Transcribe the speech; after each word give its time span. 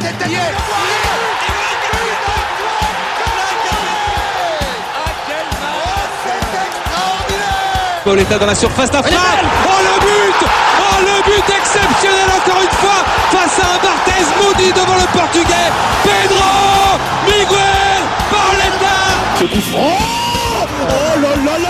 tête 0.00 0.14
Pauletta 8.04 8.38
dans 8.38 8.46
la 8.46 8.54
surface 8.54 8.90
d'affaire. 8.90 9.18
Oh 9.66 9.68
le 9.82 10.00
but. 10.00 10.48
Oh 10.80 11.00
le 11.02 11.22
but 11.22 11.54
exceptionnel 11.54 12.28
encore 12.34 12.62
une 12.62 12.76
fois 12.78 13.04
face 13.30 13.58
à 13.58 13.74
un 13.74 13.78
Barthez 13.78 14.24
maudit 14.42 14.72
devant 14.72 14.96
le 14.96 15.06
portugais. 15.16 15.70
Pedro 16.02 16.98
Miguel 17.26 18.02
Pauletta 18.30 18.96
Oh 19.76 21.20
là 21.20 21.36
là 21.44 21.58
là 21.58 21.69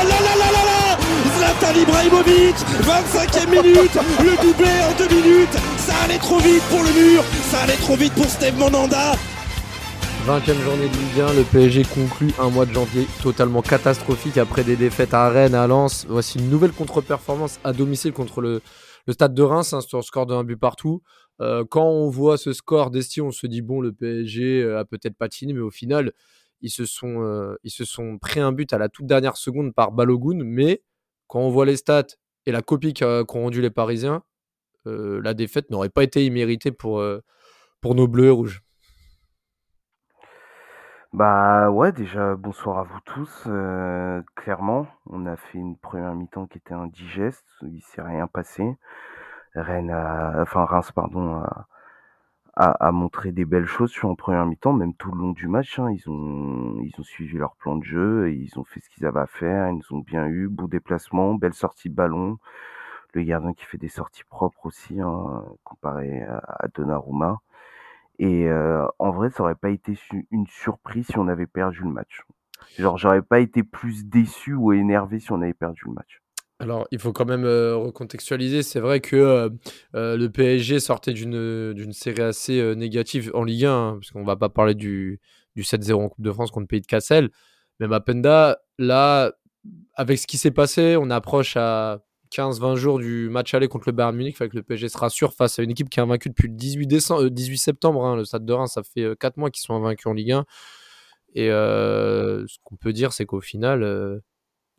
Zlatan 1.60 1.78
Ibrahimovic 1.78 2.56
25e 2.82 3.50
minute 3.50 3.94
Le 4.20 4.42
doublé 4.42 4.70
en 4.82 4.96
deux 4.96 5.14
minutes 5.14 5.52
Ça 5.76 5.94
allait 6.04 6.18
trop 6.18 6.38
vite 6.38 6.62
pour 6.70 6.82
le 6.82 6.92
mur 6.92 7.22
Ça 7.50 7.60
allait 7.60 7.76
trop 7.76 7.96
vite 7.96 8.14
pour 8.14 8.24
Steve 8.26 8.56
Monanda 8.58 9.12
20e 10.26 10.60
journée 10.62 10.88
de 10.88 10.94
Ligue 10.94 11.20
1, 11.20 11.34
le 11.34 11.44
PSG 11.44 11.82
conclut 11.94 12.32
un 12.38 12.50
mois 12.50 12.66
de 12.66 12.72
janvier 12.72 13.06
totalement 13.22 13.62
catastrophique 13.62 14.36
après 14.36 14.64
des 14.64 14.76
défaites 14.76 15.14
à 15.14 15.30
Rennes, 15.30 15.54
à 15.54 15.66
Lens. 15.66 16.04
Voici 16.10 16.38
une 16.38 16.50
nouvelle 16.50 16.72
contre-performance 16.72 17.58
à 17.64 17.72
domicile 17.72 18.12
contre 18.12 18.42
le, 18.42 18.60
stade 19.08 19.32
de 19.32 19.42
Reims 19.42 19.72
hein, 19.72 19.80
sur 19.80 19.96
le 19.96 20.02
score 20.02 20.26
d'un 20.26 20.44
but 20.44 20.58
partout. 20.58 21.02
Euh, 21.40 21.64
quand 21.68 21.86
on 21.86 22.10
voit 22.10 22.36
ce 22.36 22.52
score 22.52 22.90
d'Esti, 22.90 23.22
on 23.22 23.30
se 23.30 23.46
dit 23.46 23.62
bon, 23.62 23.80
le 23.80 23.92
PSG 23.92 24.62
euh, 24.62 24.78
a 24.78 24.84
peut-être 24.84 25.16
patiné, 25.16 25.54
mais 25.54 25.60
au 25.60 25.70
final, 25.70 26.12
ils 26.60 26.70
se, 26.70 26.84
sont, 26.84 27.22
euh, 27.22 27.56
ils 27.64 27.70
se 27.70 27.86
sont 27.86 28.18
pris 28.18 28.40
un 28.40 28.52
but 28.52 28.74
à 28.74 28.78
la 28.78 28.90
toute 28.90 29.06
dernière 29.06 29.38
seconde 29.38 29.74
par 29.74 29.90
Balogun. 29.90 30.44
Mais 30.44 30.82
quand 31.30 31.40
on 31.40 31.48
voit 31.48 31.64
les 31.64 31.76
stats 31.76 32.02
et 32.44 32.52
la 32.52 32.60
copie 32.60 32.92
qu'ont 32.92 33.24
rendu 33.26 33.62
les 33.62 33.70
Parisiens, 33.70 34.22
la 34.84 35.32
défaite 35.32 35.70
n'aurait 35.70 35.88
pas 35.88 36.02
été 36.02 36.26
imméritée 36.26 36.72
pour, 36.72 37.02
pour 37.80 37.94
nos 37.94 38.08
bleus 38.08 38.26
et 38.26 38.30
rouges. 38.30 38.62
Bah 41.12 41.70
ouais, 41.70 41.90
déjà 41.90 42.36
bonsoir 42.36 42.78
à 42.78 42.82
vous 42.84 43.00
tous. 43.04 43.44
Euh, 43.48 44.22
clairement, 44.36 44.86
on 45.06 45.26
a 45.26 45.36
fait 45.36 45.58
une 45.58 45.76
première 45.76 46.14
mi-temps 46.14 46.46
qui 46.46 46.58
était 46.58 46.74
indigeste, 46.74 47.46
il 47.62 47.82
s'est 47.82 48.02
rien 48.02 48.28
passé. 48.28 48.76
Rennes 49.56 49.90
enfin 49.90 50.64
Reims 50.64 50.92
pardon 50.92 51.34
a, 51.34 51.66
a, 52.60 52.88
a 52.88 52.92
montré 52.92 53.32
des 53.32 53.44
belles 53.46 53.66
choses 53.66 53.90
sur 53.90 54.08
en 54.10 54.14
première 54.14 54.44
mi-temps, 54.46 54.74
même 54.74 54.94
tout 54.94 55.10
le 55.12 55.18
long 55.18 55.32
du 55.32 55.48
match. 55.48 55.78
Hein, 55.78 55.90
ils 55.92 56.08
ont 56.10 56.78
ils 56.82 56.92
ont 56.98 57.02
suivi 57.02 57.38
leur 57.38 57.56
plan 57.56 57.76
de 57.76 57.84
jeu, 57.84 58.32
ils 58.32 58.58
ont 58.58 58.64
fait 58.64 58.80
ce 58.80 58.90
qu'ils 58.90 59.06
avaient 59.06 59.20
à 59.20 59.26
faire, 59.26 59.68
ils 59.70 59.76
nous 59.76 59.96
ont 59.96 60.00
bien 60.00 60.26
eu, 60.26 60.48
beau 60.48 60.68
déplacement, 60.68 61.34
belle 61.34 61.54
sortie 61.54 61.88
de 61.88 61.94
ballon, 61.94 62.38
le 63.14 63.22
gardien 63.22 63.54
qui 63.54 63.64
fait 63.64 63.78
des 63.78 63.88
sorties 63.88 64.24
propres 64.24 64.66
aussi, 64.66 65.00
hein, 65.00 65.44
comparé 65.64 66.22
à, 66.22 66.38
à 66.60 66.68
Donnarumma. 66.68 67.40
Et 68.18 68.48
euh, 68.48 68.86
en 68.98 69.10
vrai, 69.12 69.30
ça 69.30 69.42
aurait 69.44 69.54
pas 69.54 69.70
été 69.70 69.98
une 70.30 70.46
surprise 70.46 71.06
si 71.06 71.18
on 71.18 71.28
avait 71.28 71.46
perdu 71.46 71.80
le 71.82 71.90
match. 71.90 72.22
Genre, 72.78 72.98
j'aurais 72.98 73.22
pas 73.22 73.40
été 73.40 73.62
plus 73.62 74.04
déçu 74.06 74.54
ou 74.54 74.72
énervé 74.72 75.20
si 75.20 75.32
on 75.32 75.40
avait 75.40 75.54
perdu 75.54 75.82
le 75.86 75.92
match. 75.92 76.20
Alors, 76.60 76.86
il 76.90 76.98
faut 76.98 77.14
quand 77.14 77.24
même 77.24 77.46
euh, 77.46 77.74
recontextualiser. 77.74 78.62
C'est 78.62 78.80
vrai 78.80 79.00
que 79.00 79.16
euh, 79.16 79.48
euh, 79.94 80.18
le 80.18 80.28
PSG 80.28 80.78
sortait 80.78 81.14
d'une 81.14 81.92
série 81.92 82.20
assez 82.20 82.76
négative 82.76 83.30
en 83.32 83.44
Ligue 83.44 83.64
1, 83.64 83.72
hein, 83.72 83.92
parce 83.94 84.10
qu'on 84.10 84.24
va 84.24 84.36
pas 84.36 84.50
parler 84.50 84.74
du, 84.74 85.20
du 85.56 85.62
7-0 85.62 85.94
en 85.94 86.08
Coupe 86.10 86.22
de 86.22 86.30
France 86.30 86.50
contre 86.50 86.64
le 86.64 86.66
Pays 86.66 86.82
de 86.82 86.86
Cassel. 86.86 87.30
Mais 87.80 87.88
Mapenda, 87.88 88.58
là, 88.78 89.32
avec 89.94 90.18
ce 90.18 90.26
qui 90.26 90.36
s'est 90.36 90.50
passé, 90.50 90.98
on 91.00 91.08
approche 91.08 91.56
à 91.56 92.02
15-20 92.30 92.76
jours 92.76 92.98
du 92.98 93.30
match 93.30 93.54
aller 93.54 93.66
contre 93.66 93.88
le 93.88 93.92
Bayern 93.92 94.14
Munich, 94.14 94.36
fait 94.36 94.50
que 94.50 94.56
le 94.56 94.62
PSG 94.62 94.90
se 94.90 94.98
rassure 94.98 95.32
face 95.32 95.58
à 95.58 95.62
une 95.62 95.70
équipe 95.70 95.88
qui 95.88 95.98
a 95.98 96.04
vaincu 96.04 96.28
depuis 96.28 96.48
le 96.48 96.54
18, 96.56 96.86
décembre, 96.86 97.26
18 97.26 97.56
septembre. 97.56 98.04
hein, 98.04 98.16
le 98.16 98.26
Stade 98.26 98.44
de 98.44 98.52
Reims, 98.52 98.72
ça 98.74 98.82
fait 98.82 99.16
4 99.18 99.38
mois 99.38 99.50
qu'ils 99.50 99.62
sont 99.62 99.74
invaincus 99.74 100.08
en 100.08 100.12
Ligue 100.12 100.32
1. 100.32 100.44
Et 101.36 101.46
ce 101.46 102.56
qu'on 102.64 102.76
peut 102.76 102.92
dire, 102.92 103.14
c'est 103.14 103.24
qu'au 103.24 103.40
final, 103.40 104.20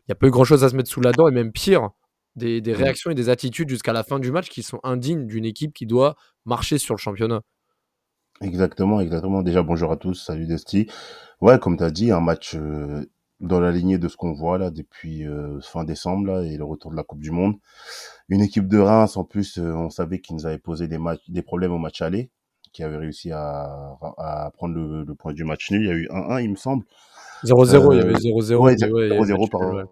n'y 0.09 0.13
a 0.13 0.15
pas 0.15 0.27
eu 0.27 0.31
grand-chose 0.31 0.63
à 0.63 0.69
se 0.69 0.75
mettre 0.75 0.89
sous 0.89 1.01
la 1.01 1.11
dent. 1.11 1.27
Et 1.27 1.31
même 1.31 1.51
pire, 1.51 1.89
des, 2.35 2.61
des 2.61 2.73
réactions 2.73 3.11
et 3.11 3.15
des 3.15 3.29
attitudes 3.29 3.69
jusqu'à 3.69 3.93
la 3.93 4.03
fin 4.03 4.19
du 4.19 4.31
match 4.31 4.49
qui 4.49 4.63
sont 4.63 4.79
indignes 4.83 5.27
d'une 5.27 5.45
équipe 5.45 5.73
qui 5.73 5.85
doit 5.85 6.15
marcher 6.45 6.77
sur 6.77 6.95
le 6.95 6.99
championnat. 6.99 7.41
Exactement, 8.41 8.99
exactement. 9.01 9.43
Déjà, 9.43 9.61
bonjour 9.61 9.91
à 9.91 9.97
tous. 9.97 10.15
Salut 10.15 10.47
Desti. 10.47 10.89
Ouais, 11.41 11.59
comme 11.59 11.77
tu 11.77 11.83
as 11.83 11.91
dit, 11.91 12.11
un 12.11 12.21
match 12.21 12.55
euh, 12.55 13.05
dans 13.39 13.59
la 13.59 13.71
lignée 13.71 13.99
de 13.99 14.07
ce 14.07 14.17
qu'on 14.17 14.33
voit 14.33 14.57
là 14.57 14.71
depuis 14.71 15.27
euh, 15.27 15.59
fin 15.61 15.83
décembre 15.83 16.27
là, 16.27 16.43
et 16.43 16.57
le 16.57 16.63
retour 16.63 16.91
de 16.91 16.95
la 16.95 17.03
Coupe 17.03 17.19
du 17.19 17.31
Monde. 17.31 17.55
Une 18.29 18.41
équipe 18.41 18.67
de 18.67 18.79
Reims, 18.79 19.17
en 19.17 19.23
plus, 19.25 19.59
euh, 19.59 19.73
on 19.73 19.89
savait 19.89 20.21
qu'ils 20.21 20.35
nous 20.35 20.45
avaient 20.45 20.57
posé 20.57 20.87
des, 20.87 20.97
matchs, 20.97 21.21
des 21.27 21.43
problèmes 21.43 21.71
au 21.71 21.77
match 21.77 22.01
aller, 22.01 22.31
qui 22.73 22.83
avait 22.83 22.97
réussi 22.97 23.31
à, 23.31 23.97
à 24.17 24.51
prendre 24.55 24.73
le, 24.73 25.03
le 25.03 25.15
point 25.15 25.33
du 25.33 25.43
match 25.43 25.69
nul. 25.69 25.81
Il 25.81 25.87
y 25.87 25.91
a 25.91 25.95
eu 25.95 26.07
1-1, 26.07 26.43
il 26.43 26.49
me 26.51 26.55
semble. 26.55 26.85
0-0, 27.43 27.93
il 27.93 27.97
y 27.97 28.01
Euh, 28.01 28.01
avait 28.01 28.15
0-0. 28.15 28.55
ouais, 28.57 28.75
mais 28.79 28.89
ouais, 28.91 29.07
il 29.07 29.11
y 29.11 29.15
a 29.17 29.19
eu 29.19 29.29
0-0, 29.33 29.37
match 29.37 29.49
pardon. 29.49 29.85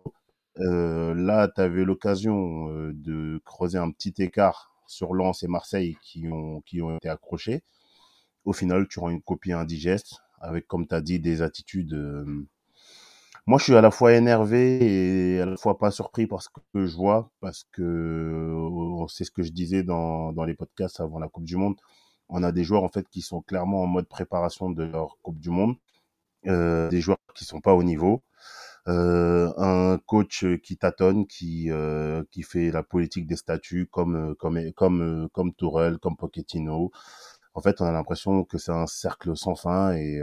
Euh, 0.60 1.14
là, 1.16 1.48
tu 1.54 1.62
avais 1.62 1.86
l'occasion 1.86 2.70
euh, 2.70 2.92
de 2.94 3.42
creuser 3.46 3.78
un 3.78 3.92
petit 3.92 4.14
écart 4.20 4.72
sur 4.88 5.14
Lens 5.14 5.44
et 5.44 5.48
Marseille 5.48 5.98
qui 6.02 6.28
ont, 6.30 6.62
qui 6.62 6.82
ont 6.82 6.98
été 6.98 7.10
accrochés. 7.10 7.64
Au 8.46 8.54
final, 8.54 8.88
tu 8.88 9.00
rends 9.00 9.10
une 9.10 9.22
copie 9.22 9.54
indigeste 9.54 10.20
avec, 10.42 10.68
comme 10.68 10.88
tu 10.88 10.96
as 10.96 11.02
dit, 11.02 11.20
des 11.20 11.42
attitudes. 11.42 11.94
euh, 11.94 12.48
Moi, 13.48 13.58
je 13.58 13.64
suis 13.66 13.76
à 13.76 13.82
la 13.82 13.92
fois 13.92 14.14
énervé 14.14 15.36
et 15.36 15.42
à 15.42 15.46
la 15.46 15.58
fois 15.58 15.78
pas 15.78 15.92
surpris 15.92 16.28
par 16.28 16.42
ce 16.44 16.50
que 16.74 16.86
je 16.86 16.96
vois, 16.96 17.32
parce 17.42 17.66
que 17.72 17.82
euh, 17.82 19.08
c'est 19.08 19.24
ce 19.24 19.32
que 19.32 19.42
je 19.44 19.52
disais 19.52 19.84
dans, 19.84 20.32
dans 20.34 20.44
les 20.44 20.54
podcasts 20.54 21.00
avant 21.00 21.20
la 21.20 21.28
Coupe 21.30 21.46
du 21.46 21.56
Monde. 21.58 21.76
On 22.30 22.44
a 22.44 22.52
des 22.52 22.64
joueurs 22.64 22.84
en 22.84 22.90
fait 22.90 23.08
qui 23.10 23.22
sont 23.22 23.42
clairement 23.42 23.82
en 23.84 23.88
mode 23.88 24.08
préparation 24.08 24.70
de 24.70 24.84
leur 24.84 25.18
Coupe 25.24 25.40
du 25.40 25.50
Monde, 25.50 25.76
euh, 26.48 26.90
des 26.90 27.02
joueurs 27.02 27.18
qui 27.40 27.46
sont 27.46 27.62
pas 27.62 27.74
au 27.74 27.84
niveau 27.84 28.24
euh, 28.88 29.52
un 29.58 29.98
coach 30.06 30.46
qui 30.64 30.78
tâtonne, 30.78 31.28
qui 31.28 31.72
euh, 31.72 32.24
qui 32.32 32.44
fait 32.44 32.72
la 32.72 32.84
politique 32.84 33.28
des 33.28 33.36
statuts 33.36 33.88
comme 33.92 34.16
euh, 34.32 34.36
comme 34.36 34.60
comme 34.74 35.30
comme 35.34 35.54
Tourelle, 35.54 36.00
comme 36.00 36.18
Pochettino. 36.18 36.92
En 37.56 37.62
fait, 37.62 37.82
on 37.82 37.86
a 37.86 37.92
l'impression 37.92 38.44
que 38.46 38.58
c'est 38.58 38.72
un 38.72 38.88
cercle 38.88 39.36
sans 39.38 39.56
fin 39.56 39.94
et 39.94 40.22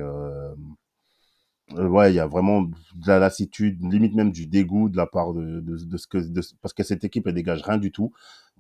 ouais, 1.77 2.13
il 2.13 2.17
y 2.17 2.21
a 2.21 2.27
vraiment 2.27 2.63
de 2.63 2.73
la 3.07 3.19
lassitude, 3.19 3.79
limite 3.83 4.15
même 4.15 4.33
du 4.33 4.47
dégoût 4.47 4.89
de 4.89 4.97
la 4.97 5.07
part 5.07 5.33
de, 5.35 5.61
de, 5.61 5.77
de 5.85 5.97
ce 5.97 6.07
que 6.07 6.19
parce 6.63 6.75
que 6.75 6.83
cette 6.83 7.05
équipe 7.05 7.27
elle 7.27 7.35
dégage 7.35 7.63
rien 7.63 7.79
du 7.79 7.93
tout, 7.93 8.13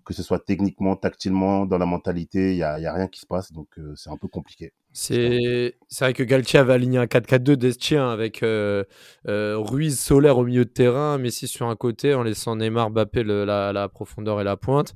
que 0.07 0.15
ce 0.15 0.23
soit 0.23 0.39
techniquement, 0.39 0.95
tactilement, 0.95 1.67
dans 1.67 1.79
la 1.79 1.85
mentalité, 1.85 2.53
il 2.53 2.59
y 2.59 2.63
a, 2.63 2.75
a 2.75 2.93
rien 2.95 3.09
qui 3.09 3.19
se 3.19 3.27
passe, 3.27 3.53
donc 3.53 3.67
euh, 3.79 3.93
c'est 3.97 4.09
un 4.09 4.17
peu 4.17 4.29
compliqué. 4.29 4.73
C'est 4.93 5.75
vrai 6.01 6.13
que 6.15 6.23
Galtier 6.23 6.61
avait 6.61 6.75
aligné 6.75 6.99
un 6.99 7.07
4-4-2 7.07 7.57
d'Estien 7.57 8.09
avec 8.09 8.45
euh, 8.45 8.85
euh, 9.27 9.59
Ruiz, 9.59 9.99
Solaire 9.99 10.39
au 10.39 10.45
milieu 10.45 10.65
de 10.65 10.71
terrain, 10.71 11.19
Messi 11.19 11.49
sur 11.49 11.67
un 11.67 11.75
côté 11.75 12.15
en 12.15 12.23
laissant 12.23 12.55
Neymar, 12.55 12.91
Mbappé 12.91 13.25
le- 13.25 13.45
la, 13.45 13.89
profondeur 13.89 14.41
et 14.41 14.45
la 14.45 14.57
pointe. 14.57 14.95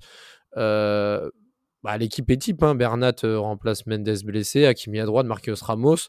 Bah, 0.56 1.96
L'équipe 1.98 2.30
est 2.30 2.36
type. 2.36 2.62
Hein. 2.62 2.74
Bernat 2.76 3.16
remplace 3.24 3.86
Mendes 3.86 4.22
blessé, 4.24 4.64
Hakimi 4.64 5.00
à 5.00 5.06
droite, 5.06 5.26
Marquinhos 5.26 5.62
Ramos. 5.62 6.08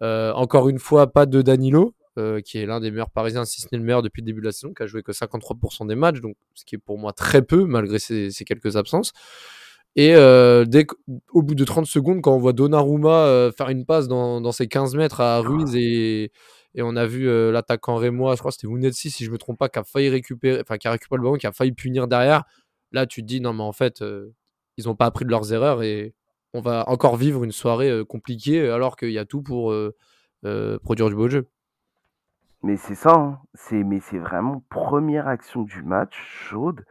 Encore 0.00 0.68
une 0.68 0.78
fois, 0.78 1.10
pas 1.10 1.24
de 1.24 1.40
Danilo, 1.40 1.94
euh, 2.18 2.40
qui 2.40 2.58
est 2.58 2.66
l'un 2.66 2.80
des 2.80 2.90
meilleurs 2.90 3.10
parisiens, 3.10 3.44
si 3.44 3.60
ce 3.60 3.68
n'est 3.72 3.78
le 3.78 3.84
meilleur 3.84 4.02
depuis 4.02 4.22
le 4.22 4.26
début 4.26 4.40
de 4.40 4.46
la 4.46 4.52
saison, 4.52 4.72
qui 4.72 4.82
a 4.82 4.86
joué 4.86 5.02
que 5.02 5.12
53% 5.12 5.86
des 5.86 5.94
matchs, 5.94 6.20
donc 6.20 6.36
ce 6.54 6.64
qui 6.64 6.74
est 6.74 6.78
pour 6.78 6.98
moi 6.98 7.12
très 7.12 7.42
peu, 7.42 7.64
malgré 7.64 7.98
ses, 7.98 8.30
ses 8.30 8.44
quelques 8.44 8.76
absences. 8.76 9.12
Et 9.96 10.14
euh, 10.14 10.64
dès 10.64 10.86
au 11.32 11.42
bout 11.42 11.54
de 11.54 11.64
30 11.64 11.86
secondes, 11.86 12.20
quand 12.20 12.34
on 12.34 12.38
voit 12.38 12.52
Donnarumma 12.52 13.26
euh, 13.26 13.52
faire 13.52 13.68
une 13.68 13.84
passe 13.84 14.08
dans, 14.08 14.52
ses 14.52 14.66
15 14.66 14.96
mètres 14.96 15.20
à 15.20 15.38
Ruiz 15.40 15.74
et, 15.76 16.32
on 16.76 16.96
a 16.96 17.06
vu 17.06 17.28
euh, 17.28 17.52
l'attaquant 17.52 17.94
rémois, 17.94 18.34
je 18.34 18.40
crois 18.40 18.50
que 18.50 18.56
c'était 18.56 18.66
Mounetsi, 18.66 19.08
si 19.10 19.24
je 19.24 19.30
me 19.30 19.38
trompe 19.38 19.58
pas, 19.58 19.68
qui 19.68 19.78
a 19.78 19.84
failli 19.84 20.08
récupérer, 20.08 20.60
enfin 20.60 20.76
qui 20.76 20.88
a 20.88 20.90
récupéré 20.90 21.18
le 21.18 21.22
ballon, 21.22 21.36
qui 21.36 21.46
a 21.46 21.52
failli 21.52 21.70
punir 21.72 22.08
derrière. 22.08 22.42
Là, 22.90 23.06
tu 23.06 23.22
te 23.22 23.26
dis, 23.26 23.40
non, 23.40 23.52
mais 23.52 23.62
en 23.62 23.72
fait, 23.72 24.02
ils 24.76 24.86
n'ont 24.86 24.96
pas 24.96 25.06
appris 25.06 25.24
de 25.24 25.30
leurs 25.30 25.52
erreurs 25.52 25.82
et 25.84 26.14
on 26.52 26.60
va 26.60 26.88
encore 26.88 27.16
vivre 27.16 27.44
une 27.44 27.52
soirée 27.52 28.02
compliquée 28.08 28.68
alors 28.68 28.96
qu'il 28.96 29.12
y 29.12 29.18
a 29.18 29.24
tout 29.24 29.42
pour 29.42 29.72
produire 30.82 31.08
du 31.08 31.14
beau 31.14 31.28
jeu. 31.28 31.48
Mais 32.64 32.78
c'est 32.78 32.94
ça, 32.94 33.12
hein. 33.14 33.40
c'est 33.52 33.84
mais 33.84 34.00
c'est 34.00 34.18
vraiment 34.18 34.62
première 34.70 35.28
action 35.28 35.62
du 35.64 35.82
match, 35.82 36.16
chaude. 36.48 36.86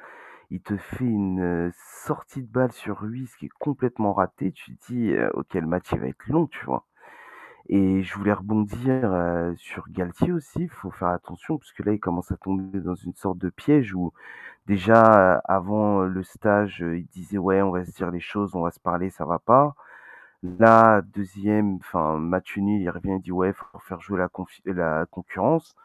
Il 0.51 0.61
te 0.61 0.77
fait 0.77 1.03
une 1.03 1.41
euh, 1.41 1.71
sortie 2.05 2.43
de 2.43 2.47
balle 2.47 2.71
sur 2.71 2.99
Ruiz 2.99 3.35
qui 3.37 3.47
est 3.47 3.53
complètement 3.59 4.13
ratée. 4.13 4.51
Tu 4.51 4.75
te 4.77 4.85
dis, 4.91 5.11
euh, 5.13 5.29
ok, 5.33 5.55
le 5.55 5.65
match 5.65 5.91
va 5.95 6.07
être 6.07 6.27
long, 6.27 6.45
tu 6.45 6.63
vois. 6.65 6.85
Et 7.69 8.03
je 8.03 8.15
voulais 8.15 8.33
rebondir 8.33 9.13
euh, 9.13 9.53
sur 9.57 9.89
Galtier 9.89 10.31
aussi. 10.31 10.61
Il 10.63 10.69
faut 10.69 10.91
faire 10.91 11.09
attention 11.09 11.57
parce 11.57 11.71
que 11.71 11.83
là, 11.83 11.93
il 11.93 11.99
commence 11.99 12.31
à 12.31 12.37
tomber 12.37 12.79
dans 12.79 12.95
une 12.95 13.15
sorte 13.15 13.39
de 13.39 13.49
piège 13.49 13.95
où 13.95 14.13
déjà 14.67 15.39
avant 15.45 16.01
le 16.03 16.23
stage, 16.23 16.85
il 16.87 17.07
disait 17.07 17.39
ouais, 17.39 17.63
on 17.63 17.71
va 17.71 17.85
se 17.85 17.91
dire 17.91 18.11
les 18.11 18.19
choses, 18.19 18.55
on 18.55 18.61
va 18.61 18.71
se 18.71 18.79
parler, 18.79 19.09
ça 19.09 19.25
va 19.25 19.39
pas. 19.39 19.75
Là, 20.44 21.01
deuxième, 21.01 21.75
enfin 21.78 22.18
match 22.19 22.57
nul, 22.57 22.81
il 22.81 22.90
revient, 22.90 23.13
il 23.18 23.22
dit 23.22 23.31
ouais, 23.31 23.54
faut 23.54 23.80
faire 23.80 24.01
jouer 24.01 24.19
la, 24.19 24.30
la 24.74 25.06
concurrence. 25.07 25.75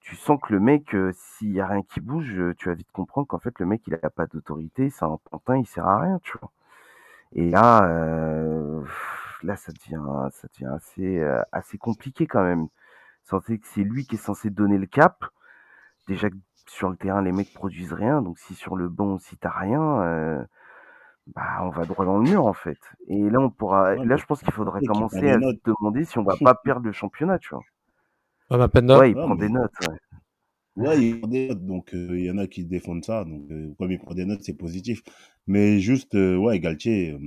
Tu 0.00 0.16
sens 0.16 0.40
que 0.42 0.52
le 0.54 0.60
mec, 0.60 0.94
euh, 0.94 1.12
s'il 1.14 1.52
y 1.52 1.60
a 1.60 1.66
rien 1.66 1.82
qui 1.82 2.00
bouge, 2.00 2.32
euh, 2.38 2.54
tu 2.56 2.68
vas 2.68 2.74
vite 2.74 2.90
comprendre 2.92 3.28
qu'en 3.28 3.38
fait 3.38 3.58
le 3.60 3.66
mec 3.66 3.82
il 3.86 3.94
a 4.02 4.10
pas 4.10 4.26
d'autorité, 4.26 4.90
c'est 4.90 5.04
un 5.04 5.18
pantin, 5.30 5.58
il 5.58 5.66
sert 5.66 5.86
à 5.86 6.00
rien, 6.00 6.20
tu 6.22 6.38
vois. 6.38 6.50
Et 7.34 7.50
là, 7.50 7.84
euh, 7.84 8.82
là, 9.42 9.56
ça 9.56 9.72
devient, 9.72 10.02
ça 10.32 10.48
devient 10.54 10.72
assez, 10.74 11.18
euh, 11.20 11.42
assez 11.52 11.78
compliqué 11.78 12.26
quand 12.26 12.42
même. 12.42 12.68
Censé 13.24 13.58
que 13.58 13.66
c'est 13.68 13.84
lui 13.84 14.06
qui 14.06 14.16
est 14.16 14.18
censé 14.18 14.50
donner 14.50 14.78
le 14.78 14.86
cap. 14.86 15.24
Déjà 16.08 16.30
que 16.30 16.36
sur 16.66 16.90
le 16.90 16.96
terrain, 16.96 17.22
les 17.22 17.32
mecs 17.32 17.52
produisent 17.54 17.92
rien. 17.92 18.22
Donc 18.22 18.38
si 18.38 18.54
sur 18.54 18.76
le 18.76 18.88
banc, 18.88 19.18
si 19.18 19.36
t'as 19.36 19.50
rien, 19.50 20.02
euh, 20.02 20.44
bah, 21.34 21.60
on 21.62 21.70
va 21.70 21.84
droit 21.84 22.04
dans 22.04 22.18
le 22.18 22.28
mur 22.28 22.46
en 22.46 22.52
fait. 22.54 22.78
Et 23.08 23.18
là, 23.18 23.40
on 23.40 23.50
pourra. 23.50 23.94
Ouais, 23.94 24.04
là, 24.06 24.16
je 24.16 24.24
pense 24.24 24.40
qu'il 24.40 24.52
faudrait 24.52 24.80
commencer 24.84 25.20
des 25.20 25.28
à 25.30 25.38
se 25.40 25.56
demander 25.64 26.04
si 26.04 26.18
on 26.18 26.22
va 26.24 26.34
pas 26.42 26.54
perdre 26.54 26.86
le 26.86 26.92
championnat, 26.92 27.38
tu 27.38 27.50
vois. 27.50 27.62
Ouais, 28.50 28.58
ma 28.58 28.68
Penda. 28.68 28.98
Ouais, 28.98 29.10
il 29.10 29.16
Ouais, 29.16 29.22
prend 29.22 29.34
mais- 29.34 29.46
des 29.46 29.52
notes. 29.52 29.72
Ouais. 29.82 29.96
Ouais, 30.86 31.00
il 31.02 31.18
prend 31.20 31.28
des 31.28 31.48
notes, 31.48 31.66
donc 31.66 31.94
euh, 31.94 32.18
il 32.18 32.24
y 32.24 32.30
en 32.30 32.38
a 32.38 32.46
qui 32.46 32.64
défendent 32.64 33.04
ça. 33.04 33.24
Donc, 33.24 33.50
euh, 33.50 33.74
comme 33.78 33.90
il 33.92 33.98
prend 33.98 34.14
des 34.14 34.24
notes, 34.24 34.42
c'est 34.42 34.54
positif. 34.56 35.02
Mais 35.46 35.80
juste, 35.80 36.14
euh, 36.14 36.36
ouais, 36.36 36.60
Galtier, 36.60 37.10
euh, 37.12 37.18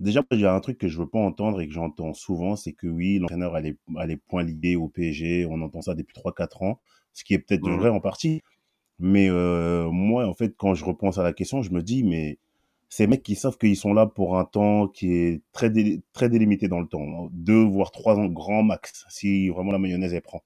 déjà, 0.00 0.22
il 0.30 0.40
y 0.40 0.46
a 0.46 0.54
un 0.54 0.60
truc 0.60 0.78
que 0.78 0.88
je 0.88 0.98
veux 0.98 1.06
pas 1.08 1.18
entendre 1.18 1.60
et 1.60 1.66
que 1.66 1.72
j'entends 1.72 2.14
souvent, 2.14 2.56
c'est 2.56 2.72
que 2.72 2.86
oui, 2.86 3.18
l'entraîneur 3.18 3.54
a 3.54 3.60
les, 3.60 3.76
a 3.96 4.06
les 4.06 4.16
points 4.16 4.42
liés 4.44 4.76
au 4.76 4.88
PSG. 4.88 5.46
On 5.50 5.60
entend 5.62 5.82
ça 5.82 5.94
depuis 5.94 6.14
3-4 6.14 6.62
ans, 6.62 6.80
ce 7.12 7.24
qui 7.24 7.34
est 7.34 7.38
peut-être 7.38 7.66
Mhm. 7.66 7.78
vrai 7.78 7.88
en 7.88 8.00
partie. 8.00 8.42
Mais 8.98 9.28
euh, 9.30 9.90
moi, 9.90 10.26
en 10.28 10.34
fait, 10.34 10.54
quand 10.56 10.74
je 10.74 10.84
repense 10.84 11.18
à 11.18 11.22
la 11.22 11.32
question, 11.32 11.62
je 11.62 11.72
me 11.72 11.82
dis, 11.82 12.04
mais 12.04 12.38
ces 12.92 13.06
mecs 13.06 13.22
qui 13.22 13.36
savent 13.36 13.56
qu'ils 13.56 13.78
sont 13.78 13.94
là 13.94 14.04
pour 14.04 14.38
un 14.38 14.44
temps 14.44 14.86
qui 14.86 15.14
est 15.14 15.40
très, 15.52 15.72
très 16.12 16.28
délimité 16.28 16.68
dans 16.68 16.78
le 16.78 16.86
temps, 16.86 17.30
deux 17.32 17.64
voire 17.64 17.90
trois 17.90 18.16
ans 18.16 18.26
grand 18.26 18.62
max, 18.62 19.06
si 19.08 19.48
vraiment 19.48 19.72
la 19.72 19.78
mayonnaise 19.78 20.12
elle 20.12 20.20
prend. 20.20 20.42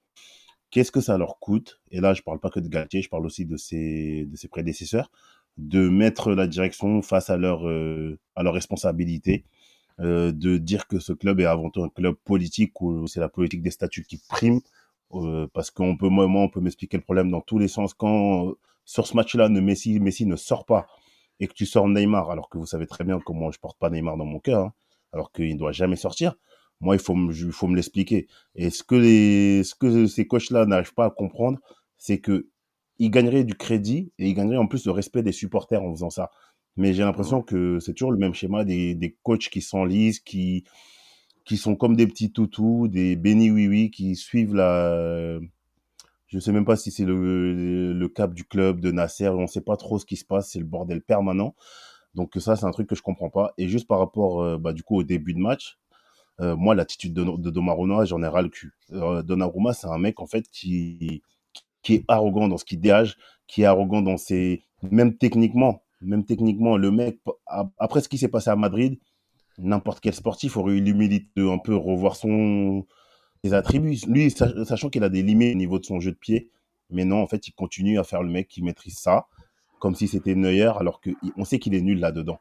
Qu'est-ce 0.71 0.93
que 0.93 1.01
ça 1.01 1.19
leur 1.19 1.41
coûte? 1.41 1.81
Et 1.91 2.01
là, 2.01 2.15
je 2.15 2.23
parle 2.23 2.39
pas 2.39 2.51
que 2.51 2.61
de 2.61 2.69
Galtier, 2.69 3.03
je 3.03 3.09
parle 3.09 3.27
aussi 3.27 3.47
de 3.47 3.57
ses, 3.57 4.27
de 4.27 4.37
ses 4.37 4.47
prédécesseurs, 4.47 5.11
de 5.59 5.89
mettre 5.89 6.31
la 6.35 6.47
direction 6.47 7.03
face 7.03 7.31
à 7.31 7.37
leur, 7.37 7.67
euh, 7.67 8.17
à 8.37 8.45
leur 8.45 8.55
responsabilité, 8.55 9.45
euh, 9.99 10.31
de 10.31 10.57
dire 10.57 10.87
que 10.87 11.01
ce 11.01 11.13
club 11.13 11.41
est 11.41 11.47
avant 11.47 11.69
tout 11.71 11.83
un 11.83 11.89
club 11.89 12.15
politique 12.15 12.81
où 12.81 13.09
c'est 13.09 13.19
la 13.19 13.29
politique 13.29 13.63
des 13.63 13.73
statuts 13.73 14.05
qui 14.05 14.23
prime, 14.29 14.61
euh, 15.15 15.49
parce 15.53 15.73
qu'on 15.73 15.97
peut, 15.97 16.09
moi, 16.09 16.29
moi, 16.29 16.43
on 16.43 16.49
peut 16.49 16.61
m'expliquer 16.61 16.97
le 16.97 17.03
problème 17.03 17.29
dans 17.29 17.41
tous 17.41 17.59
les 17.59 17.67
sens. 17.67 17.93
Quand 17.93 18.51
euh, 18.51 18.53
sur 18.85 19.09
ce 19.09 19.17
match-là, 19.17 19.49
ne 19.49 19.59
Messi, 19.59 19.99
Messi 19.99 20.27
ne 20.27 20.37
sort 20.37 20.65
pas 20.65 20.87
et 21.41 21.47
que 21.47 21.55
tu 21.55 21.67
sors 21.67 21.89
Neymar, 21.89 22.31
alors 22.31 22.49
que 22.49 22.59
vous 22.59 22.67
savez 22.67 22.87
très 22.87 23.05
bien 23.05 23.21
comment 23.21 23.51
je 23.51 23.59
porte 23.59 23.79
pas 23.79 23.91
Neymar 23.91 24.17
dans 24.17 24.25
mon 24.25 24.39
cœur, 24.39 24.61
hein, 24.61 24.73
alors 25.13 25.33
qu'il 25.33 25.53
ne 25.53 25.59
doit 25.59 25.73
jamais 25.73 25.97
sortir. 25.97 26.35
Moi, 26.81 26.97
il 26.97 27.01
faut 27.01 27.15
me, 27.15 27.33
il 27.35 27.53
faut 27.53 27.69
me 27.69 27.77
l'expliquer. 27.77 28.27
Et 28.55 28.71
ce 28.71 28.83
que 28.83 28.95
les, 28.95 29.65
ce 29.65 29.75
que 29.75 30.07
ces 30.07 30.27
coachs-là 30.27 30.67
n'arrivent 30.67 30.95
pas 30.95 31.07
à 31.07 31.11
comprendre, 31.11 31.59
c'est 31.97 32.19
que 32.19 32.49
ils 32.99 33.11
gagneraient 33.11 33.45
du 33.45 33.55
crédit 33.55 34.13
et 34.19 34.29
ils 34.29 34.35
gagneraient 34.35 34.57
en 34.57 34.67
plus 34.67 34.87
le 34.87 34.93
respect 34.93 35.23
des 35.23 35.33
supporters 35.33 35.83
en 35.83 35.93
faisant 35.93 36.11
ça. 36.11 36.31
Mais 36.77 36.93
j'ai 36.93 37.03
l'impression 37.03 37.43
que 37.43 37.79
c'est 37.81 37.95
toujours 37.95 38.13
le 38.13 38.19
même 38.19 38.35
schéma 38.35 38.65
des, 38.65 38.95
des 38.95 39.17
coachs 39.23 39.49
qui 39.49 39.63
s'enlisent, 39.63 40.21
qui, 40.21 40.65
qui 41.45 41.57
sont 41.57 41.77
comme 41.77 41.97
des 41.97 42.07
petits 42.07 42.33
toutous, 42.33 42.89
des 42.89 43.17
bénis 43.17 43.51
oui-oui, 43.51 43.91
qui 43.91 44.17
suivent 44.17 44.55
la, 44.55 45.39
je 46.37 46.41
sais 46.41 46.53
même 46.53 46.67
pas 46.67 46.77
si 46.77 46.91
c'est 46.91 47.07
le, 47.07 47.95
le 47.95 48.09
cap 48.09 48.35
du 48.35 48.45
club 48.45 48.81
de 48.81 48.93
Nasser, 48.93 49.29
on 49.31 49.47
sait 49.47 49.63
pas 49.63 49.79
trop 49.79 49.99
ce 49.99 50.05
qui 50.05 50.17
se 50.17 50.25
passe, 50.25 50.51
c'est 50.51 50.59
le 50.59 50.67
bordel 50.67 51.01
permanent. 51.01 51.55
Donc 52.15 52.35
ça, 52.37 52.57
c'est 52.57 52.67
un 52.67 52.73
truc 52.73 52.89
que 52.89 52.95
je 52.95 53.01
comprends 53.01 53.31
pas. 53.31 53.55
Et 53.57 53.69
juste 53.69 53.89
par 53.89 53.99
rapport, 53.99 54.43
euh, 54.43 54.59
bah, 54.59 54.75
du 54.75 54.83
coup, 54.83 54.97
au 54.97 55.03
début 55.03 55.33
de 55.33 55.39
match, 55.39 55.79
euh, 56.41 56.55
moi, 56.55 56.75
l'attitude 56.75 57.15
de, 57.15 57.25
de 57.25 57.51
Donnarumma, 57.51 58.05
j'en 58.05 58.23
ai 58.23 58.27
ras 58.27 58.43
le 58.43 58.51
cul. 58.51 58.75
Euh, 58.93 59.23
Donnarumma, 59.23 59.73
c'est 59.73 59.87
un 59.87 59.97
mec, 59.97 60.21
en 60.21 60.27
fait, 60.27 60.47
qui, 60.51 61.23
qui 61.83 61.95
est 61.95 62.05
arrogant 62.09 62.49
dans 62.49 62.59
ce 62.59 62.67
qu'il 62.67 62.81
dégage, 62.81 63.17
qui 63.47 63.63
est 63.63 63.67
arrogant 63.67 64.03
dans 64.03 64.19
ses... 64.19 64.63
Même 64.83 65.17
techniquement, 65.17 65.83
même 66.03 66.27
techniquement, 66.27 66.77
le 66.77 66.91
mec, 66.91 67.19
après 67.79 68.03
ce 68.03 68.11
qui 68.11 68.19
s'est 68.19 68.29
passé 68.29 68.51
à 68.51 68.57
Madrid, 68.57 68.99
n'importe 69.57 70.01
quel 70.01 70.13
sportif 70.13 70.59
aurait 70.59 70.75
eu 70.75 70.81
l'humilité 70.83 71.31
de 71.37 71.49
un 71.49 71.57
peu 71.57 71.75
revoir 71.75 72.15
son, 72.15 72.87
attributs. 73.55 73.99
Lui, 74.09 74.31
sach- 74.31 74.65
sachant 74.65 74.91
qu'il 74.91 75.05
a 75.05 75.09
des 75.09 75.23
limites 75.23 75.55
au 75.55 75.59
niveau 75.59 75.79
de 75.79 75.85
son 75.85 76.01
jeu 76.01 76.13
de 76.13 76.17
pied, 76.17 76.51
mais 76.91 77.05
non, 77.05 77.21
en 77.23 77.27
fait, 77.27 77.49
il 77.49 77.53
continue 77.53 77.99
à 77.99 78.05
faire 78.05 78.23
le 78.23 78.31
mec 78.31 78.49
qui 78.49 78.63
maîtrise 78.63 78.99
ça, 78.99 79.27
comme 79.79 79.95
si 79.95 80.09
c'était 80.09 80.35
Neuer, 80.35 80.73
alors 80.79 81.01
qu'on 81.01 81.45
sait 81.45 81.59
qu'il 81.59 81.75
est 81.75 81.81
nul 81.81 81.99
là-dedans. 82.01 82.39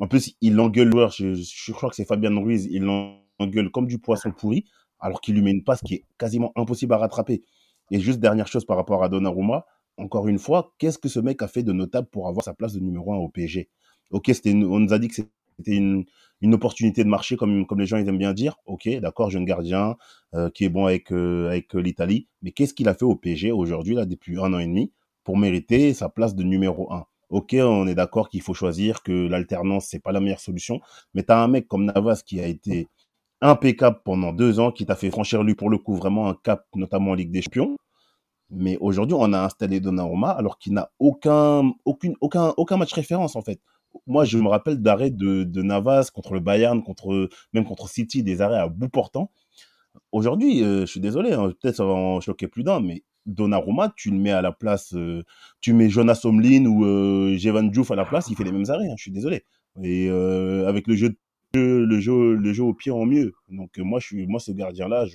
En 0.00 0.08
plus, 0.08 0.34
il 0.40 0.58
engueule 0.60 0.86
le 0.88 0.92
joueur, 0.92 1.10
je, 1.12 1.34
je 1.34 1.72
crois 1.72 1.88
que 1.90 1.96
c'est 1.96 2.04
Fabien 2.04 2.34
Ruiz, 2.36 2.66
il 2.70 2.82
l'engueule 2.82 3.70
comme 3.70 3.86
du 3.86 3.98
poisson 3.98 4.32
pourri, 4.32 4.64
alors 5.00 5.20
qu'il 5.20 5.34
lui 5.34 5.42
met 5.42 5.52
une 5.52 5.62
passe 5.64 5.80
qui 5.82 5.94
est 5.94 6.04
quasiment 6.18 6.52
impossible 6.56 6.92
à 6.94 6.98
rattraper. 6.98 7.42
Et 7.90 8.00
juste 8.00 8.18
dernière 8.20 8.46
chose 8.48 8.64
par 8.64 8.76
rapport 8.76 9.04
à 9.04 9.08
Donnarumma, 9.08 9.66
encore 9.96 10.26
une 10.26 10.38
fois, 10.38 10.74
qu'est-ce 10.78 10.98
que 10.98 11.08
ce 11.08 11.20
mec 11.20 11.42
a 11.42 11.48
fait 11.48 11.62
de 11.62 11.72
notable 11.72 12.08
pour 12.10 12.28
avoir 12.28 12.44
sa 12.44 12.54
place 12.54 12.72
de 12.72 12.80
numéro 12.80 13.12
1 13.12 13.16
au 13.16 13.28
PSG 13.28 13.68
Ok, 14.10 14.30
on 14.46 14.80
nous 14.80 14.92
a 14.92 14.98
dit 14.98 15.08
que 15.08 15.22
c'était 15.58 15.76
une, 15.76 16.04
une 16.40 16.54
opportunité 16.54 17.04
de 17.04 17.08
marché, 17.08 17.36
comme, 17.36 17.66
comme 17.66 17.80
les 17.80 17.86
gens 17.86 17.96
ils 17.96 18.08
aiment 18.08 18.18
bien 18.18 18.34
dire. 18.34 18.56
Ok, 18.66 18.88
d'accord, 19.00 19.30
jeune 19.30 19.44
gardien 19.44 19.96
euh, 20.34 20.50
qui 20.50 20.64
est 20.64 20.68
bon 20.68 20.86
avec, 20.86 21.12
euh, 21.12 21.48
avec 21.48 21.74
euh, 21.74 21.80
l'Italie. 21.80 22.28
Mais 22.42 22.52
qu'est-ce 22.52 22.74
qu'il 22.74 22.88
a 22.88 22.94
fait 22.94 23.04
au 23.04 23.16
PSG 23.16 23.50
aujourd'hui, 23.52 23.94
là, 23.94 24.04
depuis 24.04 24.38
un 24.38 24.52
an 24.52 24.58
et 24.58 24.66
demi, 24.66 24.92
pour 25.24 25.38
mériter 25.38 25.94
sa 25.94 26.08
place 26.08 26.34
de 26.34 26.42
numéro 26.42 26.92
1 26.92 27.06
Ok, 27.30 27.56
on 27.58 27.86
est 27.86 27.94
d'accord 27.94 28.28
qu'il 28.28 28.42
faut 28.42 28.54
choisir, 28.54 29.02
que 29.02 29.26
l'alternance, 29.26 29.86
c'est 29.88 29.98
pas 30.00 30.12
la 30.12 30.20
meilleure 30.20 30.40
solution. 30.40 30.80
Mais 31.14 31.22
tu 31.22 31.32
as 31.32 31.42
un 31.42 31.48
mec 31.48 31.66
comme 31.66 31.86
Navas 31.86 32.22
qui 32.24 32.40
a 32.40 32.46
été 32.46 32.86
impeccable 33.40 34.00
pendant 34.04 34.32
deux 34.32 34.60
ans, 34.60 34.70
qui 34.70 34.86
t'a 34.86 34.96
fait 34.96 35.10
franchir 35.10 35.42
lui 35.42 35.54
pour 35.54 35.70
le 35.70 35.78
coup 35.78 35.94
vraiment 35.94 36.28
un 36.28 36.34
cap, 36.34 36.66
notamment 36.74 37.12
en 37.12 37.14
Ligue 37.14 37.30
des 37.30 37.42
Champions. 37.42 37.76
Mais 38.50 38.76
aujourd'hui, 38.80 39.16
on 39.18 39.32
a 39.32 39.40
installé 39.40 39.80
Donnarumma 39.80 40.30
alors 40.30 40.58
qu'il 40.58 40.74
n'a 40.74 40.90
aucun, 40.98 41.72
aucun, 41.84 42.54
aucun 42.56 42.76
match 42.76 42.92
référence 42.92 43.36
en 43.36 43.42
fait. 43.42 43.60
Moi, 44.06 44.24
je 44.24 44.38
me 44.38 44.48
rappelle 44.48 44.80
d'arrêts 44.82 45.10
de, 45.10 45.62
Navas 45.62 46.10
contre 46.12 46.34
le 46.34 46.40
Bayern, 46.40 46.82
contre, 46.82 47.28
même 47.52 47.64
contre 47.64 47.88
City, 47.88 48.22
des 48.22 48.40
arrêts 48.40 48.58
à 48.58 48.68
bout 48.68 48.88
portant. 48.88 49.30
Aujourd'hui, 50.12 50.62
euh, 50.62 50.80
je 50.80 50.86
suis 50.86 51.00
désolé, 51.00 51.32
hein, 51.32 51.52
peut-être 51.60 51.76
ça 51.76 51.84
va 51.84 51.92
en 51.92 52.20
choquer 52.20 52.48
plus 52.48 52.64
d'un, 52.64 52.80
mais 52.80 53.04
Donnarumma, 53.26 53.92
tu 53.96 54.10
le 54.10 54.18
mets 54.18 54.32
à 54.32 54.42
la 54.42 54.52
place, 54.52 54.94
euh, 54.94 55.22
tu 55.60 55.72
mets 55.72 55.88
Jonas 55.88 56.20
Omlin 56.24 56.66
ou 56.66 56.84
euh, 56.84 57.36
Jevan 57.36 57.70
Diouf 57.70 57.90
à 57.90 57.96
la 57.96 58.04
place, 58.04 58.28
il 58.28 58.36
fait 58.36 58.44
les 58.44 58.52
mêmes 58.52 58.68
arrêts, 58.68 58.86
hein, 58.86 58.94
je 58.96 59.02
suis 59.02 59.12
désolé. 59.12 59.44
Et 59.82 60.08
avec 60.08 60.86
le 60.86 60.94
jeu, 60.94 61.16
le 61.54 61.98
jeu, 61.98 62.34
le 62.34 62.52
jeu 62.52 62.62
au 62.62 62.74
pied 62.74 62.92
en 62.92 63.06
mieux. 63.06 63.32
Donc 63.48 63.76
moi, 63.78 63.98
je 63.98 64.06
suis, 64.06 64.26
moi, 64.26 64.38
ce 64.38 64.52
gardien-là, 64.52 65.06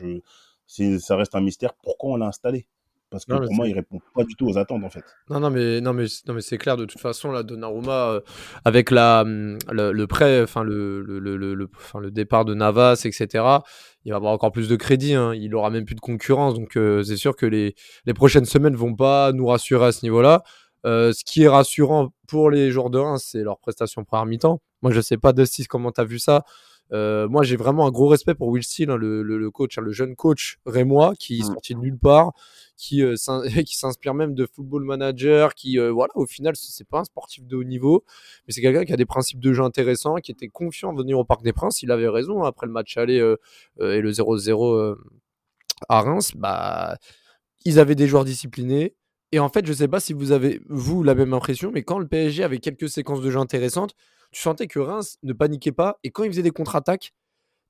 ça 0.68 1.16
reste 1.16 1.36
un 1.36 1.42
mystère. 1.42 1.74
Pourquoi 1.82 2.12
on 2.12 2.16
l'a 2.18 2.28
installé? 2.28 2.66
Parce 3.12 3.26
que 3.26 3.34
Non, 3.34 3.42
pour 3.42 3.54
moi, 3.54 3.68
il 3.68 3.74
répond 3.74 4.00
pas 4.14 4.24
du 4.24 4.36
tout 4.36 4.48
aux 4.48 4.58
attentes 4.58 4.84
en 4.84 4.90
fait. 4.90 5.04
Non, 5.30 5.40
non, 5.40 5.50
mais, 5.50 5.82
non, 5.82 5.94
mais, 5.94 6.06
non, 6.28 6.34
mais 6.36 6.42
c'est 6.42 6.60
clair, 6.60 6.78
de 6.78 6.86
toute 6.86 7.02
façon, 7.02 7.32
là, 7.32 7.42
Donnarumma, 7.42 8.10
euh, 8.12 8.22
avec 8.66 8.92
la, 8.92 9.22
hum, 9.22 9.58
le, 9.72 9.92
le 9.92 10.08
prêt, 10.08 10.44
enfin, 10.44 10.64
le, 10.64 11.02
le, 11.02 11.18
le, 11.20 11.36
le- 11.36 11.56
le- 11.56 11.70
enfin, 11.76 12.00
le 12.00 12.12
départ 12.12 12.46
de 12.46 12.54
Navas, 12.54 13.02
etc., 13.06 13.28
il 14.06 14.12
va 14.12 14.18
avoir 14.18 14.32
encore 14.32 14.52
plus 14.52 14.70
de 14.70 14.76
crédit, 14.76 15.16
hein. 15.16 15.34
il 15.34 15.56
aura 15.56 15.72
même 15.72 15.86
plus 15.86 15.96
de 15.96 16.00
concurrence, 16.00 16.54
donc 16.54 16.78
euh, 16.78 17.02
c'est 17.04 17.18
sûr 17.18 17.36
que 17.36 17.46
les, 17.48 17.74
les 18.06 18.14
prochaines 18.14 18.46
semaines 18.46 18.76
vont 18.76 18.96
pas 18.96 19.32
nous 19.32 19.48
rassurer 19.48 19.88
à 19.88 19.92
ce 19.92 20.06
niveau-là. 20.06 20.44
Euh, 20.86 21.12
ce 21.12 21.24
qui 21.26 21.44
est 21.44 21.48
rassurant 21.50 22.10
pour 22.28 22.50
les 22.52 22.72
joueurs 22.72 22.90
de 22.90 23.00
Reims, 23.00 23.28
c'est 23.32 23.44
leur 23.44 23.60
prestation 23.60 24.06
première 24.06 24.26
mi-temps. 24.28 24.62
Moi, 24.82 24.92
je 24.94 25.02
sais 25.02 25.18
pas, 25.18 25.34
Dusty, 25.34 25.66
comment 25.66 25.92
tu 25.92 26.00
as 26.00 26.06
vu 26.06 26.20
ça? 26.20 26.44
Euh, 26.92 27.28
moi, 27.28 27.44
j'ai 27.44 27.56
vraiment 27.56 27.86
un 27.86 27.92
gros 27.92 28.08
respect 28.08 28.34
pour 28.36 28.48
Will 28.48 28.64
Steele, 28.64 28.90
hein, 28.90 28.98
le, 28.98 29.22
le, 29.22 29.38
le 29.38 29.52
coach, 29.52 29.78
hein, 29.78 29.82
le 29.82 29.92
jeune 29.92 30.16
coach 30.16 30.58
rémois 30.66 31.14
qui 31.18 31.40
est 31.40 31.44
Mm. 31.44 31.54
sorti 31.54 31.76
de 31.76 31.80
nulle 31.80 31.98
part, 32.00 32.32
qui, 32.78 33.04
euh, 33.04 33.16
qui 33.66 33.78
s'inspire 33.78 34.14
même 34.14 34.34
de 34.34 34.48
football 34.52 34.84
manager, 34.84 35.54
qui, 35.54 35.78
euh, 35.80 35.92
voilà, 35.92 36.12
au 36.16 36.26
final, 36.26 36.56
c'est 36.56 36.88
pas 36.88 37.00
un 37.00 37.04
sportif 37.04 37.46
de 37.46 37.56
haut 37.56 37.64
niveau, 37.64 38.04
mais 38.48 38.54
c'est 38.54 38.62
quelqu'un 38.62 38.86
qui 38.86 38.94
a 38.94 38.98
des 38.98 39.06
principes 39.06 39.40
de 39.40 39.54
jeu 39.54 39.64
intéressants, 39.64 40.16
qui 40.16 40.32
était 40.32 40.48
confiant 40.48 40.94
de 40.94 40.98
venir 41.00 41.20
au 41.20 41.26
Parc 41.26 41.44
des 41.44 41.54
Princes. 41.54 41.84
Il 41.84 41.92
avait 41.92 42.10
raison 42.10 42.44
hein, 42.44 42.48
après 42.48 42.66
le 42.66 42.74
match 42.74 42.98
aller 42.98 43.18
et 43.80 44.02
le 44.02 44.12
0-0 44.12 44.76
euh, 44.76 44.96
à 45.90 46.02
Reims. 46.02 46.32
Bah, 46.36 46.98
ils 47.66 47.80
avaient 47.80 47.96
des 47.96 48.08
joueurs 48.08 48.26
disciplinés. 48.26 48.96
Et 49.32 49.40
en 49.40 49.50
fait, 49.50 49.66
je 49.66 49.74
sais 49.74 49.88
pas 49.88 50.00
si 50.00 50.14
vous 50.14 50.32
avez, 50.32 50.62
vous, 50.70 51.04
la 51.04 51.14
même 51.14 51.34
impression, 51.34 51.72
mais 51.72 51.84
quand 51.84 52.00
le 52.00 52.08
PSG 52.08 52.44
avait 52.44 52.60
quelques 52.60 52.90
séquences 52.90 53.22
de 53.22 53.30
jeu 53.30 53.38
intéressantes, 53.40 53.94
tu 54.32 54.42
sentais 54.42 54.68
que 54.68 54.80
Reims 54.80 55.18
ne 55.24 55.34
paniquait 55.34 55.72
pas. 55.72 55.98
Et 56.04 56.12
quand 56.12 56.24
il 56.24 56.30
faisait 56.32 56.44
des 56.44 56.52
contre-attaques, 56.52 57.14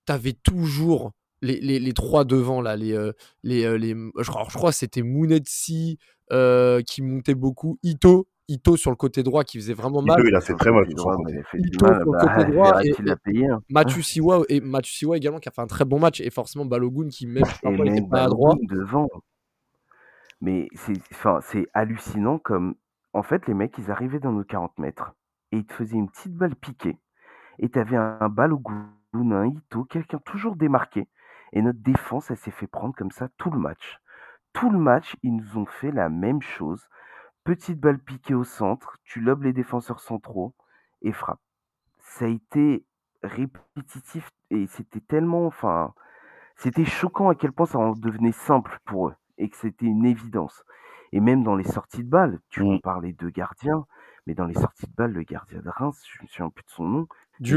tu 0.06 0.12
avais 0.13 0.34
toujours 0.34 1.12
les, 1.42 1.60
les, 1.62 1.80
les 1.80 1.94
trois 1.94 2.25
devant, 2.25 2.62
là. 2.62 2.75
Les, 2.75 2.94
euh, 2.94 3.13
les, 3.44 3.63
euh, 3.66 3.78
les, 3.78 3.96
je, 4.20 4.30
crois, 4.30 4.46
je 4.50 4.58
crois 4.58 4.72
que 4.72 4.75
c'était 4.78 5.01
Mounetsi 5.04 5.98
euh, 6.34 6.82
qui 6.82 7.01
montait 7.01 7.36
beaucoup. 7.36 7.78
Ito, 7.84 8.28
Ito 8.50 8.75
sur 8.78 8.89
le 8.92 8.98
côté 8.98 9.24
droit 9.24 9.44
qui 9.46 9.58
faisait 9.58 9.74
vraiment 9.74 10.01
mal. 10.01 10.20
Ito, 10.20 10.28
il 10.28 10.36
a 10.36 10.42
fait 10.42 10.54
très 10.56 10.72
mal 10.72 10.86
côté. 10.88 11.01
mais 11.25 11.32
il 11.34 11.39
a 11.39 11.44
fait 11.44 11.58
du 11.60 11.68
Ito 11.70 11.86
mal. 11.86 12.01
sur 12.01 12.12
le 12.12 12.18
Bah, 12.18 12.36
côté 12.36 12.51
droit 12.51 12.84
et- 12.84 13.46
hein. 13.48 13.62
Mathieu 13.70 14.01
Siwa 14.01 14.42
et 14.50 14.60
Mathieu 14.60 14.92
Siwa 14.92 15.16
également 15.18 15.39
qui 15.39 15.48
a 15.48 15.51
fait 15.51 15.62
un 15.62 15.68
très 15.68 15.86
bon 15.86 16.00
match 16.00 16.20
et 16.20 16.30
forcément 16.30 16.66
Balogun 16.66 17.08
qui 17.10 17.25
même 17.28 17.38
Et 17.38 17.42
parfois 17.62 17.72
était 17.74 17.84
même 18.01 18.10
pas 18.10 18.24
à 18.24 18.28
droit. 18.28 18.56
Balogun 18.56 18.75
devant. 18.75 19.08
Mais 20.42 20.68
c'est 20.74 20.94
enfin, 21.13 21.39
c'est 21.44 21.68
hallucinant 21.74 22.38
comme. 22.39 22.75
En 23.13 23.24
fait, 23.24 23.48
les 23.48 23.54
mecs, 23.56 23.74
ils 23.80 23.89
arrivaient 23.89 24.20
dans 24.20 24.32
nos 24.32 24.44
40 24.44 24.78
mètres 24.78 25.13
et 25.51 25.58
ils 25.58 25.65
te 25.65 25.74
faisaient 25.74 25.98
une 25.98 26.10
petite 26.10 26.36
balle 26.36 26.56
piquée. 26.56 26.98
Et 27.60 27.70
tu 27.70 27.79
avais 27.79 27.98
un, 27.98 28.18
un 28.22 28.29
Balogun, 28.29 28.89
un 29.13 29.46
Ito, 29.48 29.86
quelqu'un 29.86 30.20
toujours 30.20 30.56
démarqué. 30.56 31.08
Et 31.53 31.62
notre 31.62 31.79
défense, 31.82 32.32
elle 32.32 32.38
s'est 32.38 32.51
fait 32.51 32.68
prendre 32.68 32.96
comme 32.96 33.12
ça 33.12 33.29
tout 33.38 33.51
le 33.51 33.60
match. 33.60 34.00
Tout 34.53 34.70
le 34.70 34.79
match, 34.79 35.18
ils 35.24 35.36
nous 35.36 35.58
ont 35.58 35.65
fait 35.65 35.91
la 35.91 36.10
même 36.10 36.41
chose. 36.41 36.88
Petite 37.44 37.79
balle 37.79 38.00
piquée 38.00 38.36
au 38.36 38.44
centre, 38.46 38.98
tu 39.03 39.22
lobes 39.22 39.44
les 39.44 39.53
défenseurs 39.53 40.00
centraux 40.01 40.56
et 41.01 41.13
frappe. 41.13 41.41
Ça 42.00 42.25
a 42.25 42.29
été 42.29 42.86
répétitif 43.24 44.29
et 44.50 44.68
c'était 44.68 45.01
tellement, 45.01 45.46
enfin, 45.48 45.94
c'était 46.56 46.86
choquant 46.86 47.29
à 47.29 47.36
quel 47.36 47.51
point 47.53 47.65
ça 47.65 47.79
en 47.79 47.94
devenait 47.94 48.32
simple 48.32 48.79
pour 48.86 49.10
eux 49.10 49.15
et 49.38 49.50
que 49.50 49.58
c'était 49.58 49.86
une 49.86 50.06
évidence. 50.06 50.63
Et 51.12 51.20
même 51.22 51.44
dans 51.44 51.56
les 51.56 51.63
sorties 51.65 52.03
de 52.03 52.10
balles, 52.10 52.39
tu 52.50 52.63
Mm. 52.63 52.77
peux 52.77 52.79
parler 52.79 53.13
de 53.13 53.29
gardien, 53.29 53.86
mais 54.28 54.34
dans 54.34 54.46
les 54.46 54.54
sorties 54.56 54.88
de 54.88 54.94
balles, 54.96 55.14
le 55.14 55.24
gardien 55.24 55.60
de 55.62 55.70
Reims, 55.70 56.04
je 56.08 56.22
me 56.24 56.28
souviens 56.28 56.50
plus 56.50 56.64
de 56.64 56.70
son 56.70 56.86
nom, 56.86 57.08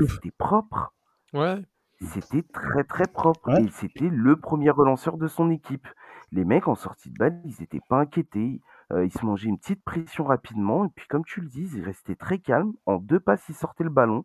c'était 0.08 0.30
propre. 0.30 0.92
Ouais. 1.32 1.62
C'était 2.00 2.42
très 2.42 2.84
très 2.84 3.06
propre 3.06 3.48
Ouais. 3.48 3.64
et 3.64 3.68
c'était 3.70 4.08
le 4.08 4.36
premier 4.36 4.70
relanceur 4.70 5.16
de 5.18 5.28
son 5.28 5.50
équipe. 5.50 5.86
Les 6.32 6.44
mecs 6.44 6.66
en 6.68 6.74
sortie 6.74 7.10
de 7.10 7.16
balle, 7.18 7.40
ils 7.44 7.62
étaient 7.62 7.80
pas 7.88 8.00
inquiétés, 8.00 8.60
euh, 8.92 9.04
ils 9.04 9.12
se 9.12 9.24
mangeaient 9.24 9.48
une 9.48 9.58
petite 9.58 9.82
pression 9.84 10.24
rapidement 10.24 10.84
et 10.84 10.88
puis 10.94 11.06
comme 11.08 11.24
tu 11.24 11.40
le 11.40 11.48
dis, 11.48 11.68
ils 11.74 11.84
restaient 11.84 12.16
très 12.16 12.38
calmes. 12.38 12.72
En 12.86 12.96
deux 12.96 13.20
passes, 13.20 13.48
ils 13.48 13.54
sortaient 13.54 13.84
le 13.84 13.90
ballon 13.90 14.24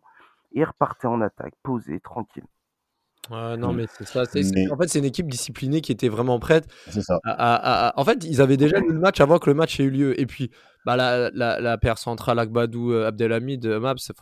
et 0.52 0.64
repartaient 0.64 1.06
en 1.06 1.20
attaque, 1.20 1.54
posés, 1.62 2.00
tranquilles. 2.00 2.46
Non, 3.30 3.72
Mm. 3.72 3.76
mais 3.76 3.84
c'est 3.98 4.06
ça. 4.06 4.24
Mais- 4.34 4.70
En 4.70 4.76
fait, 4.76 4.88
c'est 4.88 4.98
une 4.98 5.04
équipe 5.04 5.28
disciplinée 5.28 5.80
qui 5.80 5.92
était 5.92 6.08
vraiment 6.08 6.38
prête. 6.38 6.66
C'est 6.90 7.02
ça. 7.02 7.18
à- 7.24 7.32
à- 7.32 7.88
à- 7.88 8.00
En 8.00 8.04
fait, 8.04 8.24
ils 8.24 8.40
avaient 8.40 8.56
déjà 8.56 8.78
lu 8.80 8.88
le 8.92 8.98
match 8.98 9.20
avant 9.20 9.38
que 9.38 9.48
le 9.50 9.54
match 9.54 9.78
ait 9.80 9.84
eu 9.84 9.90
lieu. 9.90 10.20
Et 10.20 10.26
puis, 10.26 10.50
bah, 10.86 10.96
la, 10.96 11.30
la, 11.34 11.60
la 11.60 11.78
paire 11.78 11.98
centrale 11.98 12.38
Agbadou 12.38 12.92
euh, 12.92 13.06
Abdelhamid, 13.06 13.66
euh, 13.66 13.80
Mab, 13.80 13.98
c'est 13.98 14.14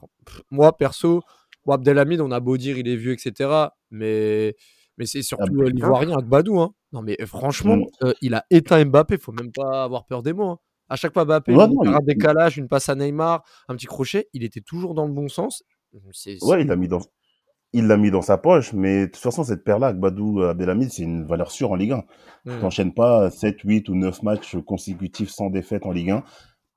moi 0.51 0.77
perso, 0.77 1.23
moi, 1.65 1.77
Abdelhamid, 1.77 2.21
on 2.21 2.31
a 2.33 2.41
beau 2.41 2.57
dire 2.57 2.79
il 2.79 2.89
est 2.89 2.97
vieux, 2.97 3.13
etc. 3.13 3.69
Mais, 3.91 4.55
mais 4.99 5.07
c'est 5.07 5.23
surtout 5.23 5.45
Ah, 5.61 5.65
euh, 5.65 5.71
l'ivoirien 5.71 6.17
Agbadou. 6.19 6.59
Hein. 6.61 6.73
Non, 6.93 7.03
mais 7.03 7.17
franchement, 7.27 7.77
Mm. 7.77 7.85
euh, 8.05 8.13
il 8.23 8.35
a 8.35 8.45
éteint 8.51 8.85
Mbappé. 8.85 9.19
Faut 9.19 9.33
même 9.33 9.53
pas 9.53 9.85
avoir 9.85 10.07
peur 10.07 10.23
des 10.23 10.33
mots. 10.33 10.49
hein. 10.51 10.59
À 10.89 10.95
chaque 10.97 11.13
fois, 11.13 11.25
Mbappé, 11.25 11.53
Ouais, 11.55 11.65
il 11.65 11.75
non, 11.75 11.83
fait 11.83 11.89
un 11.91 11.99
il- 12.01 12.07
décalage, 12.07 12.57
une 12.59 12.69
passe 12.69 12.89
à 12.89 12.95
Neymar, 12.95 13.43
un 13.69 13.75
petit 13.77 13.87
crochet. 13.87 14.29
Il 14.33 14.45
était 14.45 14.61
toujours 14.61 14.95
dans 14.95 15.05
le 15.07 15.13
bon 15.13 15.29
sens. 15.29 15.63
C'est- 16.13 16.43
Ouais, 16.45 16.63
il 16.63 16.69
l'a 16.69 16.77
mis 16.77 16.89
dans, 16.89 17.01
il 17.77 17.87
l'a 17.87 17.97
mis 17.97 18.11
dans 18.11 18.23
sa 18.23 18.39
poche, 18.39 18.73
mais 18.73 19.03
de 19.03 19.07
toute 19.07 19.23
façon, 19.23 19.45
cette 19.45 19.63
paire-là, 19.63 19.93
Gbadou 19.93 20.43
Abdelhamid, 20.43 20.91
c'est 20.91 21.03
une 21.03 21.25
valeur 21.25 21.51
sûre 21.51 21.71
en 21.73 21.77
Ligue 21.77 21.93
1. 21.93 22.03
Tu 22.47 22.53
Mm. 22.57 22.61
t'enchaînes 22.61 22.95
pas 22.95 23.31
7, 23.31 23.61
8 23.63 23.89
ou 23.89 23.95
9 23.95 24.23
matchs 24.23 24.57
consécutifs 24.65 25.31
sans 25.31 25.51
défaite 25.51 25.85
en 25.87 25.93
Ligue 25.93 26.11
1. 26.11 26.21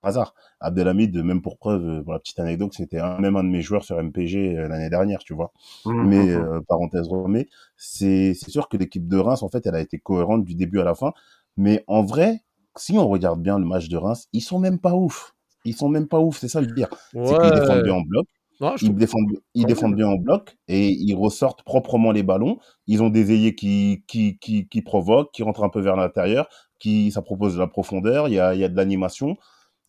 Par 0.01 0.09
hasard. 0.09 0.33
Abdelhamid, 0.59 1.15
même 1.23 1.41
pour 1.41 1.57
preuve, 1.57 1.85
euh, 1.87 2.03
pour 2.03 2.13
la 2.13 2.19
petite 2.19 2.39
anecdote, 2.39 2.73
c'était 2.73 2.99
un, 2.99 3.17
même 3.19 3.35
un 3.37 3.43
de 3.43 3.49
mes 3.49 3.61
joueurs 3.61 3.83
sur 3.83 3.97
MPG 3.99 4.57
euh, 4.57 4.67
l'année 4.67 4.89
dernière, 4.89 5.19
tu 5.19 5.33
vois. 5.33 5.51
Mais, 5.85 6.17
Mhm. 6.35 6.43
euh, 6.43 6.61
parenthèse 6.67 7.07
remet, 7.07 7.47
c'est, 7.77 8.33
sûr 8.33 8.67
que 8.69 8.77
l'équipe 8.77 9.07
de 9.07 9.17
Reims, 9.17 9.41
en 9.43 9.49
fait, 9.49 9.65
elle 9.67 9.75
a 9.75 9.81
été 9.81 9.99
cohérente 9.99 10.43
du 10.45 10.55
début 10.55 10.79
à 10.79 10.83
la 10.83 10.95
fin. 10.95 11.13
Mais 11.57 11.83
en 11.87 12.03
vrai, 12.03 12.41
si 12.77 12.97
on 12.97 13.07
regarde 13.07 13.41
bien 13.41 13.57
le 13.59 13.65
match 13.65 13.87
de 13.89 13.97
Reims, 13.97 14.27
ils 14.33 14.41
sont 14.41 14.59
même 14.59 14.79
pas 14.79 14.93
ouf. 14.95 15.33
Ils 15.65 15.75
sont 15.75 15.89
même 15.89 16.07
pas 16.07 16.19
ouf, 16.19 16.37
c'est 16.39 16.47
ça 16.47 16.61
le 16.61 16.73
pire. 16.73 16.87
C'est 17.11 17.37
qu'ils 17.37 17.51
défendent 17.59 17.83
bien 17.83 17.93
en 17.95 18.01
bloc. 18.01 18.25
Ils 18.81 18.87
trouve- 18.89 18.99
défendent, 18.99 19.31
ils 19.53 19.65
défendent 19.65 19.95
bien 19.95 20.07
en 20.07 20.15
bloc 20.17 20.57
et 20.67 20.89
ils 20.89 21.15
ressortent 21.15 21.63
proprement 21.63 22.11
les 22.11 22.23
ballons. 22.23 22.59
Ils 22.87 23.01
ont 23.03 23.09
des 23.09 23.31
ailiers 23.33 23.55
qui, 23.55 24.03
qui, 24.07 24.37
qui, 24.39 24.67
qui 24.67 24.81
provoquent, 24.81 25.31
qui 25.33 25.43
rentrent 25.43 25.63
un 25.63 25.69
peu 25.69 25.79
vers 25.81 25.95
l'intérieur, 25.95 26.49
qui, 26.79 27.11
ça 27.11 27.21
propose 27.21 27.55
de 27.55 27.59
la 27.59 27.67
profondeur, 27.67 28.27
il 28.27 28.33
y 28.35 28.39
a, 28.39 28.53
il 28.55 28.59
y 28.59 28.63
a 28.63 28.69
de 28.69 28.75
l'animation. 28.75 29.37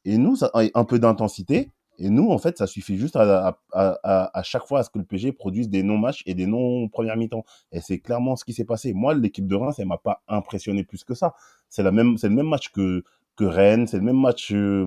Et 0.05 0.19
nous, 0.19 0.37
ça, 0.37 0.51
un 0.75 0.85
peu 0.85 0.99
d'intensité. 0.99 1.71
Et 1.99 2.09
nous, 2.09 2.31
en 2.31 2.39
fait, 2.39 2.57
ça 2.59 2.67
suffit 2.67 2.97
juste 2.97 3.17
à, 3.17 3.49
à, 3.49 3.99
à, 4.03 4.39
à 4.39 4.43
chaque 4.43 4.67
fois 4.67 4.81
à 4.81 4.83
ce 4.83 4.91
que 4.91 4.99
le 4.99 5.05
PG 5.05 5.33
produise 5.33 5.69
des 5.69 5.83
non-matchs 5.83 6.23
et 6.27 6.35
des 6.35 6.47
non-premières 6.47 7.17
mi-temps. 7.17 7.45
Et 7.73 7.81
c'est 7.83 7.99
clairement 7.99 8.37
ce 8.37 8.45
qui 8.47 8.55
s'est 8.55 8.65
passé. 8.65 8.95
Moi, 8.95 9.15
l'équipe 9.15 9.47
de 9.47 9.55
Reims, 9.55 9.77
elle 9.79 9.87
m'a 9.87 9.99
pas 9.99 10.23
impressionné 10.27 10.83
plus 10.85 11.05
que 11.05 11.15
ça. 11.15 11.35
C'est 11.69 11.83
la 11.83 11.93
même, 11.93 12.17
c'est 12.17 12.29
le 12.31 12.35
même 12.35 12.49
match 12.49 12.71
que, 12.71 13.05
que 13.37 13.45
Rennes, 13.45 13.87
c'est 13.87 13.99
le 13.99 14.03
même 14.05 14.19
match, 14.19 14.53
euh, 14.53 14.87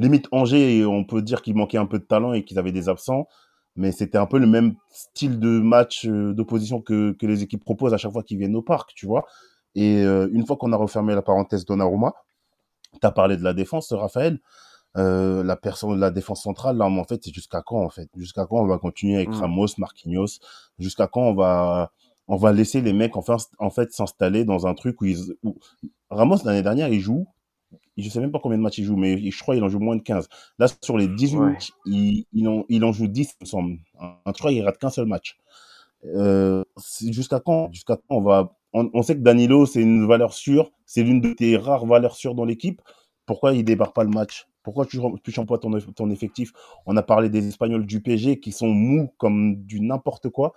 limite 0.00 0.28
Angers, 0.32 0.84
on 0.86 1.04
peut 1.04 1.22
dire 1.22 1.42
qu'il 1.42 1.54
manquait 1.54 1.78
un 1.78 1.86
peu 1.86 1.98
de 1.98 2.04
talent 2.04 2.32
et 2.32 2.44
qu'ils 2.44 2.58
avaient 2.58 2.72
des 2.72 2.88
absents, 2.88 3.28
mais 3.76 3.92
c'était 3.92 4.18
un 4.18 4.26
peu 4.26 4.38
le 4.38 4.46
même 4.46 4.74
style 4.90 5.38
de 5.38 5.60
match 5.60 6.06
euh, 6.06 6.32
d'opposition 6.34 6.80
que, 6.80 7.12
que 7.12 7.26
les 7.26 7.42
équipes 7.42 7.64
proposent 7.64 7.94
à 7.94 7.98
chaque 7.98 8.12
fois 8.12 8.22
qu'ils 8.22 8.38
viennent 8.38 8.56
au 8.56 8.62
parc, 8.62 8.92
tu 8.94 9.06
vois. 9.06 9.24
Et 9.74 10.02
euh, 10.02 10.28
une 10.32 10.46
fois 10.46 10.56
qu'on 10.56 10.72
a 10.72 10.76
refermé 10.76 11.14
la 11.14 11.22
parenthèse 11.22 11.64
Donnarumma, 11.64 12.14
tu 13.00 13.06
as 13.06 13.12
parlé 13.12 13.36
de 13.36 13.44
la 13.44 13.52
défense, 13.52 13.92
Raphaël. 13.92 14.40
Euh, 14.96 15.44
la 15.44 15.54
personne 15.54 16.00
la 16.00 16.10
défense 16.10 16.42
centrale 16.42 16.76
là 16.76 16.84
en 16.86 17.04
fait 17.04 17.20
c'est 17.22 17.32
jusqu'à 17.32 17.62
quand 17.62 17.80
en 17.80 17.90
fait? 17.90 18.08
Jusqu'à 18.16 18.44
quand 18.44 18.56
on 18.56 18.66
va 18.66 18.76
continuer 18.78 19.14
avec 19.14 19.28
Mm. 19.28 19.34
Ramos 19.34 19.68
Marquinhos? 19.78 20.40
Jusqu'à 20.80 21.06
quand 21.06 21.20
on 21.20 21.34
va 21.34 21.92
on 22.26 22.34
va 22.34 22.52
laisser 22.52 22.80
les 22.80 22.92
mecs 22.92 23.16
enfin 23.16 23.36
en 23.60 23.70
fait 23.70 23.92
s'installer 23.92 24.44
dans 24.44 24.66
un 24.66 24.74
truc 24.74 25.00
où 25.00 25.04
ils 25.04 25.36
où... 25.44 25.54
Ramos 26.10 26.38
l'année 26.44 26.62
dernière 26.62 26.88
il 26.88 26.98
joue 26.98 27.28
je 27.96 28.08
sais 28.08 28.20
même 28.20 28.32
pas 28.32 28.38
combien 28.40 28.58
de 28.58 28.62
matchs 28.62 28.78
il 28.78 28.84
joue, 28.84 28.96
mais 28.96 29.30
je 29.30 29.38
crois 29.40 29.54
qu'il 29.54 29.64
en 29.64 29.68
joue 29.68 29.78
moins 29.80 29.96
de 29.96 30.02
15. 30.02 30.28
Là, 30.58 30.66
sur 30.82 30.96
les 30.98 31.08
18 31.08 31.38
Ouais. 31.38 31.52
matchs, 31.52 31.72
il, 31.86 32.24
il, 32.32 32.48
en, 32.48 32.64
il 32.68 32.84
en 32.84 32.92
joue 32.92 33.08
10, 33.08 33.34
il 33.40 33.44
me 33.44 33.46
semble. 33.46 33.78
Je 34.26 34.32
crois 34.32 34.50
qu'il 34.50 34.62
rate 34.64 34.78
qu'un 34.78 34.90
seul 34.90 35.06
match. 35.06 35.36
Euh, 36.06 36.64
jusqu'à 37.08 37.40
quand? 37.40 37.70
Jusqu'à 37.72 37.96
quand 37.96 38.16
on 38.16 38.22
va 38.22 38.56
on, 38.72 38.88
on 38.94 39.02
sait 39.02 39.16
que 39.16 39.20
Danilo, 39.20 39.66
c'est 39.66 39.82
une 39.82 40.06
valeur 40.06 40.32
sûre, 40.32 40.70
c'est 40.86 41.02
l'une 41.02 41.20
de 41.20 41.32
tes 41.32 41.56
rares 41.56 41.86
valeurs 41.86 42.14
sûres 42.14 42.34
dans 42.34 42.44
l'équipe. 42.44 42.80
Pourquoi 43.26 43.52
il 43.52 43.64
débarque 43.64 43.94
pas 43.94 44.04
le 44.04 44.10
match? 44.10 44.46
Pourquoi 44.62 44.86
tu, 44.86 44.98
tu 45.24 45.46
pas 45.46 45.58
ton, 45.58 45.70
ton 45.78 46.10
effectif? 46.10 46.52
On 46.86 46.96
a 46.96 47.02
parlé 47.02 47.28
des 47.30 47.48
Espagnols 47.48 47.86
du 47.86 48.00
PG 48.00 48.40
qui 48.40 48.52
sont 48.52 48.68
mous 48.68 49.12
comme 49.18 49.56
du 49.64 49.80
n'importe 49.80 50.28
quoi. 50.28 50.52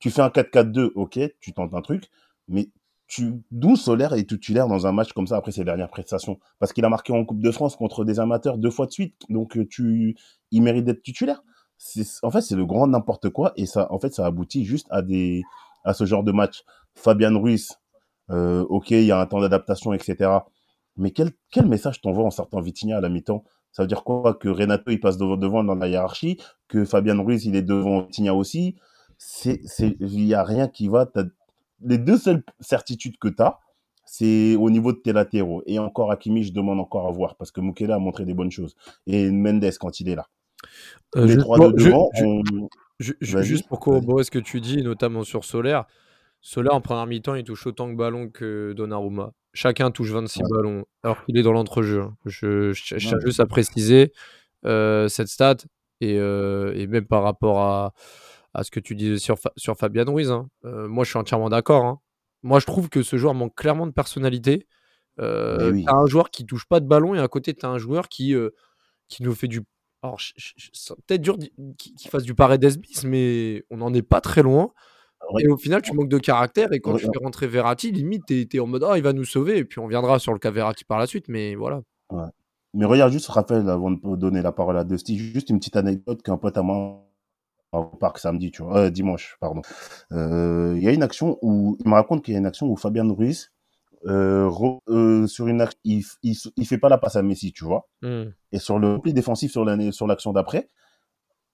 Tu 0.00 0.10
fais 0.10 0.22
un 0.22 0.28
4-4-2, 0.28 0.90
ok, 0.96 1.18
tu 1.40 1.52
tentes 1.52 1.74
un 1.74 1.80
truc, 1.80 2.10
mais 2.48 2.68
tu, 3.14 3.44
d'où 3.52 3.76
Solaire 3.76 4.12
est 4.14 4.28
titulaire 4.28 4.66
dans 4.66 4.88
un 4.88 4.92
match 4.92 5.12
comme 5.12 5.28
ça 5.28 5.36
après 5.36 5.52
ses 5.52 5.62
dernières 5.62 5.88
prestations? 5.88 6.40
Parce 6.58 6.72
qu'il 6.72 6.84
a 6.84 6.88
marqué 6.88 7.12
en 7.12 7.24
Coupe 7.24 7.40
de 7.40 7.50
France 7.52 7.76
contre 7.76 8.04
des 8.04 8.18
amateurs 8.18 8.58
deux 8.58 8.70
fois 8.70 8.86
de 8.86 8.90
suite, 8.90 9.14
donc 9.28 9.56
euh, 9.56 9.64
tu, 9.70 10.16
il 10.50 10.62
mérite 10.62 10.84
d'être 10.84 11.00
titulaire? 11.00 11.44
En 12.22 12.30
fait, 12.32 12.40
c'est 12.40 12.56
le 12.56 12.66
grand 12.66 12.88
n'importe 12.88 13.30
quoi 13.30 13.52
et 13.56 13.66
ça, 13.66 13.86
en 13.92 14.00
fait, 14.00 14.12
ça 14.12 14.26
aboutit 14.26 14.64
juste 14.64 14.88
à 14.90 15.00
des, 15.00 15.42
à 15.84 15.94
ce 15.94 16.06
genre 16.06 16.24
de 16.24 16.32
match. 16.32 16.64
Fabian 16.96 17.40
Ruiz, 17.40 17.68
euh, 18.30 18.64
ok, 18.68 18.90
il 18.90 19.04
y 19.04 19.12
a 19.12 19.20
un 19.20 19.26
temps 19.26 19.40
d'adaptation, 19.40 19.92
etc. 19.92 20.30
Mais 20.96 21.12
quel, 21.12 21.30
quel 21.52 21.66
message 21.66 22.00
t'envoie 22.00 22.24
en 22.24 22.30
sortant 22.30 22.60
Vitinha 22.60 22.96
à 22.96 23.00
la 23.00 23.10
mi-temps? 23.10 23.44
Ça 23.70 23.84
veut 23.84 23.88
dire 23.88 24.02
quoi? 24.02 24.34
Que 24.34 24.48
Renato 24.48 24.90
il 24.90 24.98
passe 24.98 25.18
devant, 25.18 25.36
devant 25.36 25.62
dans 25.62 25.76
la 25.76 25.86
hiérarchie, 25.86 26.40
que 26.66 26.84
Fabian 26.84 27.22
Ruiz 27.22 27.46
il 27.46 27.54
est 27.54 27.62
devant 27.62 28.02
Vitinha 28.02 28.34
aussi? 28.34 28.74
C'est, 29.18 29.60
il 29.78 30.24
y 30.24 30.34
a 30.34 30.42
rien 30.42 30.66
qui 30.66 30.88
va. 30.88 31.06
Les 31.84 31.98
deux 31.98 32.16
seules 32.18 32.42
certitudes 32.60 33.18
que 33.18 33.28
tu 33.28 33.42
as, 33.42 33.58
c'est 34.06 34.56
au 34.56 34.70
niveau 34.70 34.92
de 34.92 34.98
tes 34.98 35.12
latéraux. 35.12 35.62
Et 35.66 35.78
encore, 35.78 36.10
Hakimi, 36.12 36.42
je 36.44 36.52
demande 36.52 36.78
encore 36.80 37.06
à 37.06 37.10
voir, 37.10 37.36
parce 37.36 37.50
que 37.50 37.60
Mukela 37.60 37.94
a 37.96 37.98
montré 37.98 38.24
des 38.24 38.34
bonnes 38.34 38.50
choses. 38.50 38.74
Et 39.06 39.30
Mendes, 39.30 39.64
quand 39.80 40.00
il 40.00 40.08
est 40.08 40.14
là. 40.14 40.26
Euh, 41.16 41.22
les 41.22 41.28
juste 41.28 41.40
trois 41.40 41.56
pour- 41.58 41.72
de 41.72 41.76
devant, 41.82 42.10
on- 42.22 42.42
juste 42.98 43.68
pour 43.68 43.80
corroborer 43.80 44.24
ce 44.24 44.30
que 44.30 44.38
tu 44.38 44.60
dis, 44.60 44.82
notamment 44.82 45.24
sur 45.24 45.44
Solaire. 45.44 45.84
Solaire, 46.40 46.74
en 46.74 46.80
première 46.80 47.06
mi-temps, 47.06 47.34
il 47.34 47.44
touche 47.44 47.66
autant 47.66 47.88
de 47.88 47.94
ballons 47.94 48.28
que 48.28 48.72
Donnarumma. 48.76 49.32
Chacun 49.54 49.90
touche 49.90 50.10
26 50.10 50.40
Ouais. 50.42 50.48
ballons, 50.50 50.84
alors 51.02 51.24
qu'il 51.24 51.38
est 51.38 51.42
dans 51.42 51.52
l'entrejeu. 51.52 52.02
hein. 52.02 52.16
Je, 52.26 52.70
Ouais. 52.70 53.20
juste 53.24 53.40
à 53.40 53.46
préciser 53.46 54.12
euh, 54.66 55.08
cette 55.08 55.28
stat, 55.28 55.56
et, 56.00 56.18
euh, 56.18 56.72
et 56.74 56.86
même 56.86 57.06
par 57.06 57.22
rapport 57.22 57.60
à, 57.60 57.92
à 58.54 58.64
ce 58.64 58.70
que 58.70 58.80
tu 58.80 58.94
disais 58.94 59.18
sur, 59.18 59.36
sur 59.56 59.76
Fabian 59.76 60.04
Ruiz. 60.06 60.30
hein. 60.30 60.48
Euh, 60.64 60.88
moi, 60.88 61.04
je 61.04 61.10
suis 61.10 61.18
entièrement 61.18 61.48
d'accord. 61.50 61.84
hein. 61.84 61.98
Moi, 62.42 62.60
je 62.60 62.66
trouve 62.66 62.88
que 62.88 63.02
ce 63.02 63.16
joueur 63.16 63.34
manque 63.34 63.54
clairement 63.54 63.86
de 63.86 63.92
personnalité. 63.92 64.66
Euh, 65.20 65.72
oui. 65.72 65.84
T'as 65.86 65.94
un 65.94 66.06
joueur 66.06 66.30
qui 66.30 66.44
touche 66.46 66.66
pas 66.66 66.80
de 66.80 66.86
ballon, 66.86 67.14
et 67.14 67.18
à 67.20 67.28
côté, 67.28 67.54
tu 67.54 67.64
as 67.66 67.68
un 67.68 67.78
joueur 67.78 68.08
qui, 68.08 68.34
euh, 68.34 68.50
qui 69.08 69.22
nous 69.22 69.34
fait 69.34 69.48
du. 69.48 69.62
Alors, 70.02 70.18
c'est 70.20 70.94
peut-être 71.06 71.22
dur 71.22 71.38
qu'il 71.78 72.10
fasse 72.10 72.24
du 72.24 72.34
Paredes 72.34 72.78
bis, 72.78 73.04
mais 73.04 73.64
on 73.70 73.78
n'en 73.78 73.92
est 73.94 74.02
pas 74.02 74.20
très 74.20 74.42
loin. 74.42 74.70
Ouais. 75.32 75.42
Et 75.44 75.48
au 75.48 75.56
final, 75.56 75.80
tu 75.80 75.94
manques 75.94 76.10
de 76.10 76.18
caractère. 76.18 76.72
Et 76.74 76.80
quand 76.80 76.92
Ouais, 76.92 76.98
tu 77.00 77.06
fais 77.06 77.24
rentrer 77.24 77.46
Verratti, 77.46 77.90
limite, 77.90 78.26
t'es 78.26 78.46
es 78.52 78.60
en 78.60 78.66
mode 78.66 78.84
Ah, 78.86 78.98
il 78.98 79.02
va 79.02 79.14
nous 79.14 79.24
sauver. 79.24 79.56
Et 79.56 79.64
puis 79.64 79.78
on 79.78 79.86
viendra 79.86 80.18
sur 80.18 80.34
le 80.34 80.38
cas 80.38 80.50
Verratti 80.50 80.84
par 80.84 80.98
la 80.98 81.06
suite. 81.06 81.28
Mais 81.28 81.54
voilà. 81.54 81.80
Mais 82.74 82.84
regarde 82.84 83.12
juste, 83.12 83.28
Raphaël, 83.28 83.66
avant 83.70 83.92
de 83.92 84.16
donner 84.16 84.42
la 84.42 84.52
parole 84.52 84.76
à 84.76 84.84
Dusty, 84.84 85.16
juste 85.16 85.48
une 85.48 85.58
petite 85.58 85.76
anecdote 85.76 86.22
qu'un 86.22 86.36
pote 86.36 86.58
à 86.58 86.62
moi 86.62 87.06
au 87.80 87.96
parc 87.96 88.18
samedi, 88.18 88.50
tu 88.50 88.62
vois, 88.62 88.78
euh, 88.86 88.90
dimanche, 88.90 89.36
pardon. 89.40 89.62
Euh, 90.12 90.74
Il 90.76 90.82
y 90.82 90.88
a 90.88 90.92
une 90.92 91.02
action 91.02 91.38
où, 91.42 91.76
il 91.80 91.88
me 91.88 91.94
raconte 91.94 92.24
qu'il 92.24 92.34
y 92.34 92.36
a 92.36 92.40
une 92.40 92.46
action 92.46 92.66
où 92.68 92.76
Fabien 92.76 93.10
Ruiz, 93.12 93.52
euh, 94.06 94.48
re- 94.48 95.26
sur 95.26 95.48
une 95.48 95.60
action, 95.62 95.78
il, 95.84 96.04
il, 96.22 96.66
fait 96.66 96.78
pas 96.78 96.88
la 96.88 96.98
passe 96.98 97.16
à 97.16 97.22
Messi, 97.22 97.52
tu 97.52 97.64
vois. 97.64 97.88
Hmm. 98.02 98.24
Et 98.52 98.58
sur 98.58 98.78
le 98.78 98.94
repli 98.94 99.14
défensif 99.14 99.52
sur 99.52 99.64
l'année, 99.64 99.92
sur 99.92 100.06
l'action 100.06 100.32
d'après, 100.32 100.68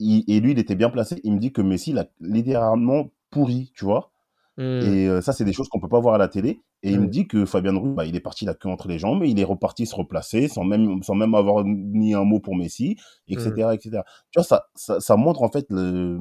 il- 0.00 0.24
et 0.28 0.40
lui, 0.40 0.52
il 0.52 0.58
était 0.58 0.74
bien 0.76 0.90
placé, 0.90 1.20
il 1.24 1.34
me 1.34 1.38
dit 1.38 1.52
que 1.52 1.62
Messi 1.62 1.92
l'a 1.92 2.06
littéralement 2.20 3.10
pourri, 3.30 3.72
tu 3.76 3.84
vois. 3.84 4.10
Hmm. 4.56 4.80
Et 4.82 5.22
ça, 5.22 5.32
c'est 5.32 5.44
des 5.44 5.52
choses 5.52 5.68
qu'on 5.68 5.80
peut 5.80 5.88
pas 5.88 6.00
voir 6.00 6.14
à 6.14 6.18
la 6.18 6.28
télé. 6.28 6.60
Et 6.82 6.92
il 6.92 7.00
me 7.00 7.06
Mm. 7.06 7.10
dit 7.10 7.26
que 7.28 7.44
Fabien 7.44 7.76
Ruiz, 7.76 7.94
bah, 7.94 8.06
il 8.06 8.16
est 8.16 8.20
parti 8.20 8.44
la 8.46 8.54
queue 8.54 8.68
entre 8.70 8.88
les 8.88 8.98
jambes, 8.98 9.22
et 9.22 9.28
il 9.28 9.38
est 9.38 9.44
reparti 9.44 9.86
se 9.86 9.94
replacer 9.94 10.48
sans 10.48 10.64
même, 10.64 11.02
sans 11.02 11.14
même 11.14 11.34
avoir 11.34 11.64
mis 11.64 12.14
un 12.14 12.24
mot 12.24 12.40
pour 12.40 12.56
Messi, 12.56 12.96
etc., 13.28 13.74
etc. 13.74 14.02
Tu 14.30 14.38
vois, 14.38 14.44
ça, 14.44 14.66
ça, 14.74 14.98
ça 15.00 15.16
montre 15.16 15.42
en 15.42 15.50
fait 15.50 15.66
le, 15.70 16.20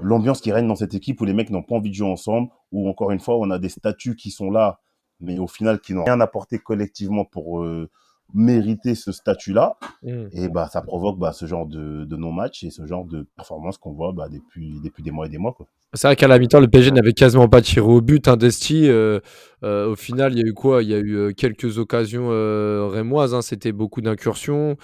l'ambiance 0.00 0.40
qui 0.40 0.52
règne 0.52 0.68
dans 0.68 0.76
cette 0.76 0.94
équipe 0.94 1.20
où 1.20 1.24
les 1.24 1.34
mecs 1.34 1.50
n'ont 1.50 1.62
pas 1.62 1.76
envie 1.76 1.90
de 1.90 1.94
jouer 1.94 2.08
ensemble, 2.10 2.48
où 2.72 2.88
encore 2.88 3.10
une 3.10 3.20
fois, 3.20 3.36
on 3.38 3.50
a 3.50 3.58
des 3.58 3.68
statuts 3.68 4.16
qui 4.16 4.30
sont 4.30 4.50
là, 4.50 4.80
mais 5.20 5.38
au 5.38 5.46
final, 5.46 5.80
qui 5.80 5.94
n'ont 5.94 6.04
rien 6.04 6.20
apporté 6.20 6.58
collectivement 6.58 7.24
pour, 7.24 7.62
euh, 7.62 7.90
mériter 8.34 8.94
ce 8.94 9.12
statut-là. 9.12 9.76
Mmh. 10.02 10.24
Et 10.32 10.48
bah, 10.48 10.68
ça 10.70 10.82
provoque 10.82 11.18
bah, 11.18 11.32
ce 11.32 11.46
genre 11.46 11.66
de, 11.66 12.04
de 12.04 12.16
non-match 12.16 12.64
et 12.64 12.70
ce 12.70 12.86
genre 12.86 13.04
de 13.04 13.26
performance 13.36 13.78
qu'on 13.78 13.92
voit 13.92 14.12
bah, 14.12 14.28
depuis, 14.28 14.80
depuis 14.82 15.02
des 15.02 15.10
mois 15.10 15.26
et 15.26 15.30
des 15.30 15.38
mois. 15.38 15.52
Quoi. 15.52 15.66
C'est 15.94 16.08
vrai 16.08 16.16
qu'à 16.16 16.28
la 16.28 16.38
mi-temps, 16.38 16.60
le 16.60 16.68
PSG 16.68 16.90
n'avait 16.90 17.12
quasiment 17.14 17.48
pas 17.48 17.62
tiré 17.62 17.86
au 17.86 18.00
but. 18.02 18.28
Hein, 18.28 18.36
Desti, 18.36 18.88
euh, 18.88 19.20
euh, 19.62 19.88
au 19.92 19.96
final, 19.96 20.32
il 20.32 20.38
y 20.40 20.42
a 20.42 20.46
eu 20.46 20.52
quoi? 20.52 20.82
Il 20.82 20.90
y 20.90 20.94
a 20.94 20.98
eu 20.98 21.14
euh, 21.16 21.32
quelques 21.32 21.78
occasions 21.78 22.28
euh, 22.30 22.88
rémoises. 22.90 23.32
Hein, 23.34 23.40
C'était 23.40 23.72
beaucoup 23.72 24.02
d'incursions. 24.02 24.76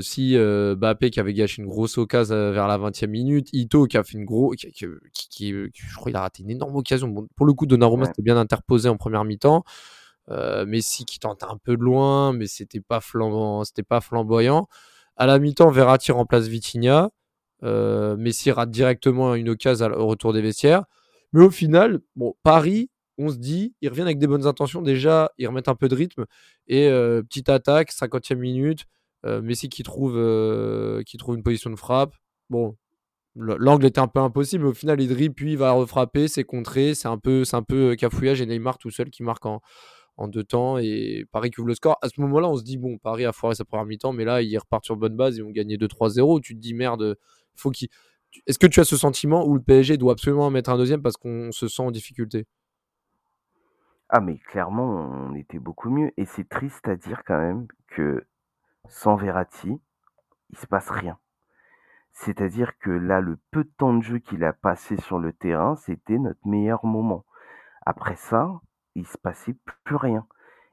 Si 0.00 0.36
Bappé 0.76 1.10
qui 1.10 1.18
avait 1.18 1.32
gâché 1.34 1.62
une 1.62 1.68
grosse 1.68 1.98
occasion 1.98 2.52
vers 2.52 2.68
la 2.68 2.78
20e 2.78 3.06
minute, 3.08 3.48
Ito 3.52 3.86
qui 3.86 3.96
a 3.96 4.04
fait 4.04 4.18
une 4.18 4.24
grosse. 4.26 4.56
Qui, 4.56 4.70
qui- 4.70 4.86
qui- 5.12 5.28
qui- 5.28 5.52
je 5.72 5.94
crois 5.96 6.10
qu'il 6.10 6.16
a 6.16 6.20
raté 6.20 6.42
une 6.42 6.50
énorme 6.50 6.76
occasion. 6.76 7.08
Bon, 7.08 7.26
pour 7.34 7.46
le 7.46 7.54
coup, 7.54 7.66
Donnarumma 7.66 8.02
Ouais. 8.02 8.08
c'était 8.08 8.22
bien 8.22 8.36
interposé 8.36 8.88
en 8.88 8.96
première 8.96 9.24
mi-temps. 9.24 9.64
Euh, 10.30 10.64
Messi 10.66 11.04
qui 11.04 11.18
tentait 11.18 11.44
un 11.46 11.58
peu 11.62 11.76
de 11.76 11.82
loin, 11.82 12.32
mais 12.32 12.46
c'était 12.46 12.80
pas 12.80 13.00
flamboyant. 13.00 13.64
C'était 13.64 13.82
pas 13.82 14.00
flamboyant. 14.00 14.68
À 15.16 15.26
la 15.26 15.38
mi-temps, 15.38 15.70
Verratti 15.70 16.12
remplace 16.12 16.46
Vitinha. 16.48 17.10
Euh, 17.62 18.16
Messi 18.16 18.50
rate 18.50 18.70
directement 18.70 19.34
une 19.34 19.48
occasion 19.50 19.86
au 19.92 20.06
retour 20.06 20.32
des 20.32 20.42
vestiaires. 20.42 20.84
Mais 21.32 21.42
au 21.44 21.50
final, 21.50 22.00
bon, 22.16 22.34
Paris, 22.42 22.90
on 23.18 23.28
se 23.28 23.36
dit, 23.36 23.74
ils 23.80 23.88
reviennent 23.88 24.06
avec 24.06 24.18
des 24.18 24.26
bonnes 24.26 24.46
intentions. 24.46 24.82
Déjà, 24.82 25.30
ils 25.38 25.46
remettent 25.46 25.68
un 25.68 25.74
peu 25.74 25.88
de 25.88 25.94
rythme. 25.94 26.24
Et 26.68 26.88
euh, 26.88 27.22
petite 27.22 27.48
attaque, 27.48 27.90
50e 27.92 28.38
minute. 28.38 28.84
Messi 29.42 29.70
qui 29.70 29.82
trouve, 29.82 30.12
qui 31.06 31.16
trouve 31.16 31.34
une 31.36 31.42
position 31.42 31.70
de 31.70 31.76
frappe. 31.76 32.14
Bon, 32.50 32.76
le- 33.34 33.56
l'angle 33.56 33.86
était 33.86 34.00
un 34.00 34.06
peu 34.06 34.20
impossible, 34.20 34.64
mais 34.64 34.70
au 34.70 34.74
final, 34.74 35.00
il 35.00 35.08
dribble, 35.08 35.34
puis 35.34 35.52
il 35.52 35.56
va 35.58 35.72
refrapper, 35.72 36.28
c'est 36.28 36.44
contré. 36.44 36.94
C'est 36.94 37.08
un 37.08 37.16
peu, 37.16 37.42
c'est 37.46 37.56
un 37.56 37.62
peu 37.62 37.96
cafouillage 37.96 38.42
et 38.42 38.46
Neymar 38.46 38.76
tout 38.76 38.90
seul 38.90 39.08
qui 39.08 39.22
marque 39.22 39.46
en, 39.46 39.62
en 40.16 40.28
deux 40.28 40.44
temps 40.44 40.78
et 40.78 41.26
Paris 41.32 41.50
qui 41.50 41.60
ouvre 41.60 41.68
le 41.68 41.74
score. 41.74 41.98
À 42.02 42.08
ce 42.08 42.20
moment-là, 42.20 42.48
on 42.48 42.56
se 42.56 42.62
dit, 42.62 42.78
bon, 42.78 42.98
Paris 42.98 43.24
a 43.24 43.32
foiré 43.32 43.54
sa 43.54 43.64
première 43.64 43.86
mi-temps, 43.86 44.12
mais 44.12 44.24
là, 44.24 44.42
ils 44.42 44.56
repartent 44.56 44.84
sur 44.84 44.96
bonne 44.96 45.16
base 45.16 45.38
et 45.38 45.42
ont 45.42 45.50
gagné 45.50 45.76
2-3-0. 45.76 46.40
Tu 46.40 46.54
te 46.54 46.60
dis, 46.60 46.74
merde, 46.74 47.18
faut 47.54 47.70
qu'il. 47.70 47.88
Est-ce 48.46 48.58
que 48.58 48.66
tu 48.66 48.80
as 48.80 48.84
ce 48.84 48.96
sentiment 48.96 49.46
où 49.46 49.54
le 49.54 49.62
PSG 49.62 49.96
doit 49.96 50.12
absolument 50.12 50.46
en 50.46 50.50
mettre 50.50 50.70
un 50.70 50.76
deuxième 50.76 51.02
parce 51.02 51.16
qu'on 51.16 51.52
se 51.52 51.68
sent 51.68 51.82
en 51.82 51.90
difficulté? 51.90 52.46
Ah, 54.08 54.20
mais 54.20 54.38
clairement, 54.38 55.28
on 55.30 55.34
était 55.34 55.58
beaucoup 55.58 55.90
mieux. 55.90 56.12
Et 56.16 56.24
c'est 56.24 56.48
triste 56.48 56.86
à 56.88 56.96
dire 56.96 57.22
quand 57.26 57.38
même 57.38 57.66
que 57.88 58.24
sans 58.88 59.16
Verratti, 59.16 59.80
il 60.50 60.58
se 60.58 60.66
passe 60.66 60.90
rien. 60.90 61.18
C'est-à-dire 62.12 62.78
que 62.78 62.90
là, 62.90 63.20
le 63.20 63.38
peu 63.50 63.64
de 63.64 63.70
temps 63.76 63.94
de 63.94 64.02
jeu 64.02 64.18
qu'il 64.18 64.44
a 64.44 64.52
passé 64.52 64.96
sur 64.98 65.18
le 65.18 65.32
terrain, 65.32 65.74
c'était 65.76 66.18
notre 66.18 66.46
meilleur 66.46 66.84
moment. 66.84 67.24
Après 67.86 68.16
ça, 68.16 68.60
il 68.94 69.06
se 69.06 69.18
passait 69.18 69.56
plus 69.84 69.96
rien. 69.96 70.26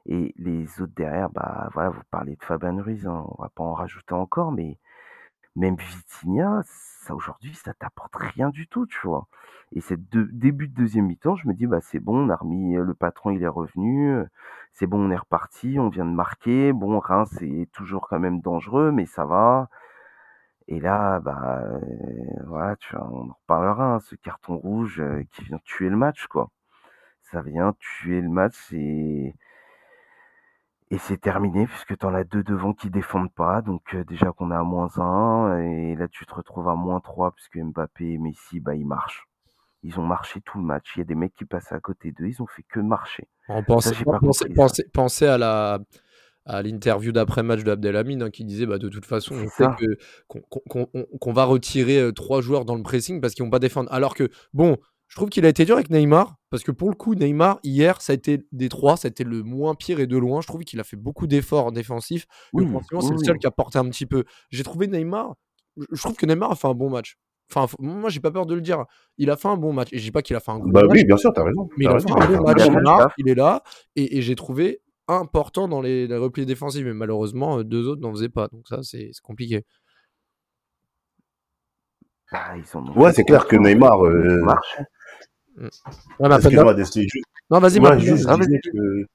Et 0.06 0.34
les 0.36 0.80
autres 0.82 0.94
derrière, 0.96 1.30
bah 1.30 1.68
voilà, 1.74 1.90
vous 1.90 2.02
parlez 2.10 2.36
de 2.36 2.44
Fabien 2.44 2.80
Ruiz, 2.82 3.06
hein, 3.06 3.24
on 3.38 3.42
va 3.42 3.50
pas 3.50 3.62
en 3.64 3.74
rajouter 3.74 4.14
encore, 4.14 4.52
mais 4.52 4.78
même 5.56 5.76
Vitinha, 5.76 6.62
ça 6.64 7.14
aujourd'hui, 7.14 7.54
ça 7.54 7.74
t'apporte 7.74 8.14
rien 8.16 8.50
du 8.50 8.68
tout, 8.68 8.86
tu 8.86 8.98
vois. 9.06 9.26
Et 9.72 9.80
cette 9.80 10.08
début 10.10 10.68
de 10.68 10.74
deuxième 10.74 11.06
mi-temps, 11.06 11.36
je 11.36 11.48
me 11.48 11.54
dis, 11.54 11.66
bah 11.66 11.80
c'est 11.80 12.00
bon, 12.00 12.26
on 12.26 12.30
a 12.30 12.36
remis 12.36 12.74
le 12.74 12.94
patron, 12.94 13.30
il 13.30 13.42
est 13.42 13.48
revenu, 13.48 14.12
euh, 14.12 14.24
c'est 14.72 14.86
bon, 14.86 15.00
on 15.06 15.10
est 15.10 15.16
reparti, 15.16 15.78
on 15.78 15.88
vient 15.88 16.04
de 16.06 16.10
marquer. 16.10 16.72
Bon, 16.72 16.98
Reims, 17.00 17.30
c'est 17.38 17.68
toujours 17.72 18.08
quand 18.08 18.18
même 18.18 18.40
dangereux, 18.40 18.92
mais 18.92 19.06
ça 19.06 19.24
va. 19.26 19.68
Et 20.68 20.80
là, 20.80 21.20
bah 21.20 21.60
euh, 21.64 21.80
voilà, 22.46 22.76
tu 22.76 22.96
on 22.96 23.30
en 23.30 23.34
reparlera, 23.34 23.94
hein, 23.96 24.00
ce 24.00 24.14
carton 24.16 24.56
rouge 24.56 25.00
euh, 25.00 25.24
qui 25.32 25.44
vient 25.44 25.58
tuer 25.64 25.88
le 25.88 25.96
match, 25.96 26.26
quoi. 26.26 26.50
Ça 27.32 27.42
vient 27.42 27.74
tuer 27.80 28.20
le 28.20 28.28
match 28.28 28.72
et 28.72 29.34
et 30.90 30.98
c'est 30.98 31.16
terminé 31.18 31.66
puisque 31.66 31.96
tu 31.96 32.04
en 32.04 32.14
as 32.14 32.24
deux 32.24 32.42
devant 32.42 32.74
qui 32.74 32.90
défendent 32.90 33.32
pas. 33.32 33.62
Donc 33.62 33.94
euh, 33.94 34.04
déjà 34.04 34.30
qu'on 34.32 34.50
est 34.50 34.54
à 34.54 34.62
moins 34.62 34.90
1 34.98 35.58
et 35.62 35.94
là 35.96 36.06
tu 36.08 36.26
te 36.26 36.34
retrouves 36.34 36.68
à 36.68 36.74
moins 36.74 37.00
3 37.00 37.32
puisque 37.32 37.56
Mbappé 37.56 38.12
et 38.12 38.18
Messi, 38.18 38.60
bah 38.60 38.74
ils 38.74 38.86
marchent. 38.86 39.26
Ils 39.84 39.98
ont 39.98 40.04
marché 40.04 40.40
tout 40.42 40.58
le 40.58 40.64
match. 40.64 40.92
Il 40.94 40.98
y 40.98 41.02
a 41.02 41.04
des 41.06 41.14
mecs 41.14 41.34
qui 41.34 41.44
passaient 41.46 41.74
à 41.74 41.80
côté 41.80 42.12
d'eux, 42.12 42.26
ils 42.26 42.42
ont 42.42 42.46
fait 42.46 42.62
que 42.68 42.78
marcher. 42.78 43.26
On 43.48 43.62
pensait, 43.64 43.94
Ça, 45.08 45.34
à 45.34 45.38
la 45.38 45.78
à 46.44 46.60
l'interview 46.60 47.12
d'après-match 47.12 47.62
de 47.62 47.70
Abdelhamid 47.70 48.20
hein, 48.20 48.30
qui 48.30 48.44
disait 48.44 48.66
bah, 48.66 48.78
de 48.78 48.88
toute 48.88 49.06
façon 49.06 49.34
on 49.36 49.48
sait 49.48 49.62
ça. 49.64 49.76
que 49.78 49.84
qu'on 50.26 50.40
qu'on- 50.40 50.86
qu'on- 50.86 51.04
qu'on 51.20 51.32
va 51.32 51.44
retirer 51.44 52.00
euh, 52.00 52.12
trois 52.12 52.40
joueurs 52.40 52.64
dans 52.64 52.74
le 52.74 52.82
pressing 52.82 53.20
parce 53.20 53.32
qu'ils 53.34 53.44
vont 53.44 53.50
pas 53.50 53.60
défendre 53.60 53.90
alors 53.92 54.14
que 54.16 54.28
bon 54.52 54.76
je 55.12 55.16
trouve 55.16 55.28
qu'il 55.28 55.44
a 55.44 55.50
été 55.50 55.66
dur 55.66 55.74
avec 55.74 55.90
Neymar 55.90 56.36
parce 56.48 56.62
que 56.62 56.70
pour 56.72 56.88
le 56.88 56.94
coup 56.94 57.14
Neymar 57.14 57.58
hier 57.62 58.00
ça 58.00 58.12
a 58.12 58.14
été 58.14 58.46
des 58.50 58.70
trois 58.70 58.96
ça 58.96 59.08
a 59.08 59.10
été 59.10 59.24
le 59.24 59.42
moins 59.42 59.74
pire 59.74 60.00
et 60.00 60.06
de 60.06 60.16
loin 60.16 60.40
je 60.40 60.46
trouve 60.46 60.62
qu'il 60.64 60.80
a 60.80 60.84
fait 60.84 60.96
beaucoup 60.96 61.26
d'efforts 61.26 61.70
défensifs 61.70 62.24
Oui, 62.54 62.64
c'est 62.90 62.96
oui, 62.96 63.10
le 63.10 63.18
seul 63.18 63.38
qui 63.38 63.46
a 63.46 63.50
porté 63.50 63.78
un 63.78 63.86
petit 63.90 64.06
peu 64.06 64.24
j'ai 64.50 64.62
trouvé 64.62 64.86
Neymar 64.86 65.34
je 65.76 66.00
trouve 66.00 66.16
que 66.16 66.24
Neymar 66.24 66.52
a 66.52 66.56
fait 66.56 66.66
un 66.66 66.72
bon 66.72 66.88
match 66.88 67.18
enfin 67.54 67.66
moi 67.78 68.08
j'ai 68.08 68.20
pas 68.20 68.30
peur 68.30 68.46
de 68.46 68.54
le 68.54 68.62
dire 68.62 68.86
il 69.18 69.30
a 69.30 69.36
fait 69.36 69.48
un 69.48 69.58
bon 69.58 69.74
match 69.74 69.88
et 69.92 69.98
je 69.98 70.02
dis 70.04 70.12
pas 70.12 70.22
qu'il 70.22 70.34
a 70.34 70.40
fait 70.40 70.50
un 70.50 70.58
gros 70.60 70.70
Bah 70.70 70.80
match 70.82 70.92
oui, 70.92 71.04
bien 71.04 71.18
sûr, 71.18 71.30
t'as 71.34 71.44
raison. 71.44 71.68
mais 71.76 71.84
il 71.84 71.88
a 71.88 71.92
raison. 71.92 72.08
fait 72.08 72.22
un 72.22 72.26
bon 72.38 72.42
match, 72.44 72.62
il 72.66 72.72
est 72.78 72.80
là, 72.80 72.96
taf. 72.98 73.12
il 73.18 73.28
est 73.28 73.34
là, 73.34 73.62
et, 73.96 74.16
et 74.16 74.22
j'ai 74.22 74.34
trouvé 74.34 74.80
important 75.08 75.68
dans 75.68 75.82
les, 75.82 76.06
les 76.06 76.16
replis 76.16 76.46
défensifs, 76.46 76.84
mais 76.86 76.94
malheureusement, 76.94 77.58
euh, 77.58 77.64
deux 77.64 77.86
autres 77.88 78.00
n'en 78.00 78.12
faisaient 78.12 78.30
pas, 78.30 78.48
donc 78.48 78.66
ça, 78.68 78.82
c'est 78.82 79.10
compliqué. 79.22 79.64
Bah, 82.32 82.54
ils 82.56 82.98
Ouais, 82.98 83.12
c'est 83.12 83.24
clair 83.24 83.46
que 83.46 83.56
Neymar. 83.56 84.02
euh, 84.06 84.40
marche. 84.42 84.78
Ouais, 85.58 85.68
Excuse-moi, 86.36 86.76
juste- 86.84 87.24
Non, 87.50 87.58
vas-y, 87.58 87.78
Ouais, 87.80 87.98
juste, 88.00 88.24
vas-y. 88.24 88.38
je, 88.38 88.46
disais 88.46 88.60
que, 88.60 89.06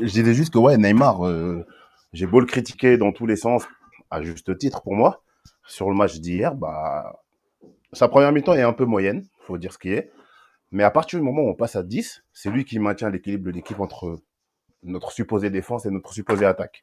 je 0.00 0.04
disais 0.12 0.34
juste 0.34 0.52
que 0.52 0.58
ouais, 0.58 0.76
Neymar, 0.76 1.26
euh, 1.26 1.64
j'ai 2.12 2.26
beau 2.26 2.40
le 2.40 2.46
critiquer 2.46 2.96
dans 2.96 3.12
tous 3.12 3.26
les 3.26 3.36
sens, 3.36 3.64
à 4.10 4.22
juste 4.22 4.56
titre 4.58 4.82
pour 4.82 4.94
moi, 4.94 5.22
sur 5.66 5.88
le 5.90 5.96
match 5.96 6.18
d'hier, 6.20 6.54
bah, 6.54 7.20
sa 7.92 8.08
première 8.08 8.32
mi-temps 8.32 8.54
est 8.54 8.62
un 8.62 8.72
peu 8.72 8.84
moyenne, 8.84 9.26
faut 9.46 9.58
dire 9.58 9.72
ce 9.72 9.78
qui 9.78 9.90
est. 9.90 10.10
Mais 10.70 10.84
à 10.84 10.90
partir 10.90 11.18
du 11.18 11.24
moment 11.24 11.42
où 11.42 11.48
on 11.48 11.54
passe 11.54 11.76
à 11.76 11.82
10, 11.82 12.22
c'est 12.32 12.50
lui 12.50 12.64
qui 12.64 12.78
maintient 12.78 13.10
l'équilibre 13.10 13.46
de 13.46 13.50
l'équipe 13.50 13.80
entre 13.80 14.18
notre 14.82 15.10
supposée 15.12 15.50
défense 15.50 15.86
et 15.86 15.90
notre 15.90 16.12
supposée 16.12 16.44
attaque. 16.44 16.82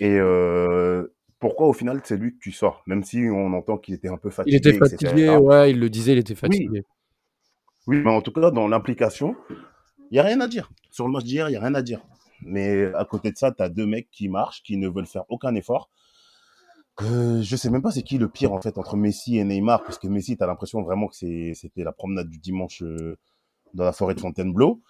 Et 0.00 0.16
euh, 0.18 1.14
pourquoi 1.38 1.66
au 1.66 1.72
final 1.72 2.00
c'est 2.04 2.16
lui 2.16 2.32
que 2.32 2.38
tu 2.38 2.52
sors, 2.52 2.82
même 2.86 3.04
si 3.04 3.18
on 3.30 3.52
entend 3.52 3.76
qu'il 3.78 3.94
était 3.94 4.08
un 4.08 4.16
peu 4.16 4.28
Il 4.28 4.32
fatigué, 4.32 4.56
était 4.56 4.70
etc. 4.76 4.88
fatigué, 4.96 5.36
ouais, 5.36 5.70
il 5.70 5.78
le 5.80 5.90
disait, 5.90 6.12
il 6.12 6.18
était 6.18 6.34
fatigué. 6.34 6.68
Oui, 6.72 6.82
mais 7.86 8.10
en 8.10 8.20
tout 8.20 8.32
cas, 8.32 8.50
dans 8.50 8.68
l'implication, 8.68 9.36
il 10.10 10.14
n'y 10.14 10.18
a 10.18 10.22
rien 10.22 10.40
à 10.40 10.48
dire. 10.48 10.70
Sur 10.90 11.06
le 11.06 11.12
match 11.12 11.24
d'hier, 11.24 11.48
il 11.48 11.52
n'y 11.52 11.56
a 11.56 11.60
rien 11.60 11.74
à 11.74 11.82
dire. 11.82 12.00
Mais 12.42 12.92
à 12.94 13.04
côté 13.04 13.30
de 13.32 13.36
ça, 13.36 13.52
tu 13.52 13.62
as 13.62 13.68
deux 13.68 13.86
mecs 13.86 14.10
qui 14.10 14.28
marchent, 14.28 14.62
qui 14.62 14.76
ne 14.76 14.88
veulent 14.88 15.06
faire 15.06 15.24
aucun 15.28 15.54
effort. 15.54 15.90
Euh, 17.02 17.42
je 17.42 17.56
sais 17.56 17.68
même 17.68 17.82
pas 17.82 17.90
c'est 17.90 18.02
qui 18.02 18.16
le 18.16 18.26
pire 18.26 18.54
en 18.54 18.60
fait 18.62 18.78
entre 18.78 18.96
Messi 18.96 19.36
et 19.36 19.44
Neymar, 19.44 19.84
parce 19.84 19.98
que 19.98 20.08
Messi, 20.08 20.36
tu 20.38 20.42
as 20.42 20.46
l'impression 20.46 20.80
vraiment 20.82 21.08
que 21.08 21.14
c'était 21.14 21.84
la 21.84 21.92
promenade 21.92 22.28
du 22.30 22.38
dimanche 22.38 22.82
euh, 22.82 23.18
dans 23.74 23.84
la 23.84 23.92
forêt 23.92 24.14
de 24.14 24.20
Fontainebleau. 24.20 24.80